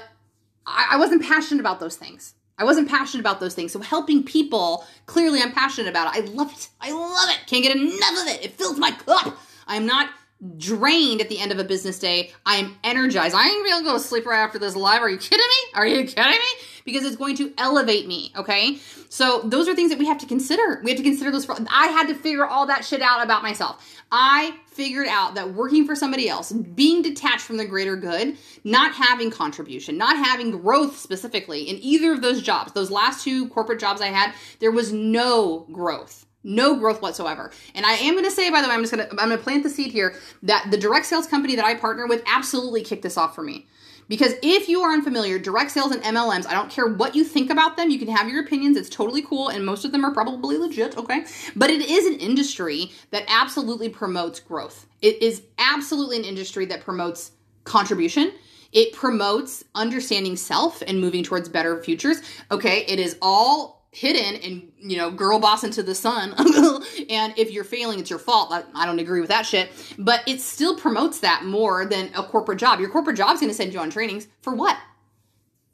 I, 0.66 0.90
I 0.94 0.98
wasn't 0.98 1.22
passionate 1.22 1.62
about 1.62 1.80
those 1.80 1.98
things. 1.98 2.34
I 2.62 2.64
wasn't 2.64 2.88
passionate 2.88 3.22
about 3.22 3.40
those 3.40 3.56
things. 3.56 3.72
So 3.72 3.80
helping 3.82 4.24
people, 4.24 4.86
clearly 5.08 5.42
I'm 5.42 5.52
passionate 5.52 5.90
about 5.90 6.16
it. 6.16 6.24
I 6.24 6.28
love 6.28 6.52
it. 6.52 6.70
I 6.80 6.92
love 6.92 7.30
it. 7.30 7.40
Can't 7.48 7.64
get 7.64 7.76
enough 7.76 8.22
of 8.22 8.28
it. 8.28 8.46
It 8.46 8.54
fills 8.54 8.78
my 8.78 8.92
cup. 8.92 9.36
I'm 9.66 9.88
not 9.88 10.12
drained 10.58 11.22
at 11.22 11.30
the 11.30 11.40
end 11.40 11.52
of 11.52 11.58
a 11.58 11.64
business 11.64 11.98
day. 11.98 12.32
I 12.46 12.58
am 12.58 12.78
energized. 12.84 13.36
I 13.36 13.48
ain't 13.48 13.68
gonna 13.68 13.84
go 13.84 13.94
to 13.94 14.00
sleep 14.00 14.28
right 14.28 14.40
after 14.40 14.60
this 14.60 14.76
live. 14.76 15.02
Are 15.02 15.10
you 15.10 15.18
kidding 15.18 15.40
me? 15.40 15.74
Are 15.74 15.88
you 15.88 16.06
kidding 16.06 16.32
me? 16.32 16.40
Because 16.86 17.04
it's 17.04 17.16
going 17.16 17.36
to 17.38 17.52
elevate 17.58 18.08
me. 18.08 18.32
Okay. 18.36 18.78
So 19.10 19.42
those 19.42 19.68
are 19.68 19.76
things 19.76 19.90
that 19.90 20.00
we 20.00 20.06
have 20.06 20.20
to 20.20 20.28
consider. 20.28 20.82
We 20.84 20.92
have 20.92 20.98
to 20.98 21.04
consider 21.04 21.32
those. 21.32 21.50
I 21.50 21.88
had 21.88 22.08
to 22.10 22.16
figure 22.16 22.46
all 22.46 22.68
that 22.68 22.86
shit 22.86 23.02
out 23.02 23.24
about 23.24 23.42
myself. 23.44 23.84
I 24.12 24.56
figured 24.82 25.08
out 25.08 25.36
that 25.36 25.54
working 25.54 25.86
for 25.86 25.96
somebody 25.96 26.28
else, 26.28 26.52
being 26.52 27.04
detached 27.04 27.44
from 27.44 27.58
the 27.58 27.66
greater 27.66 27.96
good, 27.96 28.36
not 28.64 28.96
having 28.96 29.30
contribution, 29.30 29.96
not 29.96 30.18
having 30.18 30.50
growth 30.50 30.98
specifically 30.98 31.70
in 31.70 31.78
either 31.84 32.12
of 32.12 32.24
those 32.24 32.42
jobs, 32.42 32.72
those 32.72 32.90
last 32.90 33.24
two 33.24 33.48
corporate 33.50 33.80
jobs 33.80 34.02
I 34.02 34.08
had, 34.08 34.34
there 34.60 34.72
was 34.72 34.92
no 34.92 35.68
growth 35.72 36.26
no 36.44 36.76
growth 36.76 37.04
whatsoever. 37.04 37.52
And 37.76 37.86
I 37.86 37.92
am 37.92 38.16
going 38.16 38.26
to 38.26 38.32
say, 38.32 38.50
by 38.50 38.64
the 38.64 38.68
way, 38.68 38.74
I'm 38.74 38.82
just 38.82 38.92
going 38.92 39.08
to 39.08 39.12
I'm 39.12 39.28
going 39.28 39.38
to 39.38 39.44
plant 39.44 39.62
the 39.62 39.70
seed 39.70 39.92
here 39.92 40.16
that 40.42 40.70
the 40.72 40.78
direct 40.78 41.06
sales 41.06 41.28
company 41.28 41.56
that 41.56 41.66
I 41.66 41.76
partner 41.76 42.08
with 42.08 42.24
absolutely 42.26 42.82
kicked 42.82 43.04
this 43.04 43.16
off 43.16 43.36
for 43.36 43.44
me. 43.44 43.68
Because 44.12 44.34
if 44.44 44.68
you 44.68 44.82
are 44.82 44.92
unfamiliar, 44.92 45.40
direct 45.40 45.72
sales 45.72 45.94
and 45.94 46.04
MLMs, 46.04 46.46
I 46.46 46.52
don't 46.52 46.70
care 46.70 46.86
what 46.86 47.16
you 47.16 47.24
think 47.24 47.50
about 47.50 47.78
them, 47.78 47.90
you 47.90 47.98
can 47.98 48.10
have 48.10 48.28
your 48.28 48.44
opinions, 48.44 48.76
it's 48.76 48.90
totally 48.90 49.22
cool, 49.22 49.48
and 49.48 49.66
most 49.66 49.86
of 49.86 49.94
them 49.94 50.04
are 50.04 50.12
probably 50.12 50.58
legit, 50.58 50.98
okay? 50.98 51.24
But 51.56 51.70
it 51.70 51.80
is 51.80 52.06
an 52.08 52.20
industry 52.20 52.92
that 53.12 53.24
absolutely 53.30 53.88
promotes 53.88 54.42
growth. 54.42 54.86
It 55.02 55.24
is 55.24 55.44
absolutely 55.58 56.18
an 56.18 56.26
industry 56.26 56.66
that 56.66 56.82
promotes 56.82 57.32
contribution. 57.64 58.34
It 58.74 58.92
promotes 58.92 59.64
understanding 59.76 60.36
self 60.36 60.84
and 60.86 61.00
moving 61.00 61.24
towards 61.24 61.48
better 61.48 61.82
futures. 61.82 62.22
Okay, 62.52 62.84
it 62.90 63.00
is 63.00 63.18
all 63.22 63.81
hidden 63.92 64.42
and 64.42 64.72
you 64.80 64.98
know 64.98 65.12
girl 65.12 65.40
boss 65.40 65.64
into 65.64 65.84
the 65.84 65.96
sun. 65.96 66.34
And 67.10 67.34
if 67.38 67.52
you're 67.52 67.66
failing 67.66 68.00
it's 68.00 68.10
your 68.10 68.20
fault. 68.20 68.52
I, 68.52 68.64
I, 68.74 68.86
don't 68.86 69.00
agree 69.00 69.20
with 69.20 69.30
that 69.30 69.46
shit. 69.46 69.70
But 69.98 70.24
it 70.28 70.40
still 70.40 70.78
promotes 70.78 71.20
that 71.20 71.44
more 71.44 71.86
than 71.86 72.10
a 72.16 72.24
corporate 72.24 72.60
job. 72.60 72.80
Your 72.80 72.90
corporate 72.90 73.18
job 73.18 73.34
is 73.34 73.42
going 73.42 73.50
to 73.50 73.56
send 73.56 73.74
you 73.74 73.80
on 73.80 73.90
trainings. 73.90 74.28
For 74.42 74.56
what? 74.56 74.78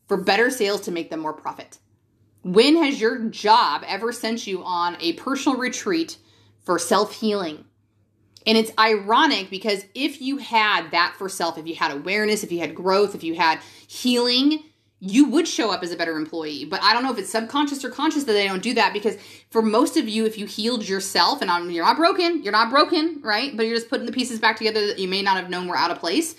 For 0.08 0.18
better 0.18 0.50
sales 0.50 0.82
to 0.82 0.92
make 0.92 1.10
them 1.10 1.20
more 1.20 1.34
profit. 1.34 1.78
When 2.42 2.82
has 2.84 3.00
your 3.00 3.30
job 3.30 3.84
ever 3.86 4.12
sent 4.12 4.48
you 4.48 4.64
on 4.64 4.98
a 5.00 5.14
personal 5.14 5.60
retreat 5.60 6.18
for 6.64 6.80
self-healing? 6.80 7.66
And 8.48 8.58
it's 8.58 8.72
ironic 8.80 9.50
because 9.50 9.86
if 9.94 10.22
you 10.22 10.38
had 10.38 10.92
that 10.92 11.16
for 11.18 11.28
self 11.30 11.58
if 11.58 11.68
you 11.68 11.76
had 11.76 11.92
awareness 11.92 12.44
if 12.44 12.52
you 12.52 12.60
had 12.60 12.74
growth 12.74 13.14
if 13.14 13.24
you 13.24 13.36
had 13.36 13.60
healing 13.88 14.64
you 15.00 15.30
would 15.30 15.48
show 15.48 15.72
up 15.72 15.84
as 15.84 15.92
a 15.92 15.96
better 15.96 16.18
employee. 16.18 16.66
But 16.66 16.82
I 16.82 16.94
don't 16.94 17.04
know 17.04 17.12
if 17.12 17.20
it's 17.20 17.30
subconscious 17.30 17.86
or 17.86 17.90
conscious 17.90 18.24
that 18.24 18.34
they 18.34 18.48
don't 18.48 18.64
do 18.64 18.74
that 18.74 18.94
because 18.94 19.18
for 19.52 19.62
most 19.62 19.96
of 19.96 20.10
you, 20.10 20.26
if 20.26 20.38
you 20.38 20.46
healed 20.46 20.88
yourself 20.88 21.42
and 21.42 21.52
I'm, 21.52 21.70
you're 21.70 21.86
not 21.86 21.98
broken, 21.98 22.42
you're 22.42 22.52
not 22.52 22.72
broken, 22.72 23.22
right? 23.22 23.56
But 23.56 23.68
you're 23.68 23.76
just 23.76 23.90
putting 23.90 24.08
the 24.08 24.12
pieces 24.12 24.40
back 24.40 24.58
together 24.58 24.88
that 24.88 25.00
you 25.00 25.08
may 25.08 25.22
not 25.22 25.38
have 25.38 25.50
known 25.50 25.68
were 25.68 25.78
out 25.78 25.92
of 25.92 26.00
place, 26.00 26.36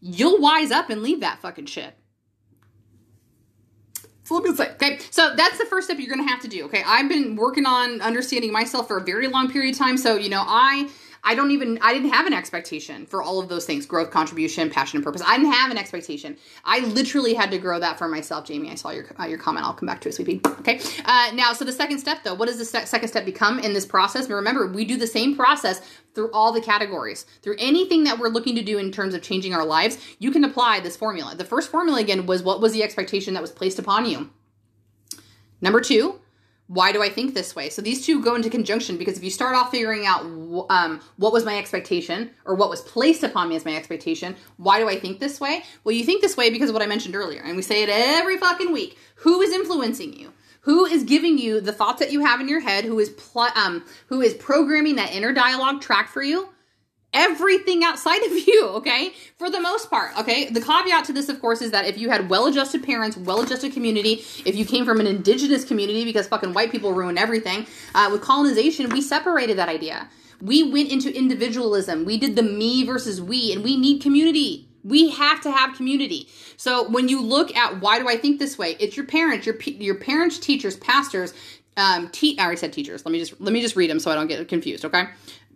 you'll 0.00 0.40
wise 0.40 0.72
up 0.72 0.90
and 0.90 1.02
leave 1.02 1.20
that 1.20 1.40
fucking 1.40 1.66
shit. 1.66 1.94
So 4.24 4.34
let 4.34 4.44
me 4.44 4.54
say, 4.54 4.70
okay, 4.72 4.98
so 5.10 5.34
that's 5.36 5.58
the 5.58 5.66
first 5.66 5.86
step 5.86 5.98
you're 5.98 6.14
gonna 6.14 6.28
have 6.28 6.40
to 6.42 6.48
do. 6.48 6.64
Okay, 6.64 6.82
I've 6.84 7.08
been 7.08 7.36
working 7.36 7.66
on 7.66 8.00
understanding 8.00 8.52
myself 8.52 8.88
for 8.88 8.96
a 8.96 9.04
very 9.04 9.28
long 9.28 9.50
period 9.50 9.74
of 9.74 9.78
time. 9.78 9.96
So, 9.96 10.16
you 10.16 10.28
know, 10.28 10.44
I 10.46 10.88
I 11.24 11.36
don't 11.36 11.52
even, 11.52 11.78
I 11.80 11.92
didn't 11.92 12.10
have 12.10 12.26
an 12.26 12.32
expectation 12.32 13.06
for 13.06 13.22
all 13.22 13.38
of 13.38 13.48
those 13.48 13.64
things 13.64 13.86
growth, 13.86 14.10
contribution, 14.10 14.68
passion, 14.70 14.96
and 14.96 15.04
purpose. 15.04 15.22
I 15.24 15.36
didn't 15.36 15.52
have 15.52 15.70
an 15.70 15.78
expectation. 15.78 16.36
I 16.64 16.80
literally 16.80 17.34
had 17.34 17.50
to 17.52 17.58
grow 17.58 17.78
that 17.78 17.96
for 17.96 18.08
myself, 18.08 18.44
Jamie. 18.44 18.70
I 18.70 18.74
saw 18.74 18.90
your, 18.90 19.06
uh, 19.20 19.26
your 19.26 19.38
comment. 19.38 19.64
I'll 19.64 19.74
come 19.74 19.86
back 19.86 20.00
to 20.00 20.08
it, 20.08 20.14
sweetie. 20.14 20.40
Okay. 20.44 20.80
Uh, 21.04 21.30
now, 21.34 21.52
so 21.52 21.64
the 21.64 21.72
second 21.72 21.98
step, 21.98 22.24
though, 22.24 22.34
what 22.34 22.48
does 22.48 22.58
the 22.58 22.64
second 22.64 23.08
step 23.08 23.24
become 23.24 23.60
in 23.60 23.72
this 23.72 23.86
process? 23.86 24.28
Remember, 24.28 24.66
we 24.66 24.84
do 24.84 24.96
the 24.96 25.06
same 25.06 25.36
process 25.36 25.80
through 26.14 26.30
all 26.32 26.52
the 26.52 26.60
categories. 26.60 27.24
Through 27.42 27.56
anything 27.58 28.04
that 28.04 28.18
we're 28.18 28.28
looking 28.28 28.56
to 28.56 28.62
do 28.62 28.78
in 28.78 28.90
terms 28.90 29.14
of 29.14 29.22
changing 29.22 29.54
our 29.54 29.64
lives, 29.64 29.98
you 30.18 30.32
can 30.32 30.44
apply 30.44 30.80
this 30.80 30.96
formula. 30.96 31.34
The 31.36 31.44
first 31.44 31.70
formula, 31.70 32.00
again, 32.00 32.26
was 32.26 32.42
what 32.42 32.60
was 32.60 32.72
the 32.72 32.82
expectation 32.82 33.34
that 33.34 33.42
was 33.42 33.52
placed 33.52 33.78
upon 33.78 34.06
you? 34.06 34.30
Number 35.60 35.80
two, 35.80 36.20
why 36.68 36.92
do 36.92 37.02
I 37.02 37.08
think 37.08 37.34
this 37.34 37.54
way? 37.54 37.68
So 37.68 37.82
these 37.82 38.06
two 38.06 38.22
go 38.22 38.34
into 38.34 38.48
conjunction 38.48 38.96
because 38.96 39.18
if 39.18 39.24
you 39.24 39.30
start 39.30 39.54
off 39.54 39.70
figuring 39.70 40.06
out 40.06 40.22
um, 40.70 41.00
what 41.16 41.32
was 41.32 41.44
my 41.44 41.58
expectation 41.58 42.30
or 42.44 42.54
what 42.54 42.70
was 42.70 42.80
placed 42.80 43.22
upon 43.22 43.48
me 43.48 43.56
as 43.56 43.64
my 43.64 43.76
expectation, 43.76 44.36
why 44.56 44.78
do 44.78 44.88
I 44.88 44.98
think 44.98 45.20
this 45.20 45.40
way? 45.40 45.64
Well, 45.84 45.94
you 45.94 46.04
think 46.04 46.22
this 46.22 46.36
way 46.36 46.50
because 46.50 46.70
of 46.70 46.74
what 46.74 46.82
I 46.82 46.86
mentioned 46.86 47.14
earlier, 47.14 47.42
and 47.42 47.56
we 47.56 47.62
say 47.62 47.82
it 47.82 47.88
every 47.90 48.38
fucking 48.38 48.72
week. 48.72 48.96
Who 49.16 49.40
is 49.40 49.52
influencing 49.52 50.18
you? 50.18 50.32
Who 50.62 50.86
is 50.86 51.02
giving 51.02 51.38
you 51.38 51.60
the 51.60 51.72
thoughts 51.72 51.98
that 51.98 52.12
you 52.12 52.24
have 52.24 52.40
in 52.40 52.48
your 52.48 52.60
head? 52.60 52.84
Who 52.84 52.98
is 53.00 53.10
pl- 53.10 53.48
um, 53.56 53.84
who 54.06 54.20
is 54.20 54.34
programming 54.34 54.96
that 54.96 55.12
inner 55.12 55.32
dialogue 55.32 55.80
track 55.80 56.08
for 56.08 56.22
you? 56.22 56.48
Everything 57.12 57.84
outside 57.84 58.22
of 58.24 58.32
you, 58.32 58.68
okay? 58.68 59.12
For 59.38 59.50
the 59.50 59.60
most 59.60 59.90
part, 59.90 60.16
okay? 60.18 60.48
The 60.48 60.60
caveat 60.60 61.04
to 61.06 61.12
this, 61.12 61.28
of 61.28 61.40
course, 61.40 61.60
is 61.62 61.70
that 61.70 61.84
if 61.84 61.98
you 61.98 62.10
had 62.10 62.28
well 62.28 62.46
adjusted 62.46 62.82
parents, 62.82 63.16
well 63.16 63.42
adjusted 63.42 63.72
community, 63.72 64.24
if 64.44 64.54
you 64.56 64.64
came 64.64 64.84
from 64.84 65.00
an 65.00 65.06
indigenous 65.06 65.64
community 65.64 66.04
because 66.04 66.26
fucking 66.28 66.52
white 66.52 66.70
people 66.70 66.92
ruin 66.92 67.18
everything, 67.18 67.66
uh, 67.94 68.08
with 68.10 68.22
colonization, 68.22 68.88
we 68.90 69.00
separated 69.00 69.58
that 69.58 69.68
idea. 69.68 70.08
We 70.40 70.72
went 70.72 70.90
into 70.90 71.16
individualism. 71.16 72.04
We 72.04 72.18
did 72.18 72.34
the 72.34 72.42
me 72.42 72.84
versus 72.84 73.20
we, 73.20 73.52
and 73.52 73.62
we 73.62 73.76
need 73.76 74.02
community. 74.02 74.68
We 74.82 75.10
have 75.10 75.40
to 75.42 75.52
have 75.52 75.76
community. 75.76 76.28
So 76.56 76.88
when 76.88 77.08
you 77.08 77.22
look 77.22 77.54
at 77.56 77.80
why 77.80 78.00
do 78.00 78.08
I 78.08 78.16
think 78.16 78.40
this 78.40 78.58
way, 78.58 78.76
it's 78.80 78.96
your 78.96 79.06
parents, 79.06 79.46
your 79.46 79.56
your 79.60 79.94
parents, 79.94 80.40
teachers, 80.40 80.76
pastors, 80.76 81.32
um, 81.76 82.08
te- 82.10 82.38
I 82.38 82.44
already 82.44 82.58
said 82.58 82.72
teachers. 82.72 83.04
Let 83.04 83.12
me 83.12 83.18
just 83.18 83.40
let 83.40 83.52
me 83.52 83.60
just 83.60 83.76
read 83.76 83.90
them 83.90 83.98
so 83.98 84.10
I 84.10 84.14
don't 84.14 84.26
get 84.26 84.46
confused. 84.48 84.84
Okay, 84.84 85.04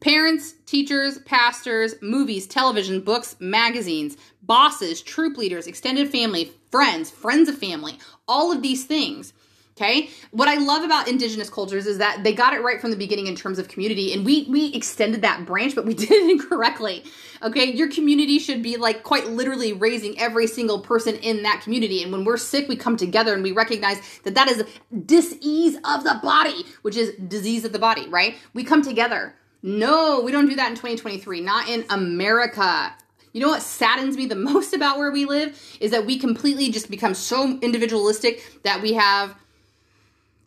Parents, 0.01 0.55
teachers, 0.67 1.19
pastors, 1.21 1.95
movies, 2.03 2.47
television, 2.47 3.01
books, 3.01 3.37
magazines, 3.41 4.17
bosses, 4.43 5.01
troop 5.03 5.37
leaders, 5.37 5.67
extended 5.67 6.11
family, 6.11 6.53
friends, 6.71 7.11
friends 7.11 7.49
of 7.49 7.59
family, 7.59 7.99
all 8.29 8.53
of 8.53 8.63
these 8.63 8.85
things. 8.85 9.33
Okay. 9.79 10.09
What 10.31 10.49
I 10.49 10.55
love 10.55 10.85
about 10.85 11.07
indigenous 11.07 11.51
cultures 11.51 11.87
is 11.87 11.99
that 11.99 12.25
they 12.25 12.33
got 12.33 12.55
it 12.55 12.63
right 12.63 12.81
from 12.81 12.91
the 12.91 12.97
beginning 12.97 13.27
in 13.27 13.37
terms 13.37 13.59
of 13.59 13.69
community 13.69 14.15
and 14.15 14.25
we 14.25 14.47
we 14.49 14.73
extended 14.73 15.21
that 15.21 15.45
branch, 15.45 15.75
but 15.75 15.85
we 15.85 15.93
did 16.03 16.11
it 16.11 16.31
incorrectly. 16.31 17.05
Okay. 17.43 17.73
Your 17.73 17.91
community 17.91 18.39
should 18.39 18.63
be 18.63 18.79
like 18.79 19.03
quite 19.03 19.29
literally 19.29 19.75
raising 19.75 20.19
every 20.19 20.47
single 20.47 20.81
person 20.81 21.17
in 21.17 21.43
that 21.43 21.61
community. 21.61 22.03
And 22.03 22.11
when 22.11 22.25
we're 22.25 22.39
sick, 22.39 22.69
we 22.69 22.77
come 22.77 22.97
together 22.97 23.35
and 23.35 23.43
we 23.43 23.53
recognize 23.53 24.01
that 24.25 24.35
that 24.35 24.49
is 24.49 24.65
disease 25.05 25.77
of 25.85 26.05
the 26.05 26.21
body, 26.23 26.65
which 26.81 26.97
is 26.97 27.15
disease 27.29 27.67
of 27.67 27.73
the 27.73 27.79
body, 27.79 28.09
right? 28.09 28.37
We 28.55 28.65
come 28.65 28.81
together. 28.81 29.35
No, 29.67 30.21
we 30.21 30.31
don't 30.31 30.49
do 30.49 30.55
that 30.55 30.69
in 30.69 30.77
2023, 30.77 31.41
not 31.41 31.69
in 31.69 31.85
America. 31.91 32.95
You 33.33 33.41
know 33.41 33.49
what 33.49 33.63
saddens 33.63 34.17
me 34.17 34.27
the 34.27 34.37
most 34.37 34.73
about 34.73 34.97
where 34.97 35.11
we 35.11 35.25
live 35.25 35.61
is 35.81 35.91
that 35.91 36.07
we 36.07 36.21
completely 36.21 36.71
just 36.71 36.89
become 36.89 37.15
so 37.15 37.59
individualistic 37.61 38.61
that 38.63 38.81
we 38.81 38.93
have 38.93 39.35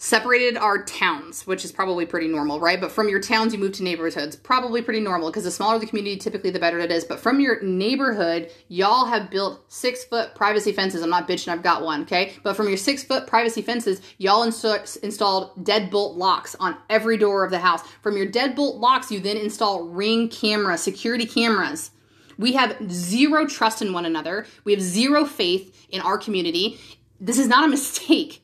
separated 0.02 0.56
our 0.56 0.82
towns, 0.82 1.46
which 1.46 1.66
is 1.66 1.74
probably 1.74 2.06
pretty 2.06 2.30
normal, 2.30 2.58
right? 2.58 2.80
But 2.80 2.90
from 2.92 3.10
your 3.10 3.20
towns, 3.20 3.54
you 3.54 3.60
move 3.60 3.74
to 3.74 3.84
neighborhoods, 3.84 4.38
probably 4.38 4.82
pretty 4.82 5.02
normal 5.02 5.30
because 5.30 5.44
the 5.44 5.52
smaller 5.52 5.78
the 5.78 5.86
community, 5.86 6.16
typically 6.16 6.52
the 6.52 6.60
better 6.60 6.80
it 6.80 6.90
is. 6.90 7.04
But 7.04 7.20
from 7.20 7.42
your 7.42 7.62
neighborhood, 7.62 8.50
y'all 8.70 9.06
have 9.06 9.30
built 9.30 9.62
six 9.68 10.06
foot 10.06 10.36
privacy 10.36 10.72
fences. 10.72 11.02
I'm 11.02 11.10
not 11.10 11.28
bitching, 11.28 11.50
I've 11.50 11.64
got 11.64 11.84
one, 11.84 12.04
okay? 12.04 12.34
But 12.44 12.56
from 12.56 12.70
your 12.70 12.78
six 12.78 13.04
foot 13.04 13.28
privacy 13.28 13.62
fences, 13.62 14.02
y'all 14.18 14.44
inst- 14.44 14.98
installed 15.04 15.66
deadbolt 15.66 16.16
locks 16.16 16.56
on 16.62 16.78
every 16.90 17.18
door 17.18 17.44
of 17.44 17.52
the 17.52 17.60
house. 17.60 17.82
From 18.02 18.16
your 18.16 18.28
deadbolt 18.28 18.80
locks, 18.80 19.12
you 19.12 19.20
then 19.20 19.36
install 19.36 19.84
ring 19.84 20.30
camera, 20.30 20.78
security 20.78 21.26
cameras. 21.26 21.92
We 22.38 22.54
have 22.54 22.90
zero 22.90 23.46
trust 23.46 23.82
in 23.82 23.92
one 23.92 24.06
another. 24.06 24.46
We 24.64 24.72
have 24.72 24.82
zero 24.82 25.26
faith 25.26 25.88
in 25.90 26.00
our 26.00 26.18
community. 26.18 26.80
This 27.20 27.38
is 27.38 27.50
not 27.50 27.66
a 27.66 27.68
mistake 27.78 28.44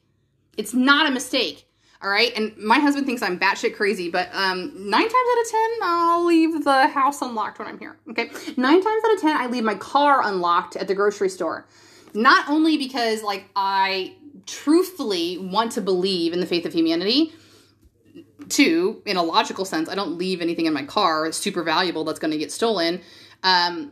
it's 0.58 0.74
not 0.74 1.08
a 1.08 1.12
mistake. 1.12 1.66
All 2.06 2.10
right. 2.10 2.32
And 2.36 2.56
my 2.58 2.80
husband 2.80 3.08
thinks 3.08 3.22
I'm 3.22 3.40
batshit 3.40 3.76
crazy, 3.76 4.10
but 4.10 4.30
um, 4.34 4.72
nine 4.76 5.02
times 5.02 5.14
out 5.14 5.42
of 5.42 5.52
10, 5.52 5.62
I'll 5.82 6.26
leave 6.26 6.64
the 6.64 6.88
house 6.88 7.22
unlocked 7.22 7.58
when 7.58 7.68
I'm 7.68 7.80
here. 7.80 7.98
Okay. 8.12 8.30
Nine 8.58 8.84
times 8.84 9.04
out 9.06 9.14
of 9.16 9.22
10, 9.22 9.38
I 9.38 9.48
leave 9.48 9.64
my 9.64 9.76
car 9.76 10.22
unlocked 10.24 10.76
at 10.76 10.88
the 10.88 10.94
grocery 10.94 11.30
store. 11.30 11.66
Not 12.14 12.48
only 12.48 12.78
because, 12.78 13.24
like, 13.24 13.50
I 13.56 14.14
truthfully 14.46 15.38
want 15.40 15.72
to 15.74 15.82
believe 15.82 16.32
in 16.32 16.42
the 16.42 16.46
faith 16.46 16.66
of 16.66 16.74
humanity. 16.74 17.34
Two, 18.50 19.02
in 19.06 19.18
a 19.18 19.24
logical 19.24 19.66
sense, 19.66 19.90
I 19.90 19.96
don't 19.96 20.18
leave 20.18 20.42
anything 20.42 20.68
in 20.68 20.74
my 20.74 20.84
car 20.84 21.32
super 21.32 21.64
valuable 21.64 22.04
that's 22.04 22.20
going 22.20 22.32
to 22.32 22.38
get 22.38 22.52
stolen. 22.52 23.02
Um, 23.42 23.92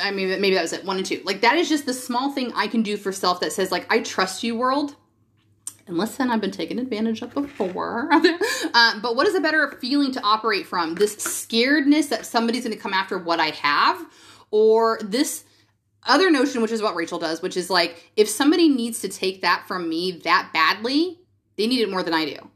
I 0.00 0.12
mean, 0.12 0.28
maybe 0.40 0.54
that 0.54 0.62
was 0.62 0.72
it. 0.72 0.84
One 0.84 0.98
and 0.98 1.06
two. 1.06 1.20
Like, 1.24 1.40
that 1.40 1.56
is 1.56 1.68
just 1.68 1.84
the 1.86 1.94
small 1.94 2.30
thing 2.30 2.52
I 2.54 2.68
can 2.68 2.82
do 2.82 2.96
for 2.96 3.10
self 3.10 3.40
that 3.40 3.52
says, 3.52 3.72
like, 3.72 3.92
I 3.92 4.00
trust 4.00 4.44
you, 4.44 4.54
world 4.54 4.94
and 5.90 5.98
listen, 5.98 6.30
I've 6.30 6.40
been 6.40 6.50
taken 6.50 6.78
advantage 6.78 7.20
of 7.22 7.34
before. 7.34 8.08
uh, 8.12 9.00
but 9.02 9.16
what 9.16 9.26
is 9.26 9.34
a 9.34 9.40
better 9.40 9.72
feeling 9.80 10.12
to 10.12 10.22
operate 10.22 10.66
from? 10.66 10.94
This 10.94 11.16
scaredness 11.16 12.08
that 12.08 12.24
somebody's 12.24 12.64
going 12.64 12.76
to 12.76 12.82
come 12.82 12.94
after 12.94 13.18
what 13.18 13.40
I 13.40 13.50
have, 13.50 14.06
or 14.50 14.98
this 15.02 15.44
other 16.04 16.30
notion, 16.30 16.62
which 16.62 16.70
is 16.70 16.80
what 16.80 16.94
Rachel 16.94 17.18
does, 17.18 17.42
which 17.42 17.56
is 17.56 17.68
like 17.68 18.10
if 18.16 18.28
somebody 18.28 18.68
needs 18.68 19.00
to 19.00 19.08
take 19.08 19.42
that 19.42 19.64
from 19.68 19.88
me 19.88 20.12
that 20.24 20.50
badly, 20.54 21.18
they 21.56 21.66
need 21.66 21.80
it 21.80 21.90
more 21.90 22.02
than 22.02 22.14
I 22.14 22.24
do. 22.24 22.50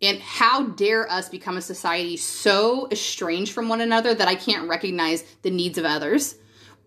And 0.00 0.20
how 0.20 0.66
dare 0.66 1.10
us 1.10 1.28
become 1.28 1.56
a 1.56 1.62
society 1.62 2.16
so 2.16 2.86
estranged 2.92 3.52
from 3.52 3.68
one 3.68 3.80
another 3.80 4.14
that 4.14 4.28
I 4.28 4.36
can't 4.36 4.68
recognize 4.68 5.24
the 5.42 5.50
needs 5.50 5.76
of 5.76 5.84
others? 5.84 6.36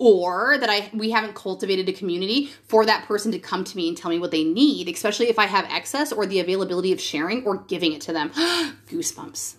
Or 0.01 0.57
that 0.57 0.67
I 0.67 0.89
we 0.93 1.11
haven't 1.11 1.35
cultivated 1.35 1.87
a 1.87 1.93
community 1.93 2.49
for 2.67 2.87
that 2.87 3.05
person 3.05 3.31
to 3.33 3.37
come 3.37 3.63
to 3.63 3.77
me 3.77 3.87
and 3.87 3.95
tell 3.95 4.09
me 4.09 4.17
what 4.17 4.31
they 4.31 4.43
need, 4.43 4.89
especially 4.89 5.29
if 5.29 5.37
I 5.37 5.45
have 5.45 5.63
excess 5.65 6.11
or 6.11 6.25
the 6.25 6.39
availability 6.39 6.91
of 6.91 6.99
sharing 6.99 7.45
or 7.45 7.57
giving 7.57 7.93
it 7.93 8.01
to 8.01 8.13
them. 8.13 8.31
Goosebumps. 8.89 9.57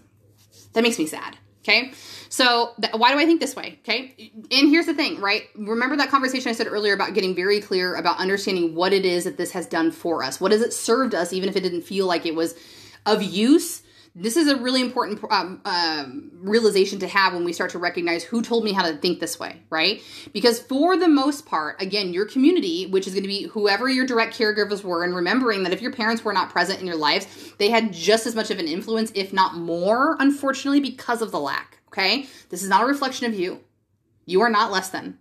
That 0.72 0.82
makes 0.82 0.98
me 0.98 1.06
sad. 1.06 1.38
Okay. 1.60 1.92
So 2.28 2.72
th- 2.80 2.92
why 2.94 3.12
do 3.12 3.20
I 3.20 3.24
think 3.24 3.40
this 3.40 3.54
way? 3.54 3.78
Okay. 3.82 4.32
And 4.50 4.68
here's 4.68 4.86
the 4.86 4.94
thing, 4.94 5.20
right? 5.20 5.44
Remember 5.54 5.96
that 5.96 6.08
conversation 6.08 6.50
I 6.50 6.54
said 6.54 6.66
earlier 6.66 6.92
about 6.92 7.14
getting 7.14 7.36
very 7.36 7.60
clear 7.60 7.94
about 7.94 8.18
understanding 8.18 8.74
what 8.74 8.92
it 8.92 9.04
is 9.04 9.22
that 9.22 9.36
this 9.36 9.52
has 9.52 9.68
done 9.68 9.92
for 9.92 10.24
us. 10.24 10.40
What 10.40 10.50
has 10.50 10.60
it 10.60 10.72
served 10.72 11.14
us, 11.14 11.32
even 11.32 11.48
if 11.48 11.54
it 11.54 11.60
didn't 11.60 11.82
feel 11.82 12.08
like 12.08 12.26
it 12.26 12.34
was 12.34 12.56
of 13.06 13.22
use 13.22 13.82
this 14.14 14.36
is 14.36 14.48
a 14.48 14.56
really 14.56 14.82
important 14.82 15.24
um, 15.30 15.62
um, 15.64 16.30
realization 16.34 16.98
to 16.98 17.08
have 17.08 17.32
when 17.32 17.44
we 17.44 17.52
start 17.52 17.70
to 17.70 17.78
recognize 17.78 18.22
who 18.22 18.42
told 18.42 18.62
me 18.62 18.72
how 18.72 18.82
to 18.82 18.96
think 18.98 19.20
this 19.20 19.38
way, 19.40 19.62
right? 19.70 20.02
Because 20.34 20.60
for 20.60 20.98
the 20.98 21.08
most 21.08 21.46
part, 21.46 21.80
again, 21.80 22.12
your 22.12 22.26
community, 22.26 22.86
which 22.86 23.06
is 23.06 23.14
going 23.14 23.22
to 23.22 23.28
be 23.28 23.44
whoever 23.44 23.88
your 23.88 24.04
direct 24.06 24.38
caregivers 24.38 24.84
were, 24.84 25.02
and 25.02 25.14
remembering 25.14 25.62
that 25.62 25.72
if 25.72 25.80
your 25.80 25.92
parents 25.92 26.24
were 26.24 26.34
not 26.34 26.50
present 26.50 26.80
in 26.80 26.86
your 26.86 26.96
lives, 26.96 27.26
they 27.56 27.70
had 27.70 27.92
just 27.92 28.26
as 28.26 28.34
much 28.34 28.50
of 28.50 28.58
an 28.58 28.68
influence, 28.68 29.10
if 29.14 29.32
not 29.32 29.56
more, 29.56 30.16
unfortunately, 30.20 30.80
because 30.80 31.22
of 31.22 31.30
the 31.30 31.40
lack, 31.40 31.78
okay? 31.88 32.26
This 32.50 32.62
is 32.62 32.68
not 32.68 32.82
a 32.82 32.86
reflection 32.86 33.26
of 33.26 33.34
you. 33.34 33.60
You 34.26 34.42
are 34.42 34.50
not 34.50 34.70
less 34.70 34.90
than. 34.90 35.18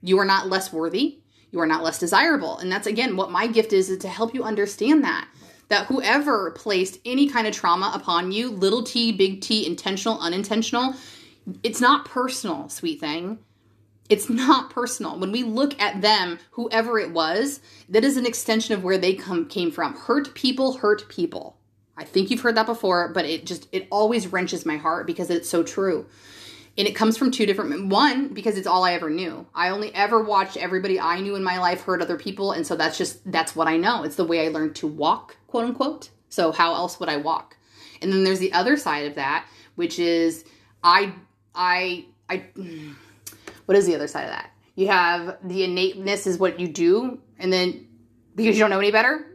You 0.00 0.18
are 0.18 0.24
not 0.24 0.48
less 0.48 0.72
worthy. 0.72 1.18
You 1.50 1.60
are 1.60 1.66
not 1.66 1.84
less 1.84 1.98
desirable. 1.98 2.58
And 2.58 2.72
that's, 2.72 2.86
again, 2.86 3.16
what 3.16 3.30
my 3.30 3.46
gift 3.46 3.72
is, 3.74 3.90
is 3.90 3.98
to 3.98 4.08
help 4.08 4.34
you 4.34 4.42
understand 4.42 5.04
that 5.04 5.28
that 5.68 5.86
whoever 5.86 6.50
placed 6.52 6.98
any 7.04 7.28
kind 7.28 7.46
of 7.46 7.54
trauma 7.54 7.92
upon 7.94 8.32
you, 8.32 8.50
little 8.50 8.82
t, 8.82 9.12
big 9.12 9.40
T, 9.40 9.66
intentional, 9.66 10.18
unintentional, 10.20 10.94
it's 11.62 11.80
not 11.80 12.04
personal, 12.04 12.68
sweet 12.68 13.00
thing. 13.00 13.38
It's 14.08 14.28
not 14.28 14.70
personal. 14.70 15.18
When 15.18 15.32
we 15.32 15.42
look 15.42 15.80
at 15.80 16.02
them, 16.02 16.38
whoever 16.52 16.98
it 16.98 17.12
was, 17.12 17.60
that 17.88 18.04
is 18.04 18.16
an 18.16 18.26
extension 18.26 18.74
of 18.74 18.84
where 18.84 18.98
they 18.98 19.14
come 19.14 19.46
came 19.48 19.70
from. 19.70 19.94
Hurt 19.94 20.34
people 20.34 20.78
hurt 20.78 21.08
people. 21.08 21.56
I 21.96 22.04
think 22.04 22.30
you've 22.30 22.40
heard 22.40 22.56
that 22.56 22.66
before, 22.66 23.12
but 23.12 23.24
it 23.24 23.46
just 23.46 23.68
it 23.72 23.86
always 23.90 24.32
wrenches 24.32 24.66
my 24.66 24.76
heart 24.76 25.06
because 25.06 25.30
it's 25.30 25.48
so 25.48 25.62
true 25.62 26.06
and 26.76 26.88
it 26.88 26.94
comes 26.94 27.16
from 27.16 27.30
two 27.30 27.46
different 27.46 27.88
one 27.88 28.28
because 28.28 28.56
it's 28.56 28.66
all 28.66 28.84
i 28.84 28.92
ever 28.94 29.10
knew. 29.10 29.46
I 29.54 29.68
only 29.68 29.94
ever 29.94 30.22
watched 30.22 30.56
everybody 30.56 30.98
i 30.98 31.20
knew 31.20 31.36
in 31.36 31.44
my 31.44 31.58
life 31.58 31.82
hurt 31.82 32.02
other 32.02 32.16
people 32.16 32.52
and 32.52 32.66
so 32.66 32.76
that's 32.76 32.98
just 32.98 33.30
that's 33.30 33.54
what 33.54 33.68
i 33.68 33.76
know. 33.76 34.02
It's 34.02 34.16
the 34.16 34.24
way 34.24 34.46
i 34.46 34.50
learned 34.50 34.76
to 34.76 34.86
walk 34.86 35.36
quote 35.46 35.64
unquote. 35.64 36.10
So 36.28 36.52
how 36.52 36.74
else 36.74 36.98
would 37.00 37.08
i 37.08 37.16
walk? 37.16 37.56
And 38.02 38.12
then 38.12 38.24
there's 38.24 38.40
the 38.40 38.52
other 38.52 38.76
side 38.76 39.06
of 39.06 39.14
that 39.14 39.46
which 39.74 39.98
is 39.98 40.44
i 40.82 41.12
i 41.54 42.04
i 42.28 42.44
what 43.66 43.76
is 43.78 43.86
the 43.86 43.94
other 43.94 44.08
side 44.08 44.24
of 44.24 44.30
that? 44.30 44.50
You 44.74 44.88
have 44.88 45.38
the 45.44 45.62
innateness 45.64 46.26
is 46.26 46.38
what 46.38 46.58
you 46.58 46.68
do 46.68 47.20
and 47.38 47.52
then 47.52 47.86
because 48.34 48.56
you 48.56 48.62
don't 48.62 48.70
know 48.70 48.80
any 48.80 48.90
better? 48.90 49.26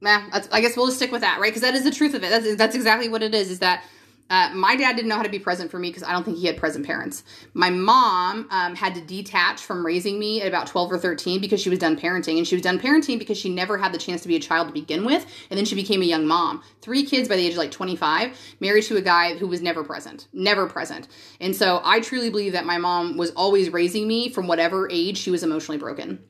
Nah, 0.00 0.28
i 0.52 0.60
guess 0.60 0.76
we'll 0.76 0.86
just 0.86 0.98
stick 0.98 1.10
with 1.10 1.22
that 1.22 1.40
right? 1.40 1.48
Because 1.48 1.62
that 1.62 1.74
is 1.74 1.82
the 1.82 1.90
truth 1.90 2.14
of 2.14 2.22
it. 2.22 2.30
That's, 2.30 2.54
that's 2.54 2.76
exactly 2.76 3.08
what 3.08 3.24
it 3.24 3.34
is 3.34 3.50
is 3.50 3.58
that 3.58 3.82
uh, 4.30 4.50
my 4.54 4.76
dad 4.76 4.94
didn't 4.94 5.08
know 5.08 5.16
how 5.16 5.22
to 5.22 5.28
be 5.28 5.38
present 5.38 5.70
for 5.70 5.78
me 5.78 5.88
because 5.88 6.02
I 6.02 6.12
don't 6.12 6.22
think 6.22 6.36
he 6.36 6.46
had 6.46 6.58
present 6.58 6.84
parents. 6.84 7.24
My 7.54 7.70
mom 7.70 8.46
um, 8.50 8.74
had 8.74 8.94
to 8.94 9.00
detach 9.00 9.62
from 9.62 9.84
raising 9.84 10.18
me 10.18 10.42
at 10.42 10.48
about 10.48 10.66
12 10.66 10.92
or 10.92 10.98
13 10.98 11.40
because 11.40 11.60
she 11.60 11.70
was 11.70 11.78
done 11.78 11.98
parenting. 11.98 12.36
And 12.36 12.46
she 12.46 12.54
was 12.54 12.62
done 12.62 12.78
parenting 12.78 13.18
because 13.18 13.38
she 13.38 13.48
never 13.48 13.78
had 13.78 13.92
the 13.92 13.98
chance 13.98 14.22
to 14.22 14.28
be 14.28 14.36
a 14.36 14.40
child 14.40 14.68
to 14.68 14.74
begin 14.74 15.04
with. 15.04 15.24
And 15.48 15.56
then 15.56 15.64
she 15.64 15.74
became 15.74 16.02
a 16.02 16.06
young 16.06 16.26
mom. 16.26 16.62
Three 16.82 17.04
kids 17.04 17.28
by 17.28 17.36
the 17.36 17.46
age 17.46 17.52
of 17.52 17.58
like 17.58 17.70
25, 17.70 18.38
married 18.60 18.84
to 18.84 18.96
a 18.96 19.02
guy 19.02 19.36
who 19.36 19.46
was 19.46 19.62
never 19.62 19.82
present, 19.82 20.28
never 20.32 20.66
present. 20.66 21.08
And 21.40 21.56
so 21.56 21.80
I 21.82 22.00
truly 22.00 22.28
believe 22.28 22.52
that 22.52 22.66
my 22.66 22.76
mom 22.76 23.16
was 23.16 23.30
always 23.30 23.70
raising 23.70 24.06
me 24.06 24.28
from 24.28 24.46
whatever 24.46 24.88
age 24.90 25.16
she 25.16 25.30
was 25.30 25.42
emotionally 25.42 25.78
broken. 25.78 26.22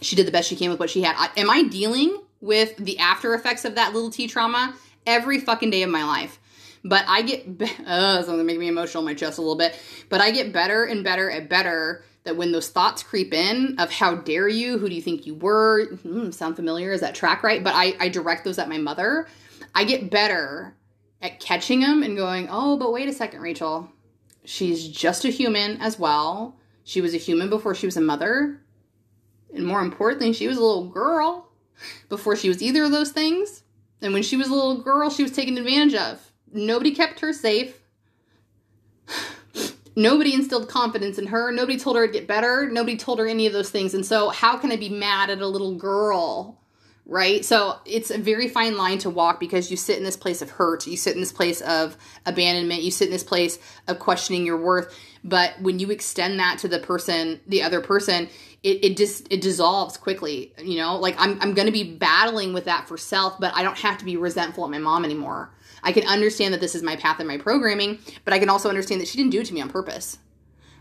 She 0.00 0.16
did 0.16 0.26
the 0.26 0.32
best 0.32 0.48
she 0.48 0.56
can 0.56 0.70
with 0.70 0.80
what 0.80 0.90
she 0.90 1.02
had. 1.02 1.14
I, 1.16 1.40
am 1.40 1.50
I 1.50 1.62
dealing 1.62 2.20
with 2.40 2.76
the 2.76 2.98
after 2.98 3.34
effects 3.34 3.64
of 3.64 3.76
that 3.76 3.94
little 3.94 4.10
T 4.10 4.26
trauma 4.26 4.74
every 5.06 5.38
fucking 5.38 5.70
day 5.70 5.82
of 5.82 5.90
my 5.90 6.04
life? 6.04 6.38
But 6.84 7.04
I 7.06 7.22
get, 7.22 7.46
uh, 7.86 8.22
something 8.22 8.46
make 8.46 8.58
me 8.58 8.68
emotional 8.68 9.02
in 9.02 9.06
my 9.06 9.14
chest 9.14 9.38
a 9.38 9.40
little 9.40 9.56
bit. 9.56 9.78
But 10.08 10.20
I 10.20 10.30
get 10.30 10.52
better 10.52 10.84
and 10.84 11.04
better 11.04 11.28
and 11.28 11.48
better 11.48 12.04
that 12.24 12.36
when 12.36 12.52
those 12.52 12.68
thoughts 12.68 13.02
creep 13.02 13.32
in 13.32 13.76
of 13.78 13.90
how 13.90 14.16
dare 14.16 14.48
you, 14.48 14.78
who 14.78 14.88
do 14.88 14.94
you 14.94 15.02
think 15.02 15.26
you 15.26 15.34
were, 15.34 15.86
hmm, 15.96 16.30
sound 16.30 16.56
familiar? 16.56 16.92
Is 16.92 17.00
that 17.00 17.14
track 17.14 17.42
right? 17.42 17.64
But 17.64 17.74
I, 17.74 17.96
I 17.98 18.08
direct 18.08 18.44
those 18.44 18.58
at 18.58 18.68
my 18.68 18.78
mother. 18.78 19.26
I 19.74 19.84
get 19.84 20.10
better 20.10 20.76
at 21.22 21.40
catching 21.40 21.80
them 21.80 22.02
and 22.02 22.16
going, 22.16 22.48
oh, 22.50 22.76
but 22.76 22.92
wait 22.92 23.08
a 23.08 23.12
second, 23.12 23.40
Rachel. 23.40 23.90
She's 24.44 24.88
just 24.88 25.24
a 25.24 25.30
human 25.30 25.80
as 25.80 25.98
well. 25.98 26.56
She 26.84 27.00
was 27.00 27.14
a 27.14 27.18
human 27.18 27.50
before 27.50 27.74
she 27.74 27.86
was 27.86 27.96
a 27.96 28.00
mother. 28.00 28.60
And 29.54 29.64
more 29.64 29.80
importantly, 29.80 30.32
she 30.32 30.48
was 30.48 30.56
a 30.56 30.62
little 30.62 30.88
girl 30.88 31.50
before 32.08 32.36
she 32.36 32.48
was 32.48 32.62
either 32.62 32.84
of 32.84 32.90
those 32.90 33.10
things. 33.10 33.62
And 34.00 34.12
when 34.12 34.22
she 34.22 34.36
was 34.36 34.48
a 34.48 34.54
little 34.54 34.82
girl, 34.82 35.10
she 35.10 35.22
was 35.22 35.32
taken 35.32 35.58
advantage 35.58 35.94
of. 35.94 36.27
Nobody 36.52 36.94
kept 36.94 37.20
her 37.20 37.32
safe. 37.32 37.80
Nobody 39.96 40.32
instilled 40.32 40.68
confidence 40.68 41.18
in 41.18 41.26
her. 41.28 41.50
Nobody 41.50 41.78
told 41.78 41.96
her 41.96 42.06
to 42.06 42.12
get 42.12 42.26
better. 42.28 42.68
Nobody 42.70 42.96
told 42.96 43.18
her 43.18 43.26
any 43.26 43.46
of 43.46 43.52
those 43.52 43.70
things. 43.70 43.94
And 43.94 44.06
so, 44.06 44.28
how 44.28 44.56
can 44.56 44.70
I 44.70 44.76
be 44.76 44.88
mad 44.88 45.30
at 45.30 45.40
a 45.40 45.46
little 45.46 45.74
girl? 45.74 46.58
right? 47.08 47.42
So 47.42 47.78
it's 47.86 48.10
a 48.10 48.18
very 48.18 48.48
fine 48.48 48.76
line 48.76 48.98
to 48.98 49.10
walk 49.10 49.40
because 49.40 49.70
you 49.70 49.78
sit 49.78 49.96
in 49.96 50.04
this 50.04 50.16
place 50.16 50.42
of 50.42 50.50
hurt, 50.50 50.86
you 50.86 50.96
sit 50.96 51.14
in 51.14 51.20
this 51.20 51.32
place 51.32 51.62
of 51.62 51.96
abandonment, 52.26 52.82
you 52.82 52.90
sit 52.90 53.06
in 53.06 53.12
this 53.12 53.24
place 53.24 53.58
of 53.88 53.98
questioning 53.98 54.44
your 54.44 54.58
worth. 54.58 54.94
But 55.24 55.54
when 55.60 55.78
you 55.78 55.90
extend 55.90 56.38
that 56.38 56.58
to 56.58 56.68
the 56.68 56.78
person, 56.78 57.40
the 57.46 57.62
other 57.62 57.80
person, 57.80 58.28
it, 58.62 58.84
it 58.84 58.96
just 58.96 59.26
it 59.32 59.40
dissolves 59.40 59.96
quickly. 59.96 60.52
You 60.62 60.76
know, 60.76 60.96
like 60.96 61.14
I'm 61.18 61.40
I'm 61.40 61.54
gonna 61.54 61.72
be 61.72 61.96
battling 61.96 62.52
with 62.52 62.66
that 62.66 62.86
for 62.86 62.98
self, 62.98 63.40
but 63.40 63.54
I 63.56 63.62
don't 63.62 63.78
have 63.78 63.98
to 63.98 64.04
be 64.04 64.16
resentful 64.16 64.64
at 64.64 64.70
my 64.70 64.78
mom 64.78 65.04
anymore. 65.04 65.50
I 65.88 65.92
can 65.92 66.06
understand 66.06 66.52
that 66.52 66.60
this 66.60 66.74
is 66.74 66.82
my 66.82 66.96
path 66.96 67.18
and 67.18 67.26
my 67.26 67.38
programming, 67.38 67.98
but 68.26 68.34
I 68.34 68.38
can 68.38 68.50
also 68.50 68.68
understand 68.68 69.00
that 69.00 69.08
she 69.08 69.16
didn't 69.16 69.30
do 69.30 69.40
it 69.40 69.46
to 69.46 69.54
me 69.54 69.62
on 69.62 69.70
purpose 69.70 70.18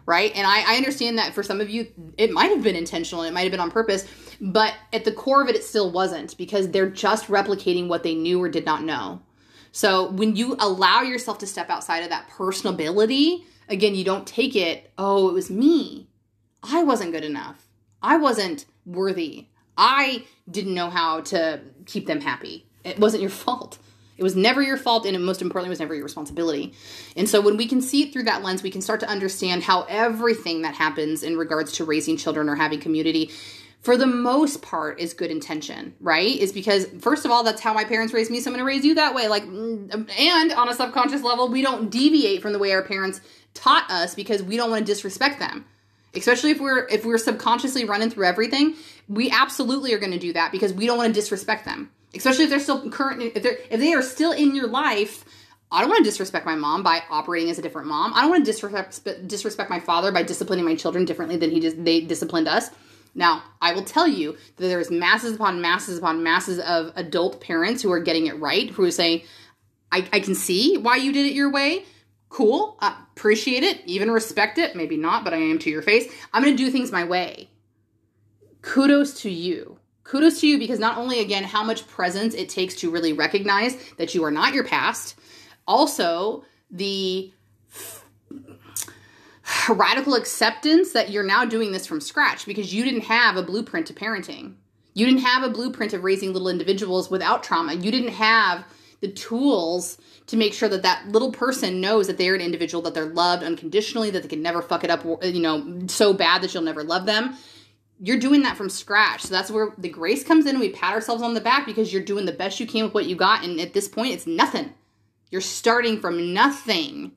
right? 0.06 0.32
And 0.36 0.48
I, 0.48 0.74
I, 0.74 0.78
understand 0.78 1.18
that 1.18 1.34
for 1.34 1.44
some 1.44 1.60
of 1.60 1.70
you, 1.70 1.86
it 2.18 2.32
might 2.32 2.50
have 2.50 2.64
been 2.64 2.78
intentional, 2.78 3.24
it 3.24 3.34
might 3.34 3.42
have 3.42 3.52
been 3.52 3.60
on 3.60 3.70
purpose, 3.70 4.08
but 4.40 4.74
at 4.94 5.04
the 5.04 5.12
core 5.12 5.42
of 5.42 5.50
it, 5.50 5.56
it 5.58 5.66
still 5.66 5.92
wasn't 5.92 6.38
because 6.38 6.72
they're 6.72 6.90
just 6.90 7.28
replicating 7.28 7.90
what 7.90 8.04
they 8.04 8.16
knew 8.16 8.42
or 8.42 8.48
did 8.48 8.66
not 8.66 8.84
know. 8.84 9.22
So 9.74 10.10
when 10.12 10.38
you 10.38 10.56
allow 10.60 11.02
yourself 11.02 11.40
to 11.40 11.46
step 11.46 11.70
outside 11.70 12.04
of 12.04 12.10
that 12.10 12.30
personability, 12.30 13.44
again, 13.68 13.96
you 13.96 14.06
don't 14.06 14.26
take 14.26 14.56
it, 14.56 14.92
oh, 14.98 15.28
it 15.28 15.34
was 15.34 15.52
me. 15.52 16.08
I 16.64 16.84
wasn't 16.84 17.12
good 17.12 17.26
enough. 17.26 17.68
I 18.02 18.16
wasn't 18.16 18.66
worthy. 18.86 19.48
I 19.78 20.24
didn't 20.50 20.74
know 20.74 20.90
how 20.90 21.20
to 21.22 21.60
keep 21.86 22.08
them 22.08 22.22
happy. 22.22 22.66
It 22.86 22.98
wasn't 22.98 23.22
your 23.22 23.30
fault. 23.46 23.78
It 24.18 24.24
was 24.24 24.36
never 24.36 24.62
your 24.62 24.78
fault, 24.78 25.06
and 25.06 25.26
most 25.26 25.42
importantly, 25.42 25.70
was 25.70 25.80
never 25.80 25.94
your 25.94 26.04
responsibility. 26.04 26.74
And 27.16 27.30
so, 27.30 27.42
when 27.42 27.58
we 27.58 27.68
can 27.68 27.82
see 27.82 28.04
it 28.04 28.14
through 28.14 28.24
that 28.24 28.44
lens, 28.44 28.64
we 28.64 28.72
can 28.72 28.82
start 28.82 29.00
to 29.02 29.10
understand 29.10 29.64
how 29.64 29.84
everything 29.84 30.64
that 30.64 30.76
happens 30.76 31.24
in 31.24 31.38
regards 31.38 31.74
to 31.74 31.86
raising 31.86 32.18
children 32.18 32.50
or 32.50 32.56
having 32.56 32.80
community, 32.80 33.32
for 33.82 33.96
the 33.96 34.08
most 34.08 34.62
part, 34.62 35.00
is 35.00 35.14
good 35.14 35.32
intention, 35.32 35.94
right? 36.02 36.36
Is 36.36 36.52
because, 36.52 36.88
first 37.00 37.26
of 37.26 37.32
all, 37.32 37.44
that's 37.44 37.62
how 37.62 37.74
my 37.74 37.84
parents 37.84 38.14
raised 38.14 38.32
me, 38.32 38.40
so 38.40 38.50
I'm 38.50 38.54
going 38.54 38.60
to 38.60 38.66
raise 38.66 38.84
you 38.84 38.96
that 38.96 39.14
way. 39.14 39.28
Like, 39.28 39.44
mm, 39.44 40.20
and 40.20 40.52
on 40.54 40.68
a 40.68 40.74
subconscious 40.74 41.22
level, 41.22 41.50
we 41.50 41.62
don't 41.62 41.90
deviate 41.90 42.42
from 42.42 42.54
the 42.54 42.60
way 42.60 42.72
our 42.74 42.84
parents 42.84 43.22
taught 43.54 43.90
us 43.90 44.16
because 44.16 44.44
we 44.44 44.58
don't 44.58 44.70
want 44.70 44.86
to 44.86 44.92
disrespect 44.92 45.40
them 45.40 45.66
especially 46.18 46.52
if 46.52 46.60
we're 46.60 46.88
if 46.88 47.06
we're 47.06 47.18
subconsciously 47.18 47.86
running 47.86 48.10
through 48.10 48.26
everything 48.26 48.76
we 49.08 49.30
absolutely 49.32 49.94
are 49.94 50.00
going 50.00 50.12
to 50.12 50.20
do 50.20 50.34
that 50.34 50.52
because 50.52 50.74
we 50.74 50.86
don't 50.86 50.98
want 50.98 51.08
to 51.08 51.14
disrespect 51.14 51.66
them 51.66 51.90
especially 52.16 52.44
if 52.44 52.50
they're 52.50 52.60
still 52.60 52.90
current 52.90 53.22
if 53.22 53.44
they're 53.44 53.58
if 53.70 53.80
they 53.80 53.94
are 53.94 54.02
still 54.02 54.32
in 54.32 54.56
your 54.56 54.68
life 54.68 55.24
I 55.72 55.82
don't 55.82 55.90
want 55.90 56.06
to 56.06 56.10
disrespect 56.10 56.46
my 56.46 56.56
mom 56.56 56.82
by 56.82 57.04
operating 57.10 57.50
as 57.50 57.60
a 57.60 57.62
different 57.62 57.90
mom. 57.90 58.14
I 58.14 58.22
don't 58.22 58.30
want 58.30 58.46
to 58.46 58.52
disrespect 58.52 59.28
disrespect 59.28 59.70
my 59.70 59.82
father 59.82 60.14
by 60.14 60.24
disciplining 60.24 60.64
my 60.64 60.76
children 60.76 61.04
differently 61.04 61.36
than 61.36 61.52
he 61.52 61.60
just 61.60 61.84
they 61.84 62.02
disciplined 62.02 62.48
us. 62.48 62.70
Now, 63.14 63.44
I 63.62 63.74
will 63.74 63.84
tell 63.84 64.08
you 64.08 64.38
that 64.58 64.68
there's 64.68 64.92
masses 64.92 65.36
upon 65.36 65.60
masses 65.60 65.98
upon 65.98 66.24
masses 66.24 66.60
of 66.60 66.94
adult 66.96 67.42
parents 67.42 67.82
who 67.82 67.92
are 67.92 68.00
getting 68.00 68.28
it 68.28 68.40
right, 68.40 68.70
who 68.70 68.84
are 68.86 68.92
saying, 68.92 69.24
I, 69.92 70.08
I 70.14 70.20
can 70.20 70.36
see 70.36 70.78
why 70.78 70.98
you 70.98 71.12
did 71.12 71.26
it 71.26 71.34
your 71.34 71.52
way. 71.52 71.84
Cool. 72.30 72.78
Uh, 72.80 72.96
appreciate 73.16 73.64
it. 73.64 73.82
Even 73.86 74.12
respect 74.12 74.58
it. 74.58 74.76
Maybe 74.76 74.98
not, 74.98 75.24
but 75.24 75.34
I 75.34 75.38
am 75.38 75.60
to 75.60 75.70
your 75.70 75.82
face. 75.82 76.12
I'm 76.34 76.44
going 76.44 76.56
to 76.56 76.64
do 76.64 76.70
things 76.70 76.92
my 76.92 77.04
way. 77.04 77.50
Kudos 78.62 79.22
to 79.22 79.30
you 79.30 79.80
kudos 80.08 80.40
to 80.40 80.48
you 80.48 80.58
because 80.58 80.80
not 80.80 80.98
only 80.98 81.20
again 81.20 81.44
how 81.44 81.64
much 81.64 81.88
presence 81.88 82.34
it 82.34 82.50
takes 82.50 82.76
to 82.76 82.90
really 82.90 83.14
recognize 83.14 83.76
that 83.98 84.16
you 84.16 84.24
are 84.24 84.32
not 84.32 84.54
your 84.54 84.64
past 84.64 85.20
also 85.68 86.44
the 86.72 87.32
radical 89.70 90.16
acceptance 90.16 90.94
that 90.94 91.10
you're 91.10 91.24
now 91.24 91.46
doing 91.46 91.72
this 91.72 91.86
from 91.86 92.00
scratch 92.00 92.46
because 92.46 92.74
you 92.74 92.84
didn't 92.84 93.02
have 93.02 93.36
a 93.36 93.44
blueprint 93.44 93.86
to 93.86 93.94
parenting 93.94 94.56
you 94.94 95.06
didn't 95.06 95.22
have 95.22 95.44
a 95.44 95.50
blueprint 95.50 95.94
of 95.94 96.04
raising 96.04 96.32
little 96.32 96.50
individuals 96.50 97.12
without 97.12 97.44
trauma 97.44 97.74
you 97.74 97.92
didn't 97.92 98.14
have 98.14 98.64
the 99.02 99.12
tools 99.12 99.98
to 100.28 100.38
make 100.38 100.54
sure 100.54 100.70
that 100.70 100.84
that 100.84 101.08
little 101.08 101.32
person 101.32 101.82
knows 101.82 102.08
that 102.08 102.18
they're 102.18 102.36
an 102.36 102.42
individual 102.42 102.82
that 102.84 102.94
they're 102.94 103.06
loved 103.06 103.44
unconditionally 103.44 104.10
that 104.12 104.24
they 104.24 104.30
can 104.30 104.42
never 104.42 104.62
fuck 104.62 104.84
it 104.84 104.90
up 104.90 105.04
you 105.24 105.42
know 105.42 105.82
so 105.88 106.14
bad 106.14 106.42
that 106.42 106.54
you'll 106.54 106.64
never 106.64 106.84
love 106.84 107.06
them 107.06 107.38
you're 108.00 108.20
doing 108.20 108.44
that 108.44 108.58
from 108.58 108.70
scratch. 108.70 109.22
So 109.24 109.30
that's 109.30 109.52
where 109.52 109.74
the 109.78 109.90
grace 109.90 110.24
comes 110.24 110.46
in 110.46 110.52
and 110.52 110.60
we 110.60 110.70
pat 110.70 110.94
ourselves 110.94 111.22
on 111.22 111.34
the 111.34 111.42
back 111.42 111.66
because 111.66 111.92
you're 111.92 112.04
doing 112.04 112.26
the 112.26 112.32
best 112.32 112.60
you 112.60 112.68
can 112.68 112.86
with 112.86 112.94
what 112.94 113.06
you 113.06 113.16
got. 113.16 113.44
And 113.44 113.60
at 113.60 113.74
this 113.74 113.88
point, 113.88 114.14
it's 114.14 114.28
nothing. 114.28 114.74
You're 115.32 115.42
starting 115.42 116.00
from 116.00 116.34
nothing. 116.34 117.14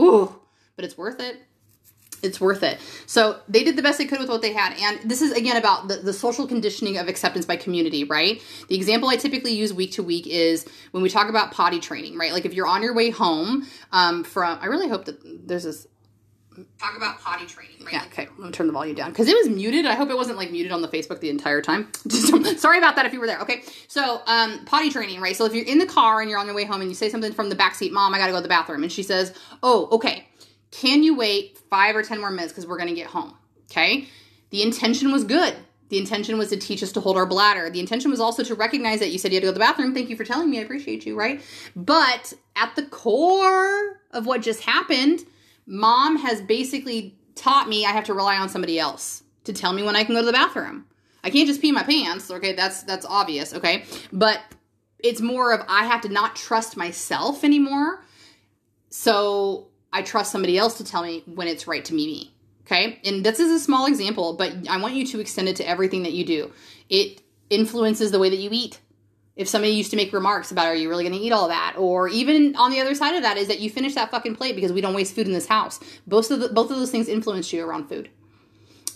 Ooh, 0.00 0.40
but 0.76 0.84
it's 0.84 0.96
worth 0.96 1.20
it. 1.20 1.42
It's 2.22 2.40
worth 2.40 2.62
it. 2.62 2.78
So 3.06 3.40
they 3.48 3.64
did 3.64 3.76
the 3.76 3.82
best 3.82 3.98
they 3.98 4.06
could 4.06 4.20
with 4.20 4.28
what 4.28 4.42
they 4.42 4.52
had. 4.52 4.74
And 4.78 5.10
this 5.10 5.22
is 5.22 5.32
again 5.32 5.56
about 5.56 5.88
the, 5.88 5.96
the 5.96 6.12
social 6.12 6.46
conditioning 6.46 6.98
of 6.98 7.08
acceptance 7.08 7.44
by 7.44 7.56
community, 7.56 8.04
right? 8.04 8.42
The 8.68 8.76
example 8.76 9.08
I 9.08 9.16
typically 9.16 9.52
use 9.52 9.72
week 9.72 9.92
to 9.92 10.02
week 10.02 10.26
is 10.26 10.66
when 10.92 11.02
we 11.02 11.08
talk 11.08 11.28
about 11.28 11.52
potty 11.52 11.80
training, 11.80 12.16
right? 12.16 12.32
Like 12.32 12.44
if 12.44 12.54
you're 12.54 12.66
on 12.66 12.82
your 12.82 12.94
way 12.94 13.10
home 13.10 13.66
um, 13.90 14.24
from, 14.24 14.58
I 14.60 14.66
really 14.66 14.88
hope 14.88 15.04
that 15.06 15.18
there's 15.46 15.64
this 15.64 15.86
talk 16.78 16.96
about 16.96 17.20
potty 17.20 17.46
training. 17.46 17.76
Right? 17.84 17.94
Yeah, 17.94 18.04
okay. 18.06 18.28
Let 18.38 18.46
me 18.46 18.50
turn 18.50 18.66
the 18.66 18.72
volume 18.72 18.94
down 18.94 19.10
because 19.10 19.28
it 19.28 19.36
was 19.36 19.48
muted. 19.48 19.86
I 19.86 19.94
hope 19.94 20.10
it 20.10 20.16
wasn't 20.16 20.36
like 20.36 20.50
muted 20.50 20.72
on 20.72 20.82
the 20.82 20.88
Facebook 20.88 21.20
the 21.20 21.30
entire 21.30 21.62
time. 21.62 21.88
Sorry 22.56 22.78
about 22.78 22.96
that 22.96 23.06
if 23.06 23.12
you 23.12 23.20
were 23.20 23.26
there. 23.26 23.40
Okay, 23.40 23.62
so 23.88 24.22
um, 24.26 24.64
potty 24.64 24.90
training, 24.90 25.20
right? 25.20 25.36
So 25.36 25.44
if 25.44 25.54
you're 25.54 25.66
in 25.66 25.78
the 25.78 25.86
car 25.86 26.20
and 26.20 26.30
you're 26.30 26.38
on 26.38 26.46
your 26.46 26.54
way 26.54 26.64
home 26.64 26.80
and 26.80 26.90
you 26.90 26.94
say 26.94 27.08
something 27.08 27.32
from 27.32 27.48
the 27.48 27.56
backseat, 27.56 27.92
"Mom, 27.92 28.14
I 28.14 28.18
got 28.18 28.26
to 28.26 28.32
go 28.32 28.38
to 28.38 28.42
the 28.42 28.48
bathroom," 28.48 28.82
and 28.82 28.92
she 28.92 29.02
says, 29.02 29.34
"Oh, 29.62 29.88
okay. 29.92 30.28
Can 30.72 31.04
you 31.04 31.14
wait 31.14 31.58
five 31.70 31.94
or 31.94 32.02
ten 32.02 32.20
more 32.20 32.30
minutes 32.30 32.52
because 32.52 32.66
we're 32.66 32.78
gonna 32.78 32.94
get 32.94 33.06
home?" 33.06 33.34
Okay. 33.70 34.08
The 34.50 34.62
intention 34.62 35.12
was 35.12 35.22
good. 35.24 35.54
The 35.88 35.98
intention 35.98 36.38
was 36.38 36.48
to 36.48 36.56
teach 36.56 36.82
us 36.82 36.90
to 36.92 37.00
hold 37.00 37.16
our 37.16 37.26
bladder. 37.26 37.70
The 37.70 37.80
intention 37.80 38.10
was 38.10 38.18
also 38.18 38.42
to 38.42 38.54
recognize 38.54 38.98
that 38.98 39.10
you 39.10 39.18
said 39.18 39.30
you 39.30 39.36
had 39.36 39.42
to 39.42 39.46
go 39.46 39.50
to 39.50 39.54
the 39.54 39.60
bathroom. 39.60 39.94
Thank 39.94 40.10
you 40.10 40.16
for 40.16 40.24
telling 40.24 40.50
me. 40.50 40.58
I 40.58 40.62
appreciate 40.62 41.06
you, 41.06 41.14
right? 41.16 41.40
But 41.76 42.32
at 42.56 42.74
the 42.74 42.82
core 42.82 44.00
of 44.10 44.26
what 44.26 44.42
just 44.42 44.62
happened 44.62 45.24
mom 45.66 46.16
has 46.16 46.40
basically 46.40 47.16
taught 47.34 47.68
me 47.68 47.84
I 47.86 47.90
have 47.90 48.04
to 48.04 48.14
rely 48.14 48.36
on 48.36 48.48
somebody 48.48 48.78
else 48.78 49.22
to 49.44 49.52
tell 49.52 49.72
me 49.72 49.82
when 49.82 49.96
I 49.96 50.04
can 50.04 50.14
go 50.14 50.20
to 50.20 50.26
the 50.26 50.32
bathroom. 50.32 50.86
I 51.24 51.30
can't 51.30 51.46
just 51.46 51.60
pee 51.60 51.72
my 51.72 51.82
pants, 51.82 52.30
okay? 52.30 52.52
That's 52.52 52.82
that's 52.82 53.06
obvious, 53.06 53.54
okay? 53.54 53.84
But 54.12 54.40
it's 54.98 55.20
more 55.20 55.52
of 55.52 55.64
I 55.68 55.84
have 55.84 56.00
to 56.02 56.08
not 56.08 56.36
trust 56.36 56.76
myself 56.76 57.44
anymore. 57.44 58.04
So 58.90 59.68
I 59.92 60.02
trust 60.02 60.32
somebody 60.32 60.56
else 60.58 60.78
to 60.78 60.84
tell 60.84 61.02
me 61.02 61.22
when 61.26 61.48
it's 61.48 61.66
right 61.66 61.84
to 61.84 61.94
meet 61.94 62.06
me. 62.06 62.34
Okay? 62.66 63.00
And 63.04 63.24
this 63.24 63.40
is 63.40 63.50
a 63.50 63.58
small 63.58 63.86
example, 63.86 64.34
but 64.34 64.68
I 64.68 64.80
want 64.80 64.94
you 64.94 65.06
to 65.06 65.20
extend 65.20 65.48
it 65.48 65.56
to 65.56 65.68
everything 65.68 66.04
that 66.04 66.12
you 66.12 66.24
do. 66.24 66.52
It 66.88 67.22
influences 67.50 68.10
the 68.10 68.18
way 68.18 68.30
that 68.30 68.38
you 68.38 68.50
eat 68.52 68.80
if 69.36 69.48
somebody 69.48 69.72
used 69.72 69.90
to 69.90 69.96
make 69.96 70.12
remarks 70.12 70.50
about 70.50 70.66
are 70.66 70.74
you 70.74 70.88
really 70.88 71.04
going 71.04 71.18
to 71.18 71.24
eat 71.24 71.32
all 71.32 71.48
that 71.48 71.74
or 71.78 72.08
even 72.08 72.54
on 72.56 72.70
the 72.70 72.80
other 72.80 72.94
side 72.94 73.14
of 73.14 73.22
that 73.22 73.36
is 73.36 73.48
that 73.48 73.60
you 73.60 73.70
finish 73.70 73.94
that 73.94 74.10
fucking 74.10 74.36
plate 74.36 74.54
because 74.54 74.72
we 74.72 74.80
don't 74.80 74.94
waste 74.94 75.14
food 75.14 75.26
in 75.26 75.32
this 75.32 75.46
house 75.46 75.80
both 76.06 76.30
of 76.30 76.40
the, 76.40 76.48
both 76.48 76.70
of 76.70 76.76
those 76.76 76.90
things 76.90 77.08
influence 77.08 77.52
you 77.52 77.64
around 77.64 77.88
food 77.88 78.10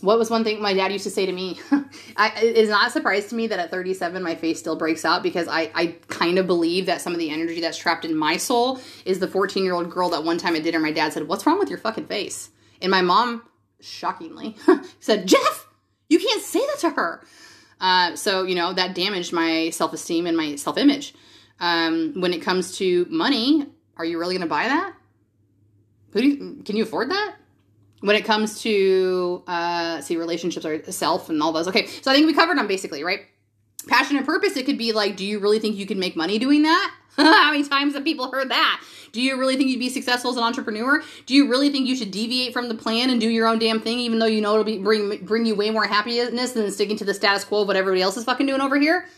what 0.03 0.19
was 0.19 0.31
one 0.31 0.45
thing 0.45 0.61
my 0.61 0.75
dad 0.75 0.93
used 0.93 1.05
to 1.05 1.11
say 1.11 1.27
to 1.27 1.33
me 1.33 1.59
I, 2.17 2.33
it 2.43 2.57
is 2.57 2.69
not 2.69 2.89
a 2.89 2.91
surprise 2.91 3.27
to 3.29 3.35
me 3.35 3.47
that 3.49 3.59
at 3.59 3.71
37 3.71 4.23
my 4.23 4.35
face 4.35 4.59
still 4.59 4.77
breaks 4.77 5.05
out 5.05 5.23
because 5.23 5.49
I, 5.49 5.71
I 5.75 5.97
kind 6.09 6.39
of 6.39 6.47
believe 6.47 6.87
that 6.87 7.01
some 7.01 7.13
of 7.13 7.19
the 7.19 7.31
energy 7.31 7.61
that's 7.61 7.79
trapped 7.79 8.05
in 8.05 8.17
my 8.17 8.37
soul 8.37 8.81
is 9.05 9.19
the 9.19 9.29
14 9.29 9.65
year 9.65 9.75
old 9.75 9.91
girl 9.91 10.09
that 10.11 10.25
one 10.25 10.39
time 10.39 10.57
at 10.57 10.63
dinner 10.63 10.81
my 10.81 10.93
dad 10.93 11.13
said 11.13 11.29
what's 11.29 11.47
wrong 11.47 11.59
with 11.59 11.71
your 11.71 11.79
fucking 11.79 12.07
face 12.07 12.51
and 12.81 12.91
my 12.91 13.03
mom 13.03 13.43
shockingly 13.81 14.57
said 15.01 15.27
jeff 15.27 15.67
you 16.09 16.19
can't 16.19 16.43
say 16.43 16.61
that 16.61 16.79
to 16.79 16.91
her 16.91 17.25
uh, 17.81 18.17
so, 18.17 18.45
you 18.45 18.55
know, 18.55 18.73
that 18.73 18.95
damaged 18.95 19.33
my 19.33 19.71
self 19.71 19.93
esteem 19.93 20.27
and 20.27 20.37
my 20.37 20.57
self 20.57 20.79
image. 20.79 21.15
Um, 21.61 22.15
when 22.17 22.33
it 22.33 22.43
comes 22.43 22.77
to 22.79 23.07
money, 23.09 23.67
are 23.97 24.05
you 24.05 24.19
really 24.19 24.35
going 24.35 24.47
to 24.47 24.49
buy 24.49 24.65
that? 24.65 24.95
Who 26.13 26.21
do 26.21 26.29
you, 26.29 26.63
can 26.65 26.77
you 26.77 26.83
afford 26.83 27.11
that? 27.11 27.37
When 28.01 28.15
it 28.15 28.25
comes 28.25 28.61
to, 28.63 29.43
uh, 29.47 30.01
see, 30.03 30.17
relationships 30.17 30.67
or 30.67 30.83
self 30.93 31.31
and 31.31 31.43
all 31.43 31.53
those. 31.53 31.67
Okay, 31.69 31.87
so 31.87 32.11
I 32.11 32.15
think 32.15 32.27
we 32.27 32.35
covered 32.35 32.59
them 32.59 32.67
basically, 32.67 33.03
right? 33.03 33.21
Passion 33.89 34.17
and 34.17 34.27
purpose, 34.27 34.57
it 34.57 34.67
could 34.67 34.79
be 34.79 34.93
like, 34.93 35.17
do 35.17 35.25
you 35.25 35.39
really 35.39 35.59
think 35.59 35.77
you 35.77 35.87
can 35.87 35.99
make 35.99 36.15
money 36.17 36.39
doing 36.39 36.63
that? 36.63 36.95
How 37.17 37.51
many 37.51 37.65
times 37.65 37.95
have 37.95 38.05
people 38.05 38.31
heard 38.31 38.51
that? 38.51 38.83
Do 39.13 39.23
you 39.23 39.39
really 39.39 39.57
think 39.57 39.71
you'd 39.71 39.79
be 39.79 39.89
successful 39.89 40.31
as 40.31 40.37
an 40.37 40.43
entrepreneur? 40.43 41.03
Do 41.25 41.35
you 41.35 41.49
really 41.49 41.71
think 41.71 41.89
you 41.89 41.97
should 41.97 42.11
deviate 42.11 42.53
from 42.53 42.69
the 42.69 42.75
plan 42.75 43.09
and 43.09 43.19
do 43.19 43.31
your 43.31 43.47
own 43.47 43.59
damn 43.59 43.81
thing, 43.81 43.99
even 44.01 44.19
though 44.19 44.27
you 44.27 44.43
know 44.43 44.53
it'll 44.53 44.65
be 44.65 44.77
bring 44.77 45.25
bring 45.25 45.47
you 45.47 45.55
way 45.55 45.71
more 45.71 45.87
happiness 45.87 46.53
than 46.53 46.71
sticking 46.71 46.99
to 46.99 47.05
the 47.07 47.15
status 47.15 47.43
quo 47.43 47.63
of 47.63 47.69
what 47.69 47.77
everybody 47.77 48.03
else 48.03 48.19
is 48.19 48.25
fucking 48.25 48.47
doing 48.47 48.61
over 48.61 48.79
here? 48.79 49.09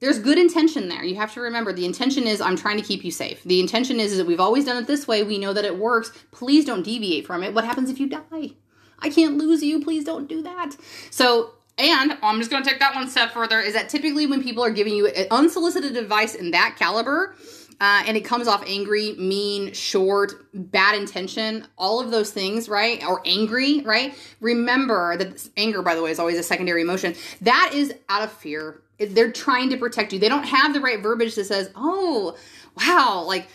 There's 0.00 0.18
good 0.18 0.38
intention 0.38 0.88
there. 0.88 1.04
You 1.04 1.16
have 1.16 1.34
to 1.34 1.40
remember 1.40 1.72
the 1.72 1.84
intention 1.84 2.24
is 2.24 2.40
I'm 2.40 2.56
trying 2.56 2.76
to 2.76 2.84
keep 2.84 3.04
you 3.04 3.10
safe. 3.10 3.42
The 3.44 3.60
intention 3.60 3.98
is, 3.98 4.12
is 4.12 4.18
that 4.18 4.26
we've 4.26 4.40
always 4.40 4.64
done 4.64 4.82
it 4.82 4.86
this 4.86 5.08
way. 5.08 5.22
We 5.22 5.38
know 5.38 5.52
that 5.52 5.64
it 5.64 5.76
works. 5.76 6.12
Please 6.30 6.64
don't 6.64 6.82
deviate 6.82 7.26
from 7.26 7.42
it. 7.42 7.54
What 7.54 7.64
happens 7.64 7.90
if 7.90 7.98
you 7.98 8.08
die? 8.08 8.52
I 9.00 9.10
can't 9.10 9.38
lose 9.38 9.62
you. 9.62 9.82
Please 9.82 10.04
don't 10.04 10.28
do 10.28 10.42
that. 10.42 10.76
So 11.10 11.54
and 11.78 12.18
I'm 12.22 12.38
just 12.38 12.50
going 12.50 12.62
to 12.62 12.68
take 12.68 12.80
that 12.80 12.94
one 12.94 13.08
step 13.08 13.30
further 13.30 13.60
is 13.60 13.74
that 13.74 13.88
typically 13.88 14.26
when 14.26 14.42
people 14.42 14.64
are 14.64 14.70
giving 14.70 14.94
you 14.94 15.08
unsolicited 15.30 15.96
advice 15.96 16.34
in 16.34 16.50
that 16.50 16.74
caliber, 16.76 17.36
uh, 17.80 18.02
and 18.06 18.16
it 18.16 18.24
comes 18.24 18.48
off 18.48 18.64
angry, 18.66 19.14
mean, 19.16 19.72
short, 19.72 20.32
bad 20.52 20.96
intention, 20.96 21.64
all 21.76 22.00
of 22.00 22.10
those 22.10 22.32
things, 22.32 22.68
right? 22.68 23.04
Or 23.04 23.22
angry, 23.24 23.82
right? 23.82 24.18
Remember 24.40 25.16
that 25.16 25.48
anger, 25.56 25.80
by 25.82 25.94
the 25.94 26.02
way, 26.02 26.10
is 26.10 26.18
always 26.18 26.38
a 26.38 26.42
secondary 26.42 26.82
emotion. 26.82 27.14
That 27.42 27.70
is 27.72 27.94
out 28.08 28.22
of 28.22 28.32
fear 28.32 28.82
They're 28.98 29.32
trying 29.32 29.70
to 29.70 29.76
protect 29.76 30.12
you. 30.12 30.18
They 30.18 30.28
don't 30.28 30.44
have 30.44 30.74
the 30.74 30.80
right 30.80 31.00
verbiage 31.00 31.34
that 31.36 31.44
says, 31.44 31.70
"Oh, 31.76 32.36
wow, 32.76 33.22
like 33.26 33.48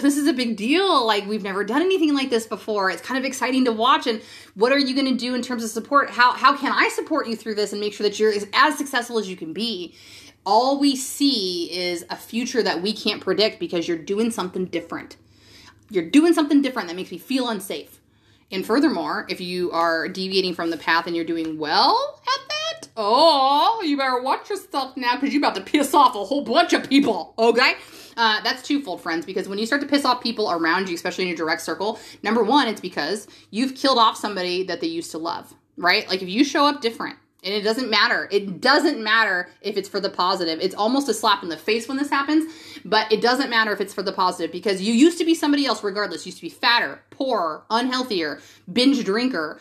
this 0.00 0.16
is 0.16 0.26
a 0.26 0.32
big 0.32 0.56
deal. 0.56 1.06
Like 1.06 1.26
we've 1.26 1.42
never 1.42 1.64
done 1.64 1.82
anything 1.82 2.14
like 2.14 2.30
this 2.30 2.46
before. 2.46 2.90
It's 2.90 3.02
kind 3.02 3.18
of 3.18 3.24
exciting 3.24 3.64
to 3.66 3.72
watch. 3.72 4.06
And 4.06 4.22
what 4.54 4.72
are 4.72 4.78
you 4.78 4.94
going 4.94 5.06
to 5.06 5.18
do 5.18 5.34
in 5.34 5.42
terms 5.42 5.62
of 5.62 5.70
support? 5.70 6.10
How 6.10 6.32
how 6.32 6.56
can 6.56 6.72
I 6.72 6.88
support 6.88 7.28
you 7.28 7.36
through 7.36 7.56
this 7.56 7.72
and 7.72 7.80
make 7.80 7.92
sure 7.92 8.08
that 8.08 8.18
you're 8.18 8.32
as, 8.54 8.78
successful 8.78 9.18
as 9.18 9.28
you 9.28 9.36
can 9.36 9.52
be? 9.52 9.94
All 10.44 10.78
we 10.78 10.94
see 10.94 11.70
is 11.76 12.04
a 12.08 12.16
future 12.16 12.62
that 12.62 12.80
we 12.80 12.92
can't 12.92 13.20
predict 13.20 13.58
because 13.58 13.88
you're 13.88 13.98
doing 13.98 14.30
something 14.30 14.66
different. 14.66 15.16
You're 15.90 16.08
doing 16.08 16.34
something 16.34 16.62
different 16.62 16.88
that 16.88 16.94
makes 16.94 17.10
me 17.10 17.18
feel 17.18 17.48
unsafe. 17.48 18.00
And 18.52 18.64
furthermore, 18.64 19.26
if 19.28 19.40
you 19.40 19.72
are 19.72 20.08
deviating 20.08 20.54
from 20.54 20.70
the 20.70 20.76
path 20.76 21.08
and 21.08 21.16
you're 21.16 21.24
doing 21.24 21.58
well 21.58 22.20
at 22.22 22.48
that, 22.48 22.55
oh, 22.96 23.82
you 23.84 23.96
better 23.96 24.20
watch 24.20 24.50
yourself 24.50 24.96
now 24.96 25.14
because 25.14 25.32
you're 25.32 25.40
about 25.40 25.54
to 25.54 25.60
piss 25.60 25.94
off 25.94 26.14
a 26.14 26.24
whole 26.24 26.42
bunch 26.42 26.72
of 26.72 26.88
people. 26.88 27.34
Okay? 27.38 27.74
Uh, 28.16 28.42
that's 28.42 28.62
twofold, 28.62 29.02
friends, 29.02 29.26
because 29.26 29.48
when 29.48 29.58
you 29.58 29.66
start 29.66 29.82
to 29.82 29.86
piss 29.86 30.04
off 30.04 30.22
people 30.22 30.50
around 30.50 30.88
you, 30.88 30.94
especially 30.94 31.24
in 31.24 31.28
your 31.28 31.36
direct 31.36 31.60
circle, 31.60 31.98
number 32.22 32.42
one, 32.42 32.66
it's 32.66 32.80
because 32.80 33.28
you've 33.50 33.74
killed 33.74 33.98
off 33.98 34.16
somebody 34.16 34.62
that 34.64 34.80
they 34.80 34.86
used 34.86 35.10
to 35.10 35.18
love, 35.18 35.54
right? 35.76 36.08
Like 36.08 36.22
if 36.22 36.28
you 36.28 36.42
show 36.42 36.64
up 36.64 36.80
different, 36.80 37.16
and 37.46 37.54
it 37.54 37.62
doesn't 37.62 37.88
matter. 37.88 38.28
It 38.32 38.60
doesn't 38.60 39.00
matter 39.00 39.48
if 39.60 39.76
it's 39.76 39.88
for 39.88 40.00
the 40.00 40.10
positive. 40.10 40.58
It's 40.60 40.74
almost 40.74 41.08
a 41.08 41.14
slap 41.14 41.44
in 41.44 41.48
the 41.48 41.56
face 41.56 41.86
when 41.86 41.96
this 41.96 42.10
happens, 42.10 42.52
but 42.84 43.10
it 43.12 43.20
doesn't 43.20 43.50
matter 43.50 43.72
if 43.72 43.80
it's 43.80 43.94
for 43.94 44.02
the 44.02 44.12
positive 44.12 44.50
because 44.50 44.82
you 44.82 44.92
used 44.92 45.16
to 45.18 45.24
be 45.24 45.34
somebody 45.34 45.64
else 45.64 45.84
regardless. 45.84 46.26
You 46.26 46.30
used 46.30 46.38
to 46.38 46.42
be 46.42 46.50
fatter, 46.50 47.00
poorer, 47.10 47.62
unhealthier, 47.70 48.40
binge 48.72 49.04
drinker, 49.04 49.60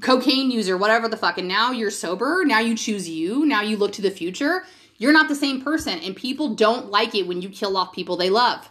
cocaine 0.00 0.50
user, 0.50 0.76
whatever 0.76 1.08
the 1.08 1.16
fuck. 1.16 1.38
And 1.38 1.48
now 1.48 1.72
you're 1.72 1.90
sober. 1.90 2.44
Now 2.44 2.60
you 2.60 2.76
choose 2.76 3.08
you. 3.08 3.46
Now 3.46 3.62
you 3.62 3.76
look 3.76 3.92
to 3.92 4.02
the 4.02 4.10
future. 4.10 4.64
You're 4.98 5.12
not 5.12 5.28
the 5.28 5.34
same 5.34 5.60
person, 5.60 5.98
and 5.98 6.16
people 6.16 6.54
don't 6.54 6.90
like 6.90 7.14
it 7.14 7.26
when 7.26 7.42
you 7.42 7.50
kill 7.50 7.76
off 7.76 7.92
people 7.92 8.16
they 8.16 8.30
love. 8.30 8.70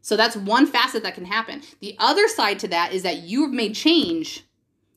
So 0.00 0.16
that's 0.16 0.34
one 0.34 0.66
facet 0.66 1.02
that 1.02 1.14
can 1.14 1.26
happen. 1.26 1.60
The 1.80 1.96
other 1.98 2.26
side 2.28 2.58
to 2.60 2.68
that 2.68 2.94
is 2.94 3.02
that 3.02 3.18
you've 3.18 3.52
made 3.52 3.74
change 3.74 4.44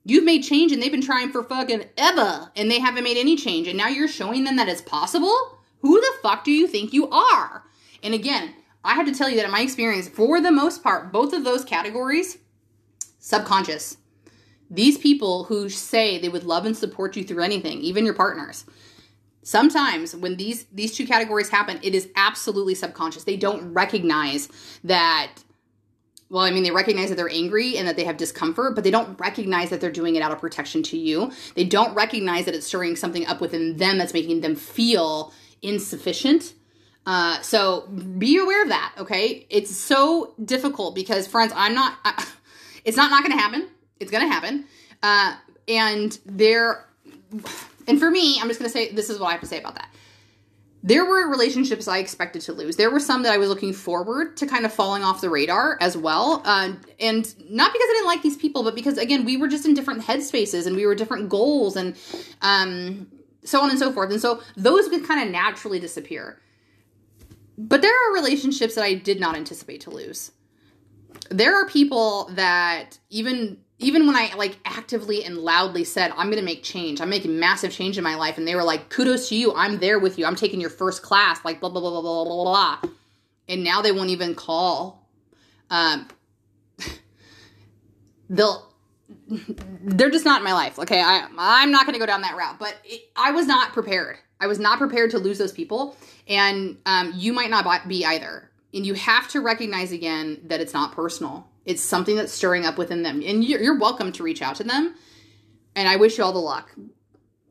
You've 0.05 0.25
made 0.25 0.43
change 0.43 0.71
and 0.71 0.81
they've 0.81 0.91
been 0.91 1.01
trying 1.01 1.31
for 1.31 1.43
fucking 1.43 1.85
ever 1.97 2.51
and 2.55 2.69
they 2.69 2.79
haven't 2.79 3.05
made 3.05 3.17
any 3.17 3.37
change. 3.37 3.67
And 3.67 3.77
now 3.77 3.87
you're 3.87 4.07
showing 4.07 4.43
them 4.43 4.57
that 4.57 4.67
it's 4.67 4.81
possible? 4.81 5.59
Who 5.79 5.99
the 5.99 6.13
fuck 6.21 6.43
do 6.43 6.51
you 6.51 6.67
think 6.67 6.93
you 6.93 7.09
are? 7.09 7.63
And 8.03 8.13
again, 8.13 8.53
I 8.83 8.95
have 8.95 9.05
to 9.05 9.13
tell 9.13 9.29
you 9.29 9.37
that 9.37 9.45
in 9.45 9.51
my 9.51 9.61
experience, 9.61 10.09
for 10.09 10.41
the 10.41 10.51
most 10.51 10.83
part, 10.83 11.13
both 11.13 11.31
of 11.31 11.45
those 11.45 11.63
categories, 11.63 12.37
subconscious. 13.19 13.97
These 14.69 14.97
people 14.97 15.45
who 15.45 15.69
say 15.69 16.19
they 16.19 16.29
would 16.29 16.43
love 16.43 16.65
and 16.65 16.75
support 16.75 17.15
you 17.15 17.23
through 17.23 17.43
anything, 17.43 17.79
even 17.79 18.05
your 18.05 18.13
partners, 18.13 18.65
sometimes 19.43 20.15
when 20.15 20.37
these 20.37 20.65
these 20.71 20.95
two 20.95 21.05
categories 21.05 21.49
happen, 21.49 21.79
it 21.83 21.93
is 21.93 22.09
absolutely 22.15 22.75
subconscious. 22.75 23.23
They 23.23 23.37
don't 23.37 23.73
recognize 23.73 24.49
that 24.83 25.35
well, 26.33 26.41
I 26.41 26.49
mean, 26.49 26.63
they 26.63 26.71
recognize 26.71 27.09
that 27.09 27.15
they're 27.15 27.29
angry 27.29 27.77
and 27.77 27.87
that 27.87 27.95
they 27.95 28.05
have 28.05 28.17
discomfort, 28.17 28.73
but 28.73 28.83
they 28.83 28.89
don't 28.89 29.19
recognize 29.19 29.69
that 29.69 29.79
they're 29.79 29.91
doing 29.91 30.15
it 30.15 30.23
out 30.23 30.31
of 30.31 30.39
protection 30.39 30.81
to 30.83 30.97
you. 30.97 31.31
They 31.53 31.63
don't 31.63 31.93
recognize 31.93 32.45
that 32.45 32.55
it's 32.55 32.65
stirring 32.65 32.95
something 32.95 33.23
up 33.27 33.39
within 33.39 33.77
them 33.77 33.99
that's 33.99 34.15
making 34.15 34.41
them 34.41 34.55
feel 34.55 35.31
insufficient. 35.61 36.55
Uh, 37.05 37.39
so 37.41 37.81
be 38.17 38.37
aware 38.37 38.63
of 38.63 38.69
that, 38.69 38.93
okay? 38.97 39.45
It's 39.51 39.75
so 39.75 40.33
difficult 40.43 40.95
because, 40.95 41.27
friends, 41.27 41.53
I'm 41.55 41.75
not, 41.75 41.99
I, 42.03 42.25
it's 42.83 42.97
not 42.97 43.11
not 43.11 43.23
to 43.23 43.33
happen. 43.33 43.69
It's 44.03 44.11
going 44.11 44.27
to 44.27 44.31
happen. 44.31 44.65
Uh, 45.01 45.35
and 45.67 46.17
there, 46.25 46.85
and 47.87 47.99
for 47.99 48.11
me, 48.11 48.39
I'm 48.39 48.47
just 48.47 48.59
going 48.59 48.69
to 48.69 48.73
say 48.73 48.91
this 48.91 49.09
is 49.09 49.19
what 49.19 49.29
I 49.29 49.31
have 49.31 49.41
to 49.41 49.47
say 49.47 49.59
about 49.59 49.75
that 49.75 49.89
there 50.85 51.05
were 51.05 51.29
relationships 51.29 51.87
I 51.87 51.99
expected 51.99 52.41
to 52.43 52.53
lose. 52.53 52.75
There 52.75 52.91
were 52.91 52.99
some 52.99 53.23
that 53.23 53.31
I 53.31 53.37
was 53.37 53.47
looking 53.47 53.71
forward 53.71 54.35
to 54.37 54.45
kind 54.45 54.65
of 54.65 54.73
falling 54.73 55.01
off 55.01 55.21
the 55.21 55.29
radar 55.29 55.77
as 55.79 55.95
well. 55.95 56.41
Uh, 56.43 56.73
and 56.99 57.49
not 57.49 57.71
because 57.71 57.87
I 57.89 57.93
didn't 57.93 58.07
like 58.07 58.21
these 58.21 58.35
people, 58.35 58.63
but 58.63 58.75
because, 58.75 58.97
again, 58.97 59.23
we 59.23 59.37
were 59.37 59.47
just 59.47 59.65
in 59.65 59.73
different 59.73 60.01
headspaces 60.01 60.67
and 60.67 60.75
we 60.75 60.85
were 60.85 60.93
different 60.93 61.29
goals 61.29 61.77
and 61.77 61.95
um, 62.41 63.07
so 63.45 63.61
on 63.61 63.69
and 63.69 63.79
so 63.79 63.93
forth. 63.93 64.11
And 64.11 64.19
so 64.19 64.41
those 64.57 64.89
would 64.89 65.07
kind 65.07 65.25
of 65.25 65.31
naturally 65.31 65.79
disappear. 65.79 66.41
But 67.57 67.81
there 67.81 67.93
are 67.93 68.13
relationships 68.13 68.75
that 68.75 68.83
I 68.83 68.93
did 68.93 69.21
not 69.21 69.37
anticipate 69.37 69.79
to 69.81 69.89
lose. 69.89 70.33
There 71.29 71.55
are 71.55 71.65
people 71.65 72.29
that 72.33 72.99
even 73.09 73.62
even 73.79 74.07
when 74.07 74.15
I 74.15 74.33
like 74.35 74.57
actively 74.65 75.23
and 75.23 75.37
loudly 75.37 75.83
said, 75.83 76.11
I'm 76.11 76.27
going 76.27 76.39
to 76.39 76.45
make 76.45 76.63
change, 76.63 77.01
I'm 77.01 77.09
making 77.09 77.39
massive 77.39 77.71
change 77.71 77.97
in 77.97 78.03
my 78.03 78.15
life, 78.15 78.37
and 78.37 78.47
they 78.47 78.55
were 78.55 78.63
like, 78.63 78.89
kudos 78.89 79.29
to 79.29 79.35
you, 79.35 79.53
I'm 79.53 79.79
there 79.79 79.99
with 79.99 80.17
you, 80.17 80.25
I'm 80.25 80.35
taking 80.35 80.61
your 80.61 80.69
first 80.69 81.01
class, 81.01 81.43
like 81.43 81.59
blah, 81.59 81.69
blah, 81.69 81.81
blah, 81.81 81.89
blah, 81.89 82.01
blah, 82.01 82.23
blah, 82.23 82.43
blah. 82.43 82.91
And 83.49 83.63
now 83.63 83.81
they 83.81 83.91
won't 83.91 84.09
even 84.09 84.35
call. 84.35 85.09
Um, 85.69 86.07
they'll, 88.29 88.73
they're 89.81 90.11
just 90.11 90.25
not 90.25 90.39
in 90.39 90.43
my 90.43 90.53
life. 90.53 90.79
Okay. 90.79 91.01
I, 91.01 91.27
I'm 91.37 91.71
not 91.71 91.85
going 91.85 91.93
to 91.93 91.99
go 91.99 92.05
down 92.05 92.21
that 92.21 92.37
route, 92.37 92.57
but 92.59 92.75
it, 92.85 93.09
I 93.15 93.31
was 93.31 93.47
not 93.47 93.73
prepared. 93.73 94.17
I 94.39 94.47
was 94.47 94.59
not 94.59 94.77
prepared 94.77 95.11
to 95.11 95.19
lose 95.19 95.37
those 95.37 95.51
people. 95.51 95.97
And 96.27 96.77
um, 96.85 97.13
you 97.15 97.33
might 97.33 97.49
not 97.49 97.87
be 97.87 98.05
either. 98.05 98.49
And 98.73 98.85
you 98.85 98.93
have 98.93 99.27
to 99.29 99.41
recognize 99.41 99.91
again 99.91 100.39
that 100.45 100.61
it's 100.61 100.73
not 100.73 100.93
personal 100.93 101.47
it's 101.65 101.81
something 101.81 102.15
that's 102.15 102.33
stirring 102.33 102.65
up 102.65 102.77
within 102.77 103.03
them. 103.03 103.21
And 103.25 103.43
you're, 103.43 103.61
you're 103.61 103.79
welcome 103.79 104.11
to 104.13 104.23
reach 104.23 104.41
out 104.41 104.55
to 104.57 104.63
them. 104.63 104.95
And 105.75 105.87
I 105.87 105.95
wish 105.95 106.17
you 106.17 106.23
all 106.23 106.33
the 106.33 106.39
luck. 106.39 106.75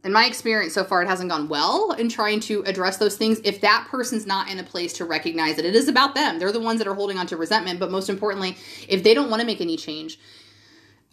In 0.04 0.12
my 0.12 0.26
experience 0.26 0.74
so 0.74 0.82
far, 0.82 1.02
it 1.02 1.08
hasn't 1.08 1.30
gone 1.30 1.48
well 1.48 1.92
in 1.92 2.08
trying 2.08 2.40
to 2.40 2.62
address 2.64 2.96
those 2.96 3.16
things. 3.16 3.40
If 3.44 3.60
that 3.60 3.86
person's 3.88 4.26
not 4.26 4.50
in 4.50 4.58
a 4.58 4.64
place 4.64 4.92
to 4.94 5.04
recognize 5.04 5.56
that 5.56 5.64
it 5.64 5.76
is 5.76 5.86
about 5.86 6.14
them, 6.14 6.38
they're 6.38 6.50
the 6.50 6.60
ones 6.60 6.78
that 6.78 6.88
are 6.88 6.94
holding 6.94 7.18
on 7.18 7.26
to 7.28 7.36
resentment. 7.36 7.78
But 7.78 7.90
most 7.92 8.08
importantly, 8.08 8.56
if 8.88 9.04
they 9.04 9.14
don't 9.14 9.30
want 9.30 9.40
to 9.40 9.46
make 9.46 9.60
any 9.60 9.76
change, 9.76 10.18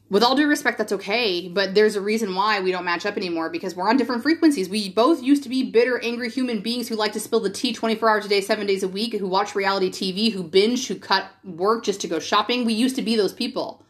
with 0.09 0.23
all 0.23 0.35
due 0.35 0.47
respect, 0.47 0.79
that's 0.79 0.91
okay, 0.93 1.47
but 1.47 1.75
there's 1.75 1.95
a 1.95 2.01
reason 2.01 2.33
why 2.33 2.59
we 2.59 2.71
don't 2.71 2.85
match 2.85 3.05
up 3.05 3.15
anymore 3.15 3.49
because 3.49 3.75
we're 3.75 3.87
on 3.87 3.97
different 3.97 4.23
frequencies. 4.23 4.67
We 4.67 4.89
both 4.89 5.21
used 5.21 5.43
to 5.43 5.49
be 5.49 5.69
bitter, 5.69 5.99
angry 6.03 6.31
human 6.31 6.61
beings 6.61 6.87
who 6.87 6.95
like 6.95 7.13
to 7.13 7.19
spill 7.19 7.39
the 7.39 7.49
tea 7.49 7.73
24 7.73 8.09
hours 8.09 8.25
a 8.25 8.29
day, 8.29 8.41
seven 8.41 8.65
days 8.65 8.81
a 8.81 8.87
week, 8.87 9.13
who 9.13 9.27
watch 9.27 9.53
reality 9.53 9.89
TV, 9.91 10.31
who 10.31 10.41
binge, 10.41 10.87
who 10.87 10.95
cut 10.95 11.29
work 11.43 11.83
just 11.83 12.01
to 12.01 12.07
go 12.07 12.19
shopping. 12.19 12.65
We 12.65 12.73
used 12.73 12.95
to 12.95 13.03
be 13.03 13.15
those 13.15 13.33
people. 13.33 13.83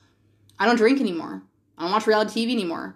I 0.59 0.65
don't 0.65 0.75
drink 0.75 0.99
anymore. 0.99 1.41
I 1.77 1.83
don't 1.83 1.91
watch 1.91 2.05
reality 2.05 2.45
TV 2.45 2.51
anymore. 2.51 2.95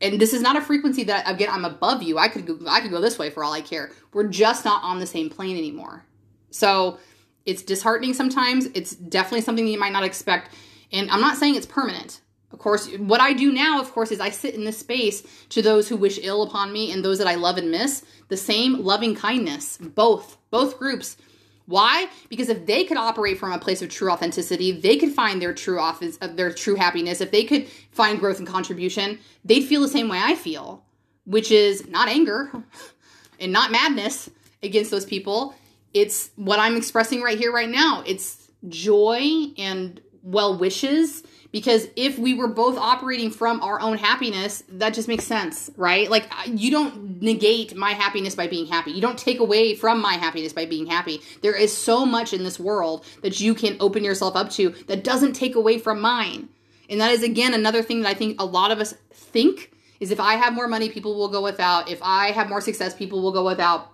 And 0.00 0.20
this 0.20 0.32
is 0.32 0.42
not 0.42 0.56
a 0.56 0.60
frequency 0.60 1.04
that 1.04 1.30
again 1.30 1.48
I'm 1.50 1.64
above 1.64 2.02
you. 2.02 2.18
I 2.18 2.28
could 2.28 2.46
go, 2.46 2.58
I 2.68 2.80
could 2.80 2.90
go 2.90 3.00
this 3.00 3.18
way 3.18 3.30
for 3.30 3.44
all 3.44 3.52
I 3.52 3.60
care. 3.60 3.92
We're 4.12 4.26
just 4.26 4.64
not 4.64 4.82
on 4.82 4.98
the 4.98 5.06
same 5.06 5.30
plane 5.30 5.56
anymore. 5.56 6.04
So 6.50 6.98
it's 7.46 7.62
disheartening 7.62 8.12
sometimes. 8.12 8.66
It's 8.74 8.90
definitely 8.90 9.42
something 9.42 9.64
that 9.64 9.70
you 9.70 9.78
might 9.78 9.92
not 9.92 10.04
expect 10.04 10.54
and 10.92 11.10
I'm 11.10 11.20
not 11.20 11.36
saying 11.36 11.56
it's 11.56 11.66
permanent. 11.66 12.20
Of 12.52 12.58
course, 12.58 12.88
what 12.96 13.20
I 13.20 13.34
do 13.34 13.52
now, 13.52 13.80
of 13.80 13.92
course, 13.92 14.10
is 14.10 14.20
I 14.20 14.30
sit 14.30 14.54
in 14.54 14.64
this 14.64 14.78
space 14.78 15.22
to 15.50 15.60
those 15.60 15.88
who 15.88 15.96
wish 15.96 16.18
ill 16.22 16.42
upon 16.42 16.72
me 16.72 16.92
and 16.92 17.04
those 17.04 17.18
that 17.18 17.26
I 17.26 17.34
love 17.34 17.58
and 17.58 17.70
miss. 17.70 18.04
The 18.28 18.38
same 18.38 18.82
loving 18.84 19.14
kindness, 19.14 19.76
both, 19.76 20.38
both 20.50 20.78
groups. 20.78 21.18
Why? 21.66 22.08
Because 22.30 22.48
if 22.48 22.64
they 22.64 22.84
could 22.84 22.96
operate 22.96 23.38
from 23.38 23.52
a 23.52 23.58
place 23.58 23.82
of 23.82 23.90
true 23.90 24.10
authenticity, 24.10 24.72
they 24.72 24.96
could 24.96 25.12
find 25.12 25.42
their 25.42 25.52
true 25.52 25.78
office, 25.78 26.16
uh, 26.22 26.28
their 26.28 26.50
true 26.50 26.76
happiness. 26.76 27.20
If 27.20 27.30
they 27.30 27.44
could 27.44 27.68
find 27.90 28.18
growth 28.18 28.38
and 28.38 28.48
contribution, 28.48 29.18
they'd 29.44 29.64
feel 29.64 29.82
the 29.82 29.88
same 29.88 30.08
way 30.08 30.18
I 30.18 30.34
feel, 30.34 30.82
which 31.26 31.50
is 31.50 31.86
not 31.86 32.08
anger 32.08 32.50
and 33.40 33.52
not 33.52 33.70
madness 33.70 34.30
against 34.62 34.90
those 34.90 35.04
people. 35.04 35.54
It's 35.92 36.30
what 36.36 36.58
I'm 36.58 36.76
expressing 36.76 37.20
right 37.20 37.38
here, 37.38 37.52
right 37.52 37.68
now. 37.68 38.02
It's 38.06 38.50
joy 38.66 39.48
and 39.58 40.00
well 40.28 40.58
wishes 40.58 41.22
because 41.50 41.88
if 41.96 42.18
we 42.18 42.34
were 42.34 42.48
both 42.48 42.76
operating 42.76 43.30
from 43.30 43.62
our 43.62 43.80
own 43.80 43.96
happiness 43.96 44.62
that 44.68 44.92
just 44.92 45.08
makes 45.08 45.24
sense 45.24 45.70
right? 45.76 46.10
Like 46.10 46.30
you 46.46 46.70
don't 46.70 47.22
negate 47.22 47.74
my 47.74 47.92
happiness 47.92 48.34
by 48.34 48.46
being 48.46 48.66
happy. 48.66 48.90
You 48.90 49.00
don't 49.00 49.18
take 49.18 49.40
away 49.40 49.74
from 49.74 50.00
my 50.00 50.14
happiness 50.14 50.52
by 50.52 50.66
being 50.66 50.86
happy. 50.86 51.22
There 51.40 51.54
is 51.54 51.74
so 51.74 52.04
much 52.04 52.32
in 52.32 52.44
this 52.44 52.60
world 52.60 53.04
that 53.22 53.40
you 53.40 53.54
can 53.54 53.76
open 53.80 54.04
yourself 54.04 54.36
up 54.36 54.50
to 54.50 54.70
that 54.86 55.04
doesn't 55.04 55.32
take 55.32 55.54
away 55.54 55.78
from 55.78 56.00
mine. 56.00 56.50
And 56.90 57.00
that 57.00 57.12
is 57.12 57.22
again 57.22 57.54
another 57.54 57.82
thing 57.82 58.02
that 58.02 58.08
i 58.08 58.14
think 58.14 58.40
a 58.40 58.44
lot 58.44 58.70
of 58.70 58.80
us 58.80 58.94
think 59.12 59.72
is 60.00 60.10
if 60.10 60.20
i 60.20 60.34
have 60.34 60.52
more 60.52 60.68
money 60.68 60.90
people 60.90 61.16
will 61.16 61.28
go 61.28 61.42
without. 61.42 61.88
If 61.90 62.00
i 62.02 62.32
have 62.32 62.48
more 62.48 62.60
success 62.60 62.94
people 62.94 63.22
will 63.22 63.32
go 63.32 63.44
without. 63.44 63.92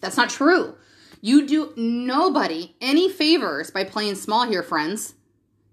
That's 0.00 0.16
not 0.16 0.30
true. 0.30 0.76
You 1.20 1.48
do 1.48 1.72
nobody 1.76 2.76
any 2.80 3.10
favors 3.10 3.72
by 3.72 3.82
playing 3.82 4.14
small 4.14 4.46
here 4.46 4.62
friends 4.62 5.14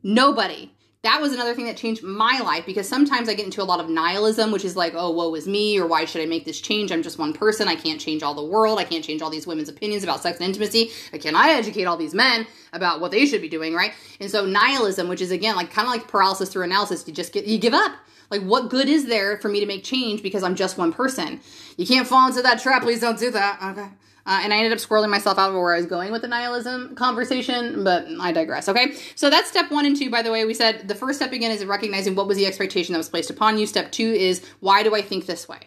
Nobody. 0.07 0.71
that 1.01 1.19
was 1.19 1.33
another 1.33 1.55
thing 1.55 1.65
that 1.65 1.77
changed 1.77 2.03
my 2.03 2.39
life 2.43 2.63
because 2.63 2.87
sometimes 2.87 3.27
I 3.27 3.33
get 3.33 3.45
into 3.45 3.61
a 3.61 3.65
lot 3.65 3.79
of 3.79 3.89
nihilism, 3.89 4.51
which 4.51 4.63
is 4.63 4.75
like, 4.75 4.93
oh, 4.95 5.09
woe 5.09 5.33
is 5.33 5.47
me, 5.47 5.79
or 5.79 5.87
why 5.87 6.05
should 6.05 6.21
I 6.21 6.27
make 6.27 6.45
this 6.45 6.61
change? 6.61 6.91
I'm 6.91 7.01
just 7.01 7.17
one 7.17 7.33
person. 7.33 7.67
I 7.67 7.75
can't 7.75 7.99
change 7.99 8.21
all 8.21 8.35
the 8.35 8.45
world. 8.45 8.77
I 8.77 8.83
can't 8.83 9.03
change 9.03 9.23
all 9.23 9.31
these 9.31 9.47
women's 9.47 9.67
opinions 9.67 10.03
about 10.03 10.21
sex 10.21 10.37
and 10.37 10.45
intimacy. 10.45 10.91
I 11.11 11.17
cannot 11.17 11.49
educate 11.49 11.85
all 11.85 11.97
these 11.97 12.13
men 12.13 12.45
about 12.71 13.01
what 13.01 13.09
they 13.09 13.25
should 13.25 13.41
be 13.41 13.49
doing, 13.49 13.73
right? 13.73 13.93
And 14.19 14.29
so 14.29 14.45
nihilism, 14.45 15.07
which 15.07 15.21
is 15.21 15.31
again 15.31 15.55
like 15.55 15.71
kind 15.71 15.87
of 15.87 15.91
like 15.91 16.07
paralysis 16.07 16.49
through 16.49 16.65
analysis, 16.65 17.07
you 17.07 17.13
just 17.13 17.33
get 17.33 17.45
you 17.45 17.57
give 17.57 17.73
up. 17.73 17.93
Like, 18.29 18.43
what 18.43 18.69
good 18.69 18.87
is 18.87 19.07
there 19.07 19.37
for 19.37 19.49
me 19.49 19.59
to 19.59 19.65
make 19.65 19.83
change 19.83 20.21
because 20.21 20.43
I'm 20.43 20.55
just 20.55 20.77
one 20.77 20.93
person? 20.93 21.39
You 21.77 21.87
can't 21.87 22.07
fall 22.07 22.27
into 22.27 22.43
that 22.43 22.59
trap. 22.59 22.83
Please 22.83 22.99
don't 22.99 23.17
do 23.17 23.31
that. 23.31 23.59
Okay. 23.77 23.89
Uh, 24.25 24.39
and 24.43 24.53
I 24.53 24.57
ended 24.57 24.71
up 24.71 24.79
squirreling 24.79 25.09
myself 25.09 25.37
out 25.37 25.49
of 25.49 25.55
where 25.55 25.73
I 25.73 25.77
was 25.77 25.85
going 25.85 26.11
with 26.11 26.23
the 26.23 26.27
nihilism 26.27 26.95
conversation, 26.95 27.83
but 27.83 28.07
I 28.19 28.31
digress. 28.31 28.67
Okay, 28.67 28.95
so 29.15 29.29
that's 29.29 29.47
step 29.47 29.69
one 29.71 29.85
and 29.85 29.95
two. 29.95 30.09
By 30.09 30.23
the 30.23 30.31
way, 30.31 30.45
we 30.45 30.53
said 30.53 30.87
the 30.87 30.95
first 30.95 31.19
step 31.19 31.31
again 31.31 31.51
is 31.51 31.63
recognizing 31.63 32.15
what 32.15 32.27
was 32.27 32.37
the 32.37 32.47
expectation 32.47 32.93
that 32.93 32.97
was 32.97 33.09
placed 33.09 33.29
upon 33.29 33.57
you. 33.59 33.67
Step 33.67 33.91
two 33.91 34.11
is 34.11 34.43
why 34.61 34.81
do 34.81 34.95
I 34.95 35.01
think 35.01 35.27
this 35.27 35.47
way? 35.47 35.59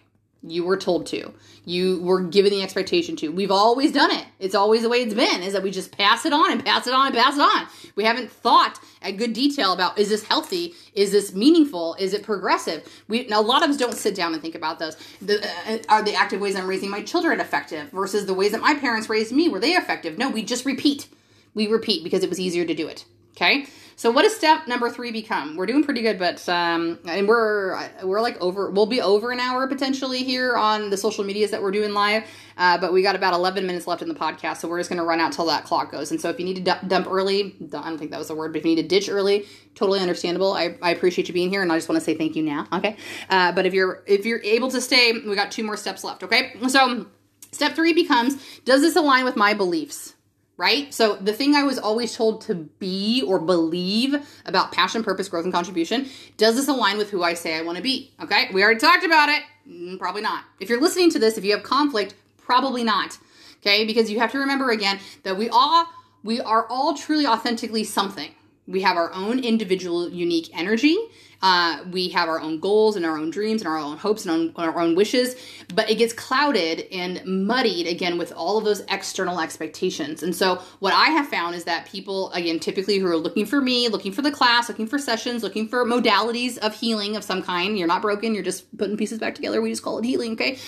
You 0.43 0.65
were 0.65 0.77
told 0.77 1.07
to. 1.09 1.35
You 1.65 2.01
were 2.01 2.21
given 2.21 2.53
the 2.53 2.63
expectation 2.63 3.17
to. 3.17 3.29
We've 3.29 3.51
always 3.51 3.91
done 3.91 4.13
it. 4.13 4.25
It's 4.39 4.55
always 4.55 4.83
the 4.83 4.89
way 4.89 4.99
it's 4.99 5.13
been, 5.13 5.43
is 5.43 5.53
that 5.53 5.65
we 5.65 5.73
just 5.73 5.91
pass 5.91 6.25
it 6.25 6.33
on 6.33 6.53
and 6.53 6.65
pass 6.65 6.87
it 6.87 6.95
on 6.95 7.09
and 7.09 7.15
pass 7.15 7.37
it 7.37 7.41
on. 7.41 7.67
We 7.97 8.05
haven't 8.05 8.31
thought 8.31 8.79
at 9.03 9.17
good 9.17 9.33
detail 9.33 9.73
about 9.73 9.99
is 9.99 10.11
this 10.11 10.23
healthy? 10.23 10.75
Is 10.95 11.11
this 11.11 11.35
meaningful? 11.35 11.97
Is 11.99 12.15
it 12.15 12.23
progressive? 12.23 12.89
We 13.09 13.29
a 13.31 13.41
lot 13.41 13.65
of 13.65 13.71
us 13.71 13.77
don't 13.77 13.95
sit 13.95 14.15
down 14.15 14.33
and 14.33 14.41
think 14.41 14.55
about 14.55 14.79
those. 14.79 14.97
The, 15.21 15.45
uh, 15.67 15.79
are 15.89 16.03
the 16.03 16.15
active 16.15 16.41
ways 16.41 16.55
I'm 16.55 16.69
raising 16.69 16.91
my 16.91 17.03
children 17.03 17.41
effective 17.41 17.91
versus 17.91 18.27
the 18.27 18.35
ways 18.35 18.53
that 18.53 18.61
my 18.61 18.75
parents 18.75 19.09
raised 19.09 19.33
me? 19.33 19.49
Were 19.49 19.61
they 19.61 19.73
effective? 19.73 20.19
No, 20.19 20.31
we 20.31 20.45
just 20.45 20.65
repeat. 20.65 21.09
We 21.55 21.67
repeat 21.67 22.05
because 22.05 22.23
it 22.23 22.31
was 22.31 22.39
easier 22.39 22.65
to 22.65 22.75
do 22.75 22.87
it. 22.87 23.05
Okay. 23.41 23.67
So 23.95 24.11
what 24.11 24.23
does 24.23 24.35
step 24.35 24.67
number 24.67 24.91
three 24.91 25.13
become? 25.13 25.57
We're 25.57 25.67
doing 25.67 25.85
pretty 25.85 26.03
good, 26.03 26.19
but 26.19 26.49
um, 26.49 26.99
and 27.05 27.29
we're 27.29 27.89
we're 28.03 28.21
like 28.21 28.41
over. 28.41 28.71
We'll 28.71 28.87
be 28.87 29.01
over 29.01 29.31
an 29.31 29.39
hour 29.39 29.67
potentially 29.69 30.25
here 30.25 30.57
on 30.57 30.91
the 30.91 30.97
social 30.97 31.25
medias 31.25 31.53
that 31.53 31.63
we're 31.63 31.71
doing 31.71 31.93
live. 31.93 32.25
Uh, 32.57 32.79
but 32.79 32.93
we 32.93 33.03
got 33.03 33.15
about 33.15 33.35
11 33.35 33.65
minutes 33.65 33.87
left 33.87 34.03
in 34.03 34.09
the 34.09 34.15
podcast, 34.15 34.59
so 34.59 34.69
we're 34.69 34.79
just 34.79 34.91
to 34.91 35.03
run 35.03 35.21
out 35.21 35.33
till 35.33 35.47
that 35.47 35.65
clock 35.65 35.93
goes. 35.93 36.11
And 36.11 36.21
so 36.21 36.29
if 36.31 36.39
you 36.41 36.45
need 36.45 36.65
to 36.65 36.81
dump 36.87 37.07
early, 37.09 37.57
I 37.61 37.89
don't 37.89 37.99
think 37.99 38.11
that 38.11 38.19
was 38.19 38.29
the 38.29 38.35
word, 38.35 38.53
but 38.53 38.59
if 38.59 38.65
you 38.65 38.75
need 38.75 38.83
to 38.83 38.89
ditch 38.89 39.09
early, 39.09 39.47
totally 39.77 40.01
understandable. 40.01 40.53
I, 40.53 40.77
I 40.83 40.91
appreciate 40.91 41.29
you 41.29 41.35
being 41.35 41.51
here, 41.51 41.63
and 41.63 41.73
I 41.73 41.77
just 41.77 41.89
want 41.89 42.01
to 42.01 42.05
say 42.05 42.15
thank 42.15 42.35
you 42.35 42.43
now. 42.43 42.67
Okay. 42.73 42.97
Uh, 43.31 43.53
but 43.53 43.67
if 43.67 43.75
you're 43.75 44.03
if 44.07 44.27
you're 44.27 44.43
able 44.43 44.71
to 44.73 44.81
stay, 44.81 45.13
we 45.13 45.35
got 45.37 45.53
two 45.53 45.63
more 45.63 45.77
steps 45.77 46.03
left. 46.03 46.25
Okay. 46.25 46.55
So 46.69 47.07
step 47.53 47.75
three 47.75 47.95
becomes: 47.95 48.37
Does 48.65 48.81
this 48.81 48.97
align 48.97 49.25
with 49.25 49.37
my 49.37 49.55
beliefs? 49.55 50.15
Right? 50.59 50.93
So 50.93 51.15
the 51.15 51.33
thing 51.33 51.55
I 51.55 51.63
was 51.63 51.79
always 51.79 52.15
told 52.15 52.43
to 52.43 52.55
be 52.55 53.23
or 53.27 53.39
believe 53.39 54.17
about 54.45 54.73
passion, 54.73 55.03
purpose, 55.03 55.29
growth, 55.29 55.45
and 55.45 55.55
contribution, 55.55 56.09
does 56.37 56.57
this 56.57 56.69
align 56.69 56.99
with 56.99 57.11
who 57.11 57.23
I 57.23 57.33
say 57.33 57.57
I 57.57 57.63
want 57.63 57.77
to 57.77 57.83
be? 57.83 58.13
Okay, 58.21 58.51
we 58.53 58.63
already 58.63 58.81
talked 58.81 59.05
about 59.05 59.31
it. 59.31 59.43
Mm, 59.67 59.99
probably 59.99 60.21
not. 60.21 60.45
If 60.61 60.69
you're 60.69 60.81
listening 60.81 61.11
to 61.13 61.19
this, 61.19 61.39
if 61.39 61.45
you 61.45 61.53
have 61.53 61.63
conflict, 61.63 62.15
probably 62.37 62.85
not. 62.85 63.17
Okay, 63.61 63.87
because 63.87 64.11
you 64.11 64.19
have 64.19 64.33
to 64.33 64.39
remember 64.39 64.71
again 64.71 64.99
that 65.23 65.39
we 65.39 65.49
all 65.49 65.87
we 66.25 66.41
are 66.41 66.67
all 66.69 66.95
truly 66.95 67.27
authentically 67.27 67.85
something. 67.85 68.33
We 68.67 68.83
have 68.83 68.97
our 68.97 69.13
own 69.13 69.39
individual 69.39 70.11
unique 70.11 70.51
energy 70.53 70.97
uh, 71.41 71.85
we 71.91 72.09
have 72.09 72.29
our 72.29 72.41
own 72.41 72.59
goals 72.59 72.97
and 72.97 73.07
our 73.07 73.17
own 73.17 73.31
dreams 73.31 73.61
and 73.61 73.69
our 73.69 73.79
own 73.79 73.97
hopes 73.97 74.27
and 74.27 74.53
our 74.57 74.81
own 74.81 74.97
wishes, 74.97 75.37
but 75.73 75.89
it 75.89 75.97
gets 75.97 76.13
clouded 76.13 76.87
and 76.91 77.25
muddied 77.25 77.87
again 77.87 78.19
with 78.19 78.33
all 78.33 78.59
of 78.59 78.65
those 78.65 78.81
external 78.89 79.39
expectations. 79.41 80.23
And 80.23 80.35
so, 80.35 80.61
what 80.81 80.95
I 80.95 81.11
have 81.11 81.29
found 81.29 81.55
is 81.55 81.65
that 81.65 81.87
people, 81.87 82.33
again, 82.33 82.59
typically 82.59 82.99
who 82.99 83.07
are 83.07 83.17
looking 83.17 83.47
for 83.47 83.61
me, 83.61 83.89
looking 83.89 84.13
for 84.13 84.23
the 84.23 84.33
class, 84.33 84.69
looking 84.69 84.89
for 84.89 84.99
sessions, 84.99 85.43
looking 85.43 85.69
for 85.69 85.85
modalities 85.85 86.59
of 86.59 86.75
healing 86.75 87.15
of 87.15 87.23
some 87.23 87.43
kind, 87.43 87.79
you're 87.79 87.89
not 87.89 88.03
broken, 88.03 88.35
you're 88.35 88.43
just 88.43 88.77
putting 88.77 88.97
pieces 88.97 89.19
back 89.19 89.35
together. 89.35 89.63
We 89.63 89.71
just 89.71 89.83
call 89.83 89.99
it 89.99 90.05
healing, 90.05 90.33
okay? 90.33 90.59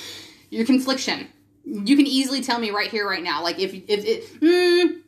Your 0.51 0.65
confliction. 0.65 1.29
You 1.65 1.97
can 1.97 2.07
easily 2.07 2.43
tell 2.43 2.59
me 2.59 2.71
right 2.71 2.91
here, 2.91 3.09
right 3.09 3.23
now. 3.23 3.43
Like, 3.43 3.59
if, 3.59 3.75
if 3.75 4.05
it, 4.05 4.41
mm, 4.41 5.01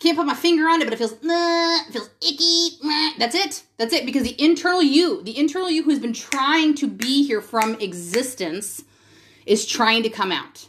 can't 0.00 0.16
put 0.16 0.26
my 0.26 0.34
finger 0.34 0.64
on 0.64 0.80
it, 0.80 0.86
but 0.86 0.94
it 0.94 0.96
feels, 0.96 1.12
it 1.12 1.92
feels 1.92 2.10
icky. 2.22 2.78
That's 3.18 3.34
it. 3.34 3.62
That's 3.76 3.92
it. 3.92 4.06
Because 4.06 4.22
the 4.22 4.42
internal 4.42 4.82
you, 4.82 5.22
the 5.22 5.38
internal 5.38 5.70
you 5.70 5.82
who's 5.82 5.98
been 5.98 6.14
trying 6.14 6.74
to 6.76 6.88
be 6.88 7.26
here 7.26 7.42
from 7.42 7.74
existence, 7.74 8.82
is 9.46 9.66
trying 9.66 10.02
to 10.02 10.08
come 10.08 10.32
out. 10.32 10.68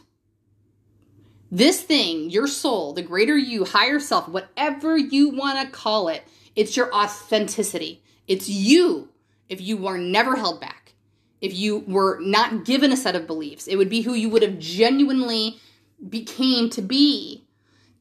This 1.50 1.82
thing, 1.82 2.30
your 2.30 2.46
soul, 2.46 2.92
the 2.92 3.02
greater 3.02 3.36
you, 3.36 3.64
higher 3.64 4.00
self, 4.00 4.28
whatever 4.28 4.96
you 4.96 5.30
want 5.30 5.60
to 5.60 5.70
call 5.70 6.08
it, 6.08 6.22
it's 6.54 6.76
your 6.76 6.94
authenticity. 6.94 8.02
It's 8.26 8.48
you 8.48 9.08
if 9.48 9.60
you 9.60 9.86
are 9.86 9.98
never 9.98 10.36
held 10.36 10.60
back. 10.60 10.94
If 11.40 11.54
you 11.54 11.80
were 11.86 12.20
not 12.20 12.64
given 12.64 12.92
a 12.92 12.96
set 12.96 13.16
of 13.16 13.26
beliefs, 13.26 13.66
it 13.66 13.76
would 13.76 13.90
be 13.90 14.02
who 14.02 14.14
you 14.14 14.28
would 14.30 14.42
have 14.42 14.58
genuinely 14.58 15.58
became 16.08 16.70
to 16.70 16.82
be 16.82 17.44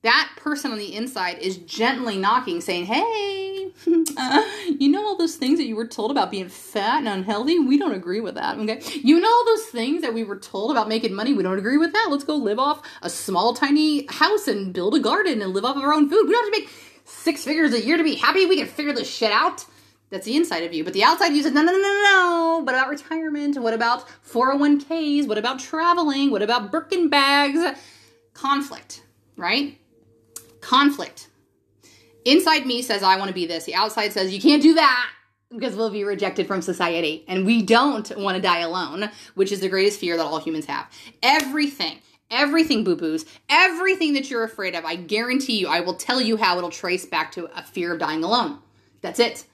that 0.04 0.32
person 0.36 0.72
on 0.72 0.80
the 0.80 0.96
inside 0.96 1.38
is 1.40 1.58
gently 1.58 2.18
knocking, 2.18 2.60
saying, 2.62 2.86
Hey, 2.86 3.72
uh, 4.18 4.44
you 4.80 4.90
know 4.90 5.06
all 5.06 5.18
those 5.18 5.36
things 5.36 5.60
that 5.60 5.66
you 5.66 5.76
were 5.76 5.88
told 5.88 6.12
about 6.12 6.32
being 6.32 6.50
fat 6.50 7.00
and 7.00 7.08
unhealthy? 7.08 7.60
We 7.60 7.78
don't 7.78 7.94
agree 7.94 8.20
with 8.20 8.36
that, 8.36 8.58
okay? 8.58 8.82
You 8.96 9.20
know 9.20 9.30
all 9.30 9.46
those 9.46 9.66
things 9.66 10.02
that 10.02 10.14
we 10.14 10.24
were 10.24 10.38
told 10.38 10.72
about 10.72 10.90
making 10.90 11.14
money? 11.14 11.34
We 11.34 11.44
don't 11.44 11.58
agree 11.58 11.78
with 11.78 11.94
that. 11.94 12.08
Let's 12.10 12.24
go 12.24 12.36
live 12.36 12.60
off 12.60 12.82
a 13.02 13.10
small, 13.10 13.54
tiny 13.54 14.08
house 14.08 14.48
and 14.48 14.74
build 14.74 14.96
a 14.96 15.00
garden 15.00 15.42
and 15.42 15.54
live 15.54 15.66
off 15.66 15.78
of 15.78 15.84
our 15.84 15.94
own 15.94 16.10
food. 16.10 16.26
We 16.28 16.34
don't 16.34 16.46
have 16.46 16.54
to 16.54 16.60
make 16.60 16.70
six 17.06 17.44
figures 17.44 17.74
a 17.74 17.86
year 17.86 17.98
to 17.98 18.04
be 18.04 18.16
happy. 18.16 18.46
We 18.46 18.58
can 18.58 18.68
figure 18.68 18.94
this 18.94 19.10
shit 19.10 19.32
out. 19.32 19.66
That's 20.10 20.26
the 20.26 20.36
inside 20.36 20.64
of 20.64 20.74
you. 20.74 20.84
But 20.84 20.94
the 20.94 21.04
outside 21.04 21.30
you 21.30 21.42
said, 21.44 21.54
no, 21.54 21.62
no, 21.62 21.72
no, 21.72 21.78
no, 21.78 22.02
no. 22.04 22.62
What 22.66 22.76
about 22.76 22.90
retirement? 22.90 23.58
What 23.58 23.74
about 23.74 24.08
401ks? 24.28 25.28
What 25.28 25.38
about 25.38 25.60
traveling? 25.60 26.32
What 26.32 26.42
about 26.42 26.72
Birkin 26.72 27.08
bags? 27.08 27.80
Conflict, 28.34 29.04
right? 29.38 29.78
Conflict. 30.62 31.28
Inside 32.24 32.66
me 32.66 32.82
says, 32.82 33.04
I 33.04 33.18
want 33.18 33.30
to 33.30 33.34
be 33.34 33.46
this. 33.46 33.66
The 33.66 33.76
outside 33.76 34.14
says, 34.14 34.34
you 34.34 34.40
can't 34.40 34.62
do 34.62 34.76
that 34.76 35.10
because 35.50 35.76
we'll 35.76 35.90
be 35.90 36.04
rejected 36.04 36.48
from 36.48 36.62
society. 36.62 37.26
And 37.28 37.46
we 37.46 37.62
don't 37.62 38.16
want 38.18 38.36
to 38.36 38.42
die 38.42 38.60
alone, 38.60 39.10
which 39.36 39.52
is 39.52 39.60
the 39.60 39.70
greatest 39.70 40.00
fear 40.00 40.18
that 40.18 40.24
all 40.24 40.40
humans 40.40 40.66
have. 40.68 40.90
Everything, 41.24 41.98
everything, 42.30 42.84
boo 42.84 42.96
boos, 42.96 43.26
everything 43.50 44.14
that 44.14 44.30
you're 44.30 44.44
afraid 44.44 44.76
of, 44.76 44.86
I 44.86 44.96
guarantee 44.96 45.60
you, 45.60 45.68
I 45.68 45.82
will 45.82 45.96
tell 45.96 46.22
you 46.22 46.38
how 46.38 46.58
it'll 46.58 46.70
trace 46.70 47.06
back 47.06 47.32
to 47.34 47.50
a 47.58 47.64
fear 47.64 47.94
of 47.94 48.00
dying 48.00 48.24
alone. 48.24 48.60
That's 49.02 49.20
it. 49.20 49.46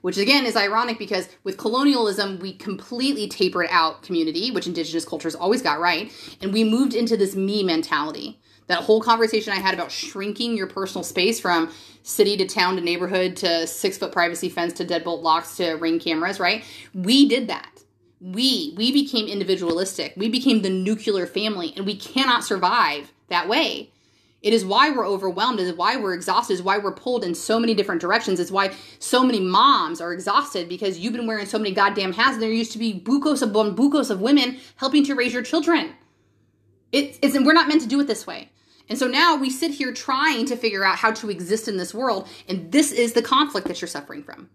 Which 0.00 0.18
again 0.18 0.44
is 0.44 0.56
ironic 0.56 0.98
because 0.98 1.30
with 1.44 1.56
colonialism, 1.56 2.38
we 2.38 2.52
completely 2.52 3.26
tapered 3.26 3.68
out 3.70 4.02
community, 4.02 4.50
which 4.50 4.66
indigenous 4.66 5.04
cultures 5.04 5.34
always 5.34 5.62
got 5.62 5.80
right, 5.80 6.12
and 6.42 6.52
we 6.52 6.62
moved 6.62 6.94
into 6.94 7.16
this 7.16 7.34
me 7.34 7.62
mentality 7.62 8.38
that 8.66 8.82
whole 8.82 9.00
conversation 9.00 9.52
I 9.52 9.60
had 9.60 9.74
about 9.74 9.90
shrinking 9.90 10.56
your 10.56 10.66
personal 10.66 11.04
space 11.04 11.38
from 11.40 11.72
city 12.02 12.36
to 12.36 12.46
town 12.46 12.76
to 12.76 12.82
neighborhood 12.82 13.36
to 13.36 13.66
six 13.66 13.98
foot 13.98 14.12
privacy 14.12 14.48
fence 14.48 14.72
to 14.74 14.84
deadbolt 14.84 15.22
locks 15.22 15.56
to 15.56 15.72
ring 15.74 15.98
cameras, 15.98 16.40
right? 16.40 16.64
We 16.94 17.28
did 17.28 17.48
that. 17.48 17.70
We 18.20 18.74
we 18.76 18.92
became 18.92 19.26
individualistic. 19.26 20.14
We 20.16 20.28
became 20.28 20.62
the 20.62 20.70
nuclear 20.70 21.26
family, 21.26 21.72
and 21.76 21.84
we 21.84 21.96
cannot 21.96 22.44
survive 22.44 23.12
that 23.28 23.48
way. 23.48 23.90
It 24.44 24.52
is 24.52 24.62
why 24.62 24.90
we're 24.90 25.06
overwhelmed. 25.06 25.58
It 25.58 25.62
is 25.62 25.72
why 25.72 25.96
we're 25.96 26.12
exhausted. 26.12 26.52
It 26.52 26.56
is 26.56 26.62
why 26.62 26.76
we're 26.76 26.92
pulled 26.92 27.24
in 27.24 27.34
so 27.34 27.58
many 27.58 27.72
different 27.72 28.02
directions. 28.02 28.38
It's 28.38 28.50
why 28.50 28.74
so 28.98 29.24
many 29.24 29.40
moms 29.40 30.02
are 30.02 30.12
exhausted 30.12 30.68
because 30.68 30.98
you've 30.98 31.14
been 31.14 31.26
wearing 31.26 31.46
so 31.46 31.58
many 31.58 31.72
goddamn 31.72 32.12
hats. 32.12 32.34
And 32.34 32.42
there 32.42 32.50
used 32.50 32.72
to 32.72 32.78
be 32.78 32.92
bucos 32.92 33.40
of 33.40 33.52
bucos 33.52 34.10
of 34.10 34.20
women 34.20 34.58
helping 34.76 35.02
to 35.06 35.14
raise 35.14 35.32
your 35.32 35.42
children. 35.42 35.94
It, 36.92 37.18
it's 37.22 37.34
we're 37.38 37.54
not 37.54 37.68
meant 37.68 37.80
to 37.80 37.88
do 37.88 37.98
it 38.00 38.06
this 38.06 38.26
way. 38.26 38.50
And 38.88 38.98
so 38.98 39.06
now 39.06 39.36
we 39.36 39.50
sit 39.50 39.70
here 39.70 39.92
trying 39.92 40.46
to 40.46 40.56
figure 40.56 40.84
out 40.84 40.96
how 40.96 41.10
to 41.12 41.30
exist 41.30 41.68
in 41.68 41.76
this 41.76 41.94
world, 41.94 42.28
and 42.48 42.70
this 42.70 42.92
is 42.92 43.14
the 43.14 43.22
conflict 43.22 43.66
that 43.68 43.80
you're 43.80 43.88
suffering 43.88 44.22
from. 44.22 44.50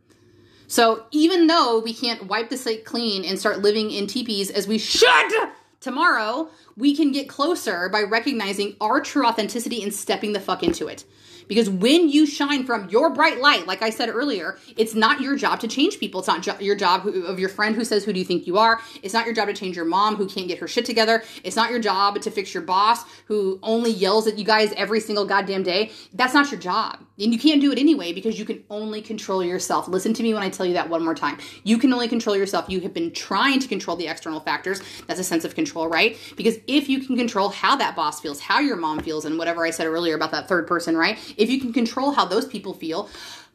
So 0.68 1.06
even 1.12 1.48
though 1.48 1.80
we 1.80 1.96
can't 1.96 2.28
wipe 2.28 2.50
the 2.50 2.58
slate 2.58 2.86
clean 2.86 3.26
and 3.26 3.40
start 3.40 3.60
living 3.60 3.90
in 3.90 4.06
teepees 4.06 4.52
as 4.52 4.68
we 4.68 4.78
should 4.78 5.50
tomorrow, 5.80 6.50
we 6.78 6.96
can 6.96 7.12
get 7.12 7.30
closer 7.30 7.90
by 7.90 8.02
recognizing 8.04 8.76
our 8.80 9.02
true 9.02 9.26
authenticity 9.26 9.84
and 9.84 9.94
stepping 9.94 10.34
the 10.34 10.40
fuck 10.40 10.64
into 10.64 10.88
it. 10.88 11.04
Because 11.50 11.68
when 11.68 12.10
you 12.10 12.28
shine 12.28 12.64
from 12.64 12.88
your 12.90 13.10
bright 13.10 13.42
light, 13.42 13.66
like 13.66 13.82
I 13.82 13.90
said 13.90 14.08
earlier, 14.08 14.58
it's 14.78 14.94
not 14.94 15.20
your 15.20 15.36
job 15.36 15.60
to 15.62 15.68
change 15.68 16.00
people. 16.00 16.20
It's 16.20 16.28
not 16.28 16.44
jo- 16.44 16.60
your 16.60 16.76
job 16.76 17.02
who, 17.02 17.26
of 17.26 17.40
your 17.40 17.50
friend 17.50 17.76
who 17.76 17.84
says, 17.84 18.06
Who 18.06 18.14
do 18.14 18.20
you 18.20 18.26
think 18.26 18.46
you 18.46 18.60
are? 18.60 18.80
It's 19.02 19.16
not 19.16 19.26
your 19.26 19.34
job 19.34 19.48
to 19.48 19.54
change 19.54 19.76
your 19.76 19.86
mom 19.86 20.16
who 20.16 20.28
can't 20.30 20.48
get 20.48 20.60
her 20.60 20.68
shit 20.68 20.86
together. 20.86 21.24
It's 21.44 21.56
not 21.56 21.72
your 21.72 21.80
job 21.80 22.22
to 22.22 22.30
fix 22.30 22.54
your 22.54 22.62
boss 22.62 23.04
who 23.26 23.60
only 23.64 23.90
yells 23.90 24.28
at 24.28 24.38
you 24.38 24.46
guys 24.46 24.72
every 24.78 25.00
single 25.00 25.26
goddamn 25.26 25.64
day. 25.64 25.92
That's 26.14 26.36
not 26.36 26.52
your 26.52 26.60
job. 26.60 27.00
And 27.18 27.34
you 27.34 27.40
can't 27.40 27.60
do 27.60 27.72
it 27.72 27.80
anyway 27.80 28.14
because 28.14 28.38
you 28.38 28.46
can 28.46 28.64
only 28.70 29.02
control 29.02 29.44
yourself. 29.44 29.88
Listen 29.88 30.14
to 30.14 30.24
me 30.24 30.36
when 30.36 30.44
I 30.44 30.50
tell 30.50 30.68
you 30.68 30.74
that 30.74 30.90
one 30.90 31.04
more 31.04 31.16
time. 31.16 31.40
You 31.64 31.80
can 31.80 31.92
only 31.92 32.08
control 32.08 32.38
yourself. 32.38 32.70
You 32.70 32.80
have 32.82 32.94
been 32.94 33.12
trying 33.12 33.60
to 33.60 33.68
control 33.68 33.98
the 33.98 34.08
external 34.08 34.40
factors. 34.40 34.82
That's 35.08 35.20
a 35.20 35.24
sense 35.24 35.46
of 35.46 35.56
control, 35.56 35.69
right? 35.76 36.18
Because 36.36 36.58
if 36.68 36.90
you 36.90 37.00
can 37.00 37.16
control 37.16 37.50
how 37.50 37.76
that 37.76 37.96
boss 37.96 38.20
feels, 38.20 38.40
how 38.40 38.60
your 38.60 38.76
mom 38.76 39.00
feels, 39.00 39.26
and 39.26 39.38
whatever 39.38 39.66
I 39.66 39.70
said 39.70 39.88
earlier 39.88 40.16
about 40.16 40.32
that 40.32 40.48
third 40.48 40.68
person, 40.68 40.98
right? 40.98 41.18
if 41.38 41.50
you 41.50 41.60
can 41.60 41.74
control 41.74 42.12
how 42.12 42.26
those 42.26 42.46
people 42.46 42.74
feel, 42.74 43.10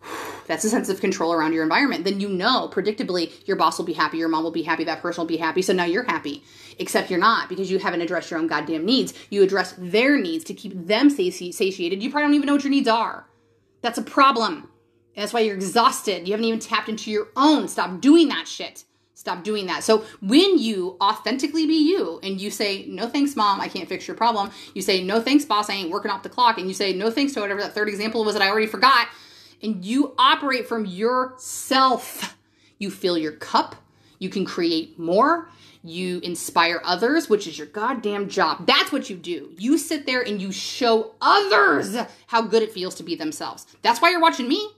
That's 0.47 0.65
a 0.65 0.71
sense 0.71 0.89
of 0.89 1.01
control 1.01 1.33
around 1.33 1.53
your 1.53 1.62
environment. 1.62 2.05
Then 2.05 2.21
you 2.21 2.29
know 2.29 2.71
predictably 2.73 3.33
your 3.47 3.57
boss 3.57 3.79
will 3.79 3.85
be 3.85 3.93
happy, 3.93 4.19
your 4.19 4.29
mom 4.29 4.45
will 4.45 4.51
be 4.51 4.62
happy, 4.62 4.85
that 4.85 5.01
person 5.01 5.23
will 5.23 5.29
be 5.29 5.37
happy. 5.37 5.62
So 5.62 5.73
now 5.73 5.85
you're 5.85 6.05
happy. 6.05 6.43
Except 6.79 7.11
you're 7.11 7.21
not 7.21 7.49
because 7.49 7.71
you 7.71 7.79
haven't 7.79 8.03
addressed 8.03 8.31
your 8.31 8.41
own 8.41 8.47
goddamn 8.47 8.85
needs. 8.85 9.15
You 9.31 9.43
address 9.43 9.75
their 9.79 10.19
needs 10.19 10.45
to 10.45 10.55
keep 10.55 10.73
them 10.75 11.09
sati- 11.09 11.53
satiated. 11.53 12.03
You 12.03 12.11
probably 12.11 12.27
don't 12.27 12.35
even 12.35 12.47
know 12.47 12.55
what 12.55 12.65
your 12.65 12.71
needs 12.71 12.89
are. 12.89 13.27
That's 13.81 13.99
a 13.99 14.03
problem. 14.03 14.69
And 15.17 15.23
that's 15.23 15.33
why 15.33 15.41
you're 15.41 15.55
exhausted. 15.55 16.27
You 16.27 16.33
haven't 16.33 16.47
even 16.47 16.61
tapped 16.61 16.89
into 16.89 17.11
your 17.11 17.29
own. 17.37 17.69
Stop 17.69 18.01
doing 18.01 18.29
that 18.29 18.49
shit. 18.49 18.85
Stop 19.25 19.43
doing 19.43 19.64
that. 19.68 19.83
So 19.83 20.05
when 20.20 20.59
you 20.59 20.99
authentically 21.01 21.66
be 21.66 21.89
you 21.89 22.20
and 22.22 22.39
you 22.39 22.51
say, 22.51 22.85
no 22.85 23.09
thanks, 23.09 23.35
mom, 23.35 23.59
I 23.59 23.68
can't 23.68 23.89
fix 23.89 24.07
your 24.07 24.18
problem. 24.18 24.51
You 24.75 24.83
say, 24.83 25.03
no 25.03 25.18
thanks, 25.18 25.47
boss, 25.47 25.70
I 25.70 25.72
ain't 25.72 25.89
working 25.89 26.11
off 26.11 26.22
the 26.22 26.29
clock. 26.29 26.59
And 26.59 26.68
you 26.68 26.75
say, 26.75 26.93
no 26.93 27.11
thanks 27.11 27.33
to 27.33 27.41
whatever 27.41 27.62
that 27.62 27.72
third 27.72 27.89
example 27.89 28.22
was 28.22 28.35
that 28.35 28.43
I 28.43 28.51
already 28.51 28.66
forgot. 28.66 29.09
And 29.62 29.83
you 29.83 30.12
operate 30.18 30.68
from 30.68 30.85
yourself. 30.85 32.37
You 32.77 32.91
fill 32.91 33.16
your 33.16 33.33
cup. 33.33 33.77
You 34.18 34.29
can 34.29 34.45
create 34.45 34.99
more. 34.99 35.49
You 35.83 36.18
inspire 36.18 36.83
others, 36.85 37.31
which 37.31 37.47
is 37.47 37.57
your 37.57 37.66
goddamn 37.68 38.29
job. 38.29 38.66
That's 38.66 38.93
what 38.93 39.09
you 39.09 39.16
do. 39.16 39.55
You 39.57 39.79
sit 39.79 40.05
there 40.05 40.20
and 40.20 40.39
you 40.39 40.53
show 40.53 41.14
others 41.22 41.97
how 42.27 42.43
good 42.43 42.62
it 42.62 42.72
feels 42.72 42.95
to 42.97 43.03
be 43.03 43.14
themselves. 43.14 43.66
That's 43.81 44.03
why 44.03 44.11
you're 44.11 44.20
watching 44.20 44.49
me. 44.49 44.68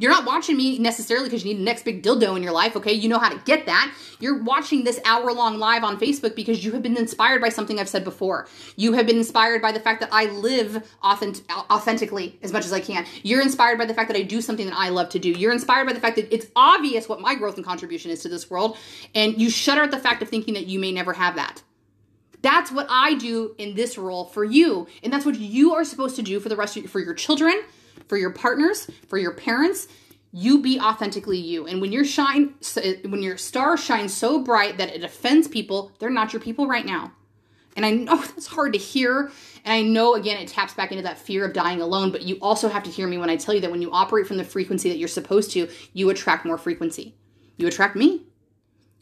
You're 0.00 0.12
not 0.12 0.24
watching 0.24 0.56
me 0.56 0.78
necessarily 0.78 1.26
because 1.26 1.44
you 1.44 1.52
need 1.52 1.58
the 1.58 1.64
next 1.64 1.84
big 1.84 2.04
dildo 2.04 2.36
in 2.36 2.42
your 2.44 2.52
life, 2.52 2.76
okay? 2.76 2.92
You 2.92 3.08
know 3.08 3.18
how 3.18 3.30
to 3.30 3.42
get 3.44 3.66
that. 3.66 3.92
You're 4.20 4.40
watching 4.40 4.84
this 4.84 5.00
hour 5.04 5.32
long 5.32 5.58
live 5.58 5.82
on 5.82 5.98
Facebook 5.98 6.36
because 6.36 6.64
you 6.64 6.70
have 6.70 6.82
been 6.82 6.96
inspired 6.96 7.40
by 7.40 7.48
something 7.48 7.80
I've 7.80 7.88
said 7.88 8.04
before. 8.04 8.46
You 8.76 8.92
have 8.92 9.06
been 9.06 9.16
inspired 9.16 9.60
by 9.60 9.72
the 9.72 9.80
fact 9.80 9.98
that 10.00 10.10
I 10.12 10.26
live 10.26 10.88
authentic- 11.02 11.50
authentically 11.50 12.38
as 12.44 12.52
much 12.52 12.64
as 12.64 12.72
I 12.72 12.78
can. 12.78 13.06
You're 13.24 13.42
inspired 13.42 13.76
by 13.76 13.86
the 13.86 13.94
fact 13.94 14.06
that 14.06 14.16
I 14.16 14.22
do 14.22 14.40
something 14.40 14.66
that 14.66 14.76
I 14.76 14.90
love 14.90 15.08
to 15.10 15.18
do. 15.18 15.30
You're 15.30 15.52
inspired 15.52 15.86
by 15.86 15.94
the 15.94 16.00
fact 16.00 16.14
that 16.14 16.32
it's 16.32 16.46
obvious 16.54 17.08
what 17.08 17.20
my 17.20 17.34
growth 17.34 17.56
and 17.56 17.66
contribution 17.66 18.12
is 18.12 18.22
to 18.22 18.28
this 18.28 18.48
world, 18.48 18.76
and 19.16 19.40
you 19.40 19.50
shudder 19.50 19.82
at 19.82 19.90
the 19.90 19.98
fact 19.98 20.22
of 20.22 20.28
thinking 20.28 20.54
that 20.54 20.66
you 20.66 20.78
may 20.78 20.92
never 20.92 21.12
have 21.12 21.34
that. 21.34 21.62
That's 22.40 22.70
what 22.70 22.86
I 22.88 23.14
do 23.14 23.56
in 23.58 23.74
this 23.74 23.98
role 23.98 24.26
for 24.26 24.44
you, 24.44 24.86
and 25.02 25.12
that's 25.12 25.26
what 25.26 25.34
you 25.34 25.74
are 25.74 25.84
supposed 25.84 26.14
to 26.16 26.22
do 26.22 26.38
for 26.38 26.48
the 26.48 26.54
rest 26.54 26.76
of 26.76 26.88
for 26.88 27.00
your 27.00 27.14
children 27.14 27.64
for 28.08 28.16
your 28.16 28.30
partners, 28.30 28.88
for 29.08 29.18
your 29.18 29.32
parents. 29.32 29.88
You 30.30 30.60
be 30.60 30.78
authentically 30.78 31.38
you. 31.38 31.66
And 31.66 31.80
when 31.80 31.90
your 31.90 32.04
shine 32.04 32.54
uh, 32.76 32.80
when 33.08 33.22
your 33.22 33.38
star 33.38 33.76
shines 33.76 34.12
so 34.12 34.42
bright 34.42 34.76
that 34.76 34.94
it 34.94 35.02
offends 35.02 35.48
people, 35.48 35.92
they're 35.98 36.10
not 36.10 36.32
your 36.32 36.40
people 36.40 36.66
right 36.66 36.84
now. 36.84 37.12
And 37.76 37.86
I 37.86 37.92
know 37.92 38.16
that's 38.20 38.46
hard 38.46 38.74
to 38.74 38.78
hear. 38.78 39.30
And 39.64 39.72
I 39.72 39.82
know, 39.82 40.14
again, 40.14 40.36
it 40.36 40.48
taps 40.48 40.74
back 40.74 40.90
into 40.90 41.04
that 41.04 41.18
fear 41.18 41.46
of 41.46 41.52
dying 41.52 41.80
alone. 41.80 42.12
But 42.12 42.22
you 42.22 42.36
also 42.42 42.68
have 42.68 42.82
to 42.82 42.90
hear 42.90 43.06
me 43.06 43.18
when 43.18 43.30
I 43.30 43.36
tell 43.36 43.54
you 43.54 43.60
that 43.62 43.70
when 43.70 43.82
you 43.82 43.90
operate 43.90 44.26
from 44.26 44.36
the 44.36 44.44
frequency 44.44 44.90
that 44.90 44.98
you're 44.98 45.08
supposed 45.08 45.52
to, 45.52 45.68
you 45.92 46.10
attract 46.10 46.44
more 46.44 46.58
frequency. 46.58 47.14
You 47.56 47.68
attract 47.68 47.96
me. 47.96 48.27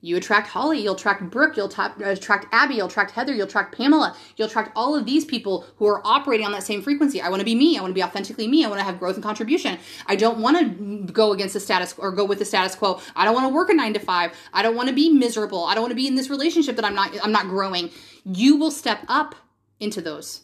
You 0.03 0.17
attract 0.17 0.49
Holly, 0.49 0.81
you'll 0.81 0.95
attract 0.95 1.31
Brooke, 1.31 1.57
you'll 1.57 1.69
ta- 1.69 1.95
uh, 2.01 2.11
attract 2.11 2.47
Abby, 2.53 2.75
you'll 2.75 2.87
attract 2.87 3.13
Heather, 3.13 3.35
you'll 3.35 3.47
attract 3.47 3.77
Pamela, 3.77 4.15
you'll 4.37 4.47
attract 4.47 4.71
all 4.77 4.95
of 4.95 5.07
these 5.07 5.25
people 5.25 5.67
who 5.77 5.87
are 5.87 6.07
operating 6.07 6.45
on 6.45 6.53
that 6.53 6.63
same 6.63 6.83
frequency. 6.83 7.21
I 7.21 7.31
want 7.31 7.41
to 7.41 7.45
be 7.45 7.55
me. 7.55 7.79
I 7.79 7.81
want 7.81 7.91
to 7.91 7.95
be 7.95 8.05
authentically 8.05 8.47
me. 8.47 8.65
I 8.65 8.69
want 8.69 8.79
to 8.79 8.85
have 8.85 8.99
growth 8.99 9.15
and 9.15 9.25
contribution. 9.25 9.79
I 10.07 10.15
don't 10.15 10.39
want 10.39 10.59
to 10.59 11.13
go 11.13 11.33
against 11.33 11.55
the 11.55 11.61
status 11.61 11.95
or 11.99 12.13
go 12.13 12.25
with 12.25 12.39
the 12.39 12.45
status 12.45 12.75
quo. 12.75 13.01
I 13.17 13.25
don't 13.25 13.35
want 13.35 13.49
to 13.49 13.55
work 13.55 13.71
a 13.71 13.75
nine 13.75 13.95
to 13.95 14.01
five. 14.01 14.33
I 14.53 14.63
don't 14.63 14.77
want 14.77 14.89
to 14.91 14.95
be 14.95 15.09
miserable. 15.09 15.65
I 15.65 15.75
don't 15.75 15.83
want 15.83 15.93
to 15.93 15.97
be 15.97 16.07
in 16.07 16.15
this 16.15 16.29
relationship 16.29 16.77
that 16.77 16.85
I'm 16.85 16.95
not 16.95 17.17
I'm 17.25 17.33
not 17.33 17.49
growing. 17.49 17.91
You 18.25 18.57
will 18.57 18.71
step 18.71 19.01
up 19.09 19.35
into 19.81 20.01
those. 20.01 20.43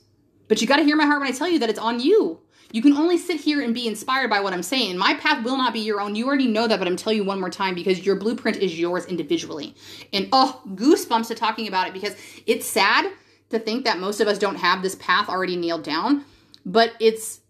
But 0.48 0.61
you 0.61 0.66
got 0.66 0.76
to 0.76 0.84
hear 0.84 0.96
my 0.96 1.07
heart 1.07 1.20
when 1.20 1.28
I 1.28 1.32
tell 1.32 1.48
you 1.48 1.59
that 1.61 1.70
it's 1.70 1.78
on 1.78 2.00
you. 2.00 2.40
You 2.73 2.81
can 2.81 2.95
only 2.95 3.18
sit 3.18 3.39
here 3.39 3.61
and 3.61 3.75
be 3.75 3.87
inspired 3.87 4.31
by 4.31 4.41
what 4.41 4.55
I'm 4.55 4.62
saying. 4.62 4.97
My 4.97 5.14
path 5.14 5.45
will 5.45 5.59
not 5.59 5.75
be 5.75 5.81
your 5.81 6.01
own. 6.01 6.16
You 6.16 6.27
already 6.27 6.49
know 6.49 6.66
that, 6.66 6.79
but 6.79 6.89
I'm 6.89 6.97
telling 6.97 7.18
you 7.18 7.25
one 7.25 7.39
more 7.39 7.51
time 7.51 7.75
because 7.75 8.05
your 8.05 8.16
blueprint 8.16 8.57
is 8.57 8.79
yours 8.79 9.05
individually. 9.05 9.75
And 10.12 10.29
oh, 10.33 10.62
goosebumps 10.68 11.29
to 11.29 11.35
talking 11.35 11.68
about 11.68 11.87
it 11.87 11.93
because 11.93 12.16
it's 12.47 12.66
sad 12.66 13.12
to 13.51 13.59
think 13.59 13.85
that 13.85 13.99
most 13.99 14.20
of 14.20 14.27
us 14.27 14.39
don't 14.39 14.57
have 14.57 14.83
this 14.83 14.95
path 14.95 15.29
already 15.29 15.55
nailed 15.55 15.85
down, 15.85 16.25
but 16.64 16.95
it's 16.99 17.41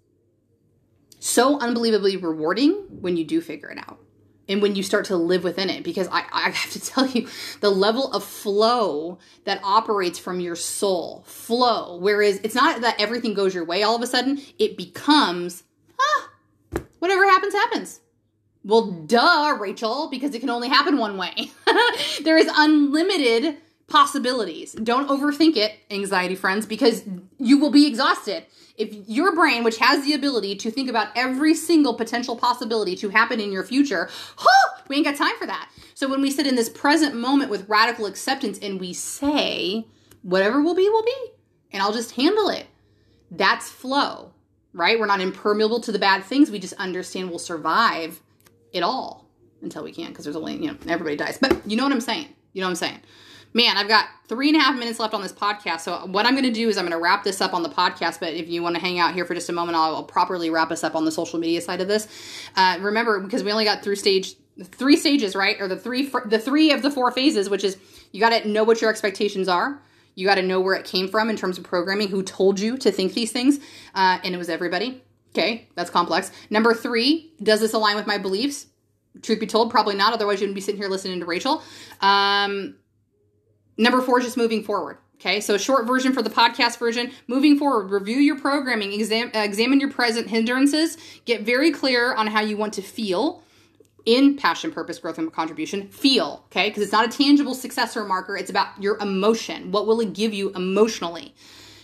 so 1.20 1.61
unbelievably 1.61 2.16
rewarding 2.16 2.73
when 2.91 3.16
you 3.16 3.25
do 3.25 3.41
figure 3.41 3.70
it 3.70 3.79
out 3.79 4.01
and 4.49 4.61
when 4.61 4.74
you 4.74 4.82
start 4.82 5.07
to 5.07 5.16
live 5.16 5.45
within 5.45 5.70
it 5.70 5.82
because 5.82 6.09
I, 6.09 6.24
I 6.32 6.51
have 6.51 6.70
to 6.72 6.80
tell 6.84 7.07
you 7.07 7.28
the 7.61 7.70
level 7.70 8.12
of 8.12 8.24
flow 8.24 9.18
that 9.45 9.61
operates 9.62 10.18
from 10.18 10.40
your 10.40 10.57
soul 10.57 11.24
flow 11.26 11.97
whereas 11.99 12.40
it's 12.43 12.55
not 12.55 12.80
that 12.80 13.01
everything 13.01 13.34
goes 13.34 13.55
your 13.55 13.64
way 13.64 13.82
all 13.82 13.97
of 13.97 14.03
a 14.03 14.07
sudden 14.07 14.40
it 14.59 14.76
becomes 14.76 15.64
ah 16.01 16.30
whatever 16.99 17.24
happens 17.24 17.55
happens. 17.55 18.01
Well 18.64 18.90
duh 18.90 19.57
rachel 19.59 20.09
because 20.11 20.34
it 20.34 20.40
can 20.40 20.51
only 20.51 20.68
happen 20.68 20.99
one 20.99 21.16
way. 21.16 21.51
There 22.22 22.36
is 22.36 22.51
unlimited 22.55 23.57
possibilities 23.93 24.72
don't 24.72 25.09
overthink 25.09 25.57
it 25.57 25.74
anxiety 25.90 26.34
friends 26.34 26.66
because 26.66 27.05
you 27.38 27.59
will 27.59 27.70
be 27.70 27.86
exhausted 27.86 28.45
if 28.76 28.95
your 29.07 29.34
brain, 29.34 29.64
which 29.64 29.78
has 29.78 30.05
the 30.05 30.14
ability 30.14 30.57
to 30.57 30.70
think 30.70 30.88
about 30.88 31.09
every 31.14 31.55
single 31.55 31.95
potential 31.95 32.36
possibility 32.36 32.97
to 32.97 33.11
happen 33.11 33.40
in 33.40 33.53
your 33.53 33.64
future, 33.64 34.09
huh, 34.36 34.80
we 34.88 34.97
ain't 34.97 35.05
got 35.05 35.16
time 35.16 35.36
for 35.38 35.47
that. 35.47 35.70
So 35.95 36.09
when 36.09 36.20
we 36.20 36.30
sit 36.30 36.47
in 36.47 36.55
this 36.55 36.68
present 36.68 37.14
moment 37.14 37.51
with 37.51 37.68
radical 37.68 38.07
acceptance 38.07 38.59
and 38.59 38.80
we 38.80 38.93
say, 38.93 39.86
whatever 40.22 40.62
will 40.62 40.74
be, 40.74 40.88
will 40.88 41.05
be, 41.05 41.32
and 41.72 41.82
I'll 41.82 41.93
just 41.93 42.12
handle 42.12 42.49
it, 42.49 42.66
that's 43.30 43.68
flow, 43.68 44.32
right? 44.72 44.99
We're 44.99 45.07
not 45.07 45.20
impermeable 45.20 45.80
to 45.80 45.93
the 45.93 45.99
bad 45.99 46.24
things. 46.24 46.51
We 46.51 46.59
just 46.59 46.74
understand 46.74 47.30
we'll 47.30 47.38
survive 47.38 48.20
it 48.72 48.82
all 48.82 49.28
until 49.61 49.84
we 49.84 49.93
can't 49.93 50.11
because 50.11 50.24
there's 50.24 50.36
only, 50.36 50.57
you 50.57 50.72
know, 50.72 50.76
everybody 50.88 51.16
dies. 51.16 51.38
But 51.38 51.61
you 51.70 51.76
know 51.76 51.84
what 51.84 51.93
I'm 51.93 52.01
saying? 52.01 52.28
You 52.53 52.62
know 52.62 52.66
what 52.66 52.70
I'm 52.70 52.76
saying? 52.76 53.01
Man, 53.55 53.76
I've 53.76 53.88
got 53.88 54.07
three 54.28 54.48
and 54.48 54.57
a 54.57 54.61
half 54.61 54.78
minutes 54.78 54.98
left 54.98 55.14
on 55.14 55.22
this 55.22 55.32
podcast. 55.32 55.80
So 55.80 56.07
what 56.07 56.26
I'm 56.26 56.32
going 56.32 56.44
to 56.44 56.50
do 56.50 56.68
is 56.68 56.78
I'm 56.78 56.84
going 56.84 56.96
to 56.96 57.03
wrap 57.03 57.24
this 57.24 57.40
up 57.40 57.55
on 57.55 57.62
the 57.62 57.68
podcast. 57.68 58.20
But 58.20 58.34
if 58.34 58.48
you 58.48 58.62
want 58.62 58.76
to 58.76 58.80
hang 58.80 58.98
out 58.98 59.14
here 59.14 59.24
for 59.24 59.34
just 59.34 59.48
a 59.48 59.53
moment, 59.53 59.76
I'll, 59.76 59.96
I'll 59.96 60.05
properly 60.05 60.50
wrap 60.50 60.70
us 60.70 60.84
up 60.84 60.94
on 60.94 61.05
the 61.05 61.12
social 61.12 61.38
media 61.38 61.61
side 61.61 61.80
of 61.80 61.88
this. 61.88 62.09
Uh, 62.57 62.78
remember, 62.80 63.20
because 63.20 63.42
we 63.42 63.53
only 63.53 63.64
got 63.64 63.82
through 63.82 63.96
stage 63.96 64.34
three 64.64 64.96
stages, 64.96 65.34
right? 65.34 65.61
Or 65.61 65.68
the 65.68 65.76
three 65.76 66.11
the 66.26 66.38
three 66.38 66.72
of 66.72 66.82
the 66.82 66.90
four 66.90 67.11
phases, 67.11 67.48
which 67.48 67.64
is 67.64 67.76
you 68.12 68.20
got 68.20 68.30
to 68.30 68.48
know 68.48 68.64
what 68.64 68.80
your 68.80 68.90
expectations 68.90 69.48
are. 69.48 69.80
You 70.14 70.26
got 70.26 70.34
to 70.34 70.42
know 70.42 70.61
where 70.61 70.74
it 70.74 70.84
came 70.84 71.09
from 71.09 71.30
in 71.30 71.36
terms 71.36 71.57
of 71.57 71.64
programming, 71.64 72.09
who 72.09 72.22
told 72.22 72.61
you 72.61 72.76
to 72.78 72.92
think 72.92 73.14
these 73.14 73.32
things, 73.32 73.59
uh, 73.94 74.18
and 74.22 74.34
it 74.34 74.38
was 74.38 74.50
everybody. 74.50 75.03
Okay, 75.30 75.68
that's 75.74 75.88
complex. 75.88 76.30
Number 76.50 76.74
three, 76.74 77.32
does 77.42 77.61
this 77.61 77.72
align 77.72 77.96
with 77.96 78.07
my 78.07 78.18
beliefs? 78.18 78.66
Truth 79.22 79.40
be 79.40 79.46
told, 79.46 79.70
probably 79.70 79.94
not. 79.94 80.12
Otherwise, 80.12 80.40
you 80.40 80.44
wouldn't 80.44 80.55
be 80.55 80.61
sitting 80.61 80.80
here 80.80 80.90
listening 80.90 81.20
to 81.20 81.26
Rachel. 81.26 81.62
Um, 82.03 82.76
Number 83.77 84.01
four 84.01 84.18
is 84.18 84.25
just 84.25 84.37
moving 84.37 84.62
forward. 84.62 84.99
Okay, 85.16 85.41
so 85.41 85.57
short 85.57 85.87
version 85.87 86.12
for 86.12 86.20
the 86.20 86.31
podcast 86.31 86.79
version. 86.81 87.12
Moving 87.29 87.57
forward, 87.57 87.93
review 87.93 88.16
your 88.16 88.37
programming, 88.37 88.93
exam, 88.93 89.31
uh, 89.35 89.39
examine 89.39 89.79
your 89.79 89.91
present 89.91 90.27
hindrances, 90.27 90.97
get 91.27 91.43
very 91.43 91.70
clear 91.70 92.12
on 92.14 92.27
how 92.27 92.41
you 92.41 92.57
want 92.57 92.75
to 92.75 92.83
feel 92.83 93.43
in 94.05 94.37
passion, 94.37 94.73
purpose, 94.73 94.99
growth, 94.99 95.18
and 95.18 95.33
contribution. 95.33 95.87
Feel, 95.89 96.43
okay, 96.47 96.70
because 96.70 96.83
it's 96.83 96.91
not 96.91 97.07
a 97.07 97.16
tangible 97.16 97.55
successor 97.55 98.05
marker, 98.05 98.37
it's 98.37 98.51
about 98.51 98.83
your 98.83 98.99
emotion. 98.99 99.70
What 99.70 99.87
will 99.87 100.01
it 100.01 100.12
give 100.12 100.35
you 100.35 100.51
emotionally? 100.55 101.37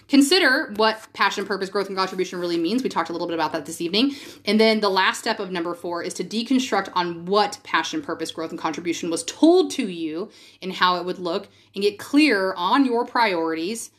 Consider 0.09 0.73
what 0.77 1.07
passion, 1.13 1.45
purpose, 1.47 1.69
growth, 1.69 1.89
and 1.89 1.97
contribution 1.97 2.41
really 2.41 2.59
means. 2.59 2.83
We 2.83 2.89
talked 2.89 3.11
a 3.11 3.13
little 3.13 3.29
bit 3.29 3.35
about 3.35 3.53
that 3.53 3.67
this 3.67 3.81
evening. 3.81 4.15
And 4.45 4.59
then 4.59 4.81
the 4.81 4.89
last 4.89 5.19
step 5.19 5.39
of 5.39 5.51
number 5.51 5.75
four 5.75 6.03
is 6.03 6.15
to 6.15 6.25
deconstruct 6.25 6.91
on 6.95 7.27
what 7.27 7.59
passion, 7.63 8.01
purpose, 8.01 8.31
growth, 8.31 8.51
and 8.51 8.59
contribution 8.59 9.11
was 9.11 9.23
told 9.25 9.71
to 9.73 9.87
you 9.87 10.31
and 10.63 10.73
how 10.73 10.97
it 10.97 11.05
would 11.05 11.19
look 11.19 11.49
and 11.75 11.83
get 11.83 11.99
clear 11.99 12.55
on 12.55 12.87
your 12.87 13.05
priorities 13.05 13.91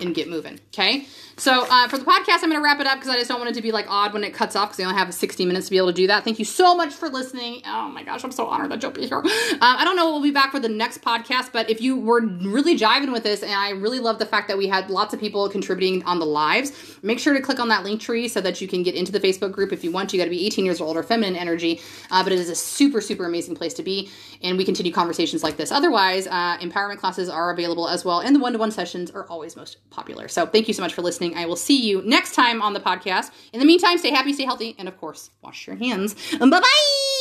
and 0.00 0.14
get 0.14 0.28
moving. 0.28 0.60
Okay. 0.68 1.06
So 1.42 1.66
uh, 1.68 1.88
for 1.88 1.98
the 1.98 2.04
podcast, 2.04 2.44
I'm 2.44 2.50
going 2.50 2.52
to 2.52 2.60
wrap 2.60 2.78
it 2.78 2.86
up 2.86 3.00
because 3.00 3.12
I 3.12 3.16
just 3.16 3.28
don't 3.28 3.40
want 3.40 3.50
it 3.50 3.54
to 3.54 3.62
be 3.62 3.72
like 3.72 3.86
odd 3.88 4.12
when 4.12 4.22
it 4.22 4.32
cuts 4.32 4.54
off 4.54 4.68
because 4.68 4.78
I 4.78 4.84
only 4.84 4.96
have 4.96 5.12
60 5.12 5.44
minutes 5.44 5.66
to 5.66 5.70
be 5.72 5.76
able 5.76 5.88
to 5.88 5.92
do 5.92 6.06
that. 6.06 6.22
Thank 6.22 6.38
you 6.38 6.44
so 6.44 6.76
much 6.76 6.94
for 6.94 7.08
listening. 7.08 7.62
Oh 7.66 7.88
my 7.88 8.04
gosh, 8.04 8.22
I'm 8.22 8.30
so 8.30 8.46
honored 8.46 8.70
that 8.70 8.80
you'll 8.80 8.92
be 8.92 9.08
here. 9.08 9.18
Um, 9.18 9.58
I 9.60 9.82
don't 9.82 9.96
know 9.96 10.12
we'll 10.12 10.22
be 10.22 10.30
back 10.30 10.52
for 10.52 10.60
the 10.60 10.68
next 10.68 11.02
podcast, 11.02 11.50
but 11.52 11.68
if 11.68 11.80
you 11.80 11.96
were 11.96 12.20
really 12.20 12.78
jiving 12.78 13.12
with 13.12 13.24
this, 13.24 13.42
and 13.42 13.50
I 13.50 13.70
really 13.70 13.98
love 13.98 14.20
the 14.20 14.26
fact 14.26 14.46
that 14.48 14.56
we 14.56 14.68
had 14.68 14.88
lots 14.88 15.12
of 15.14 15.18
people 15.18 15.48
contributing 15.48 16.04
on 16.04 16.20
the 16.20 16.26
lives, 16.26 16.72
make 17.02 17.18
sure 17.18 17.34
to 17.34 17.40
click 17.40 17.58
on 17.58 17.68
that 17.68 17.84
Linktree 17.84 18.30
so 18.30 18.40
that 18.40 18.60
you 18.60 18.68
can 18.68 18.84
get 18.84 18.94
into 18.94 19.10
the 19.10 19.18
Facebook 19.18 19.50
group 19.50 19.72
if 19.72 19.82
you 19.82 19.90
want. 19.90 20.12
You 20.12 20.20
got 20.20 20.24
to 20.26 20.30
be 20.30 20.46
18 20.46 20.64
years 20.64 20.80
old 20.80 20.96
or 20.96 21.02
feminine 21.02 21.34
energy, 21.34 21.80
uh, 22.12 22.22
but 22.22 22.32
it 22.32 22.38
is 22.38 22.50
a 22.50 22.54
super 22.54 23.00
super 23.00 23.26
amazing 23.26 23.56
place 23.56 23.74
to 23.74 23.82
be, 23.82 24.10
and 24.42 24.56
we 24.56 24.64
continue 24.64 24.92
conversations 24.92 25.42
like 25.42 25.56
this. 25.56 25.72
Otherwise, 25.72 26.28
uh, 26.28 26.58
empowerment 26.58 26.98
classes 26.98 27.28
are 27.28 27.50
available 27.50 27.88
as 27.88 28.04
well, 28.04 28.20
and 28.20 28.36
the 28.36 28.40
one 28.40 28.52
to 28.52 28.60
one 28.60 28.70
sessions 28.70 29.10
are 29.10 29.26
always 29.26 29.56
most 29.56 29.78
popular. 29.90 30.28
So 30.28 30.46
thank 30.46 30.68
you 30.68 30.74
so 30.74 30.82
much 30.82 30.94
for 30.94 31.02
listening. 31.32 31.44
I 31.44 31.46
will 31.46 31.56
see 31.56 31.80
you 31.80 32.02
next 32.02 32.34
time 32.34 32.62
on 32.62 32.72
the 32.72 32.80
podcast. 32.80 33.30
In 33.52 33.60
the 33.60 33.66
meantime, 33.66 33.98
stay 33.98 34.10
happy, 34.10 34.32
stay 34.32 34.44
healthy, 34.44 34.74
and 34.78 34.88
of 34.88 34.98
course, 34.98 35.30
wash 35.42 35.66
your 35.66 35.76
hands. 35.76 36.14
Bye 36.38 36.48
bye. 36.48 37.11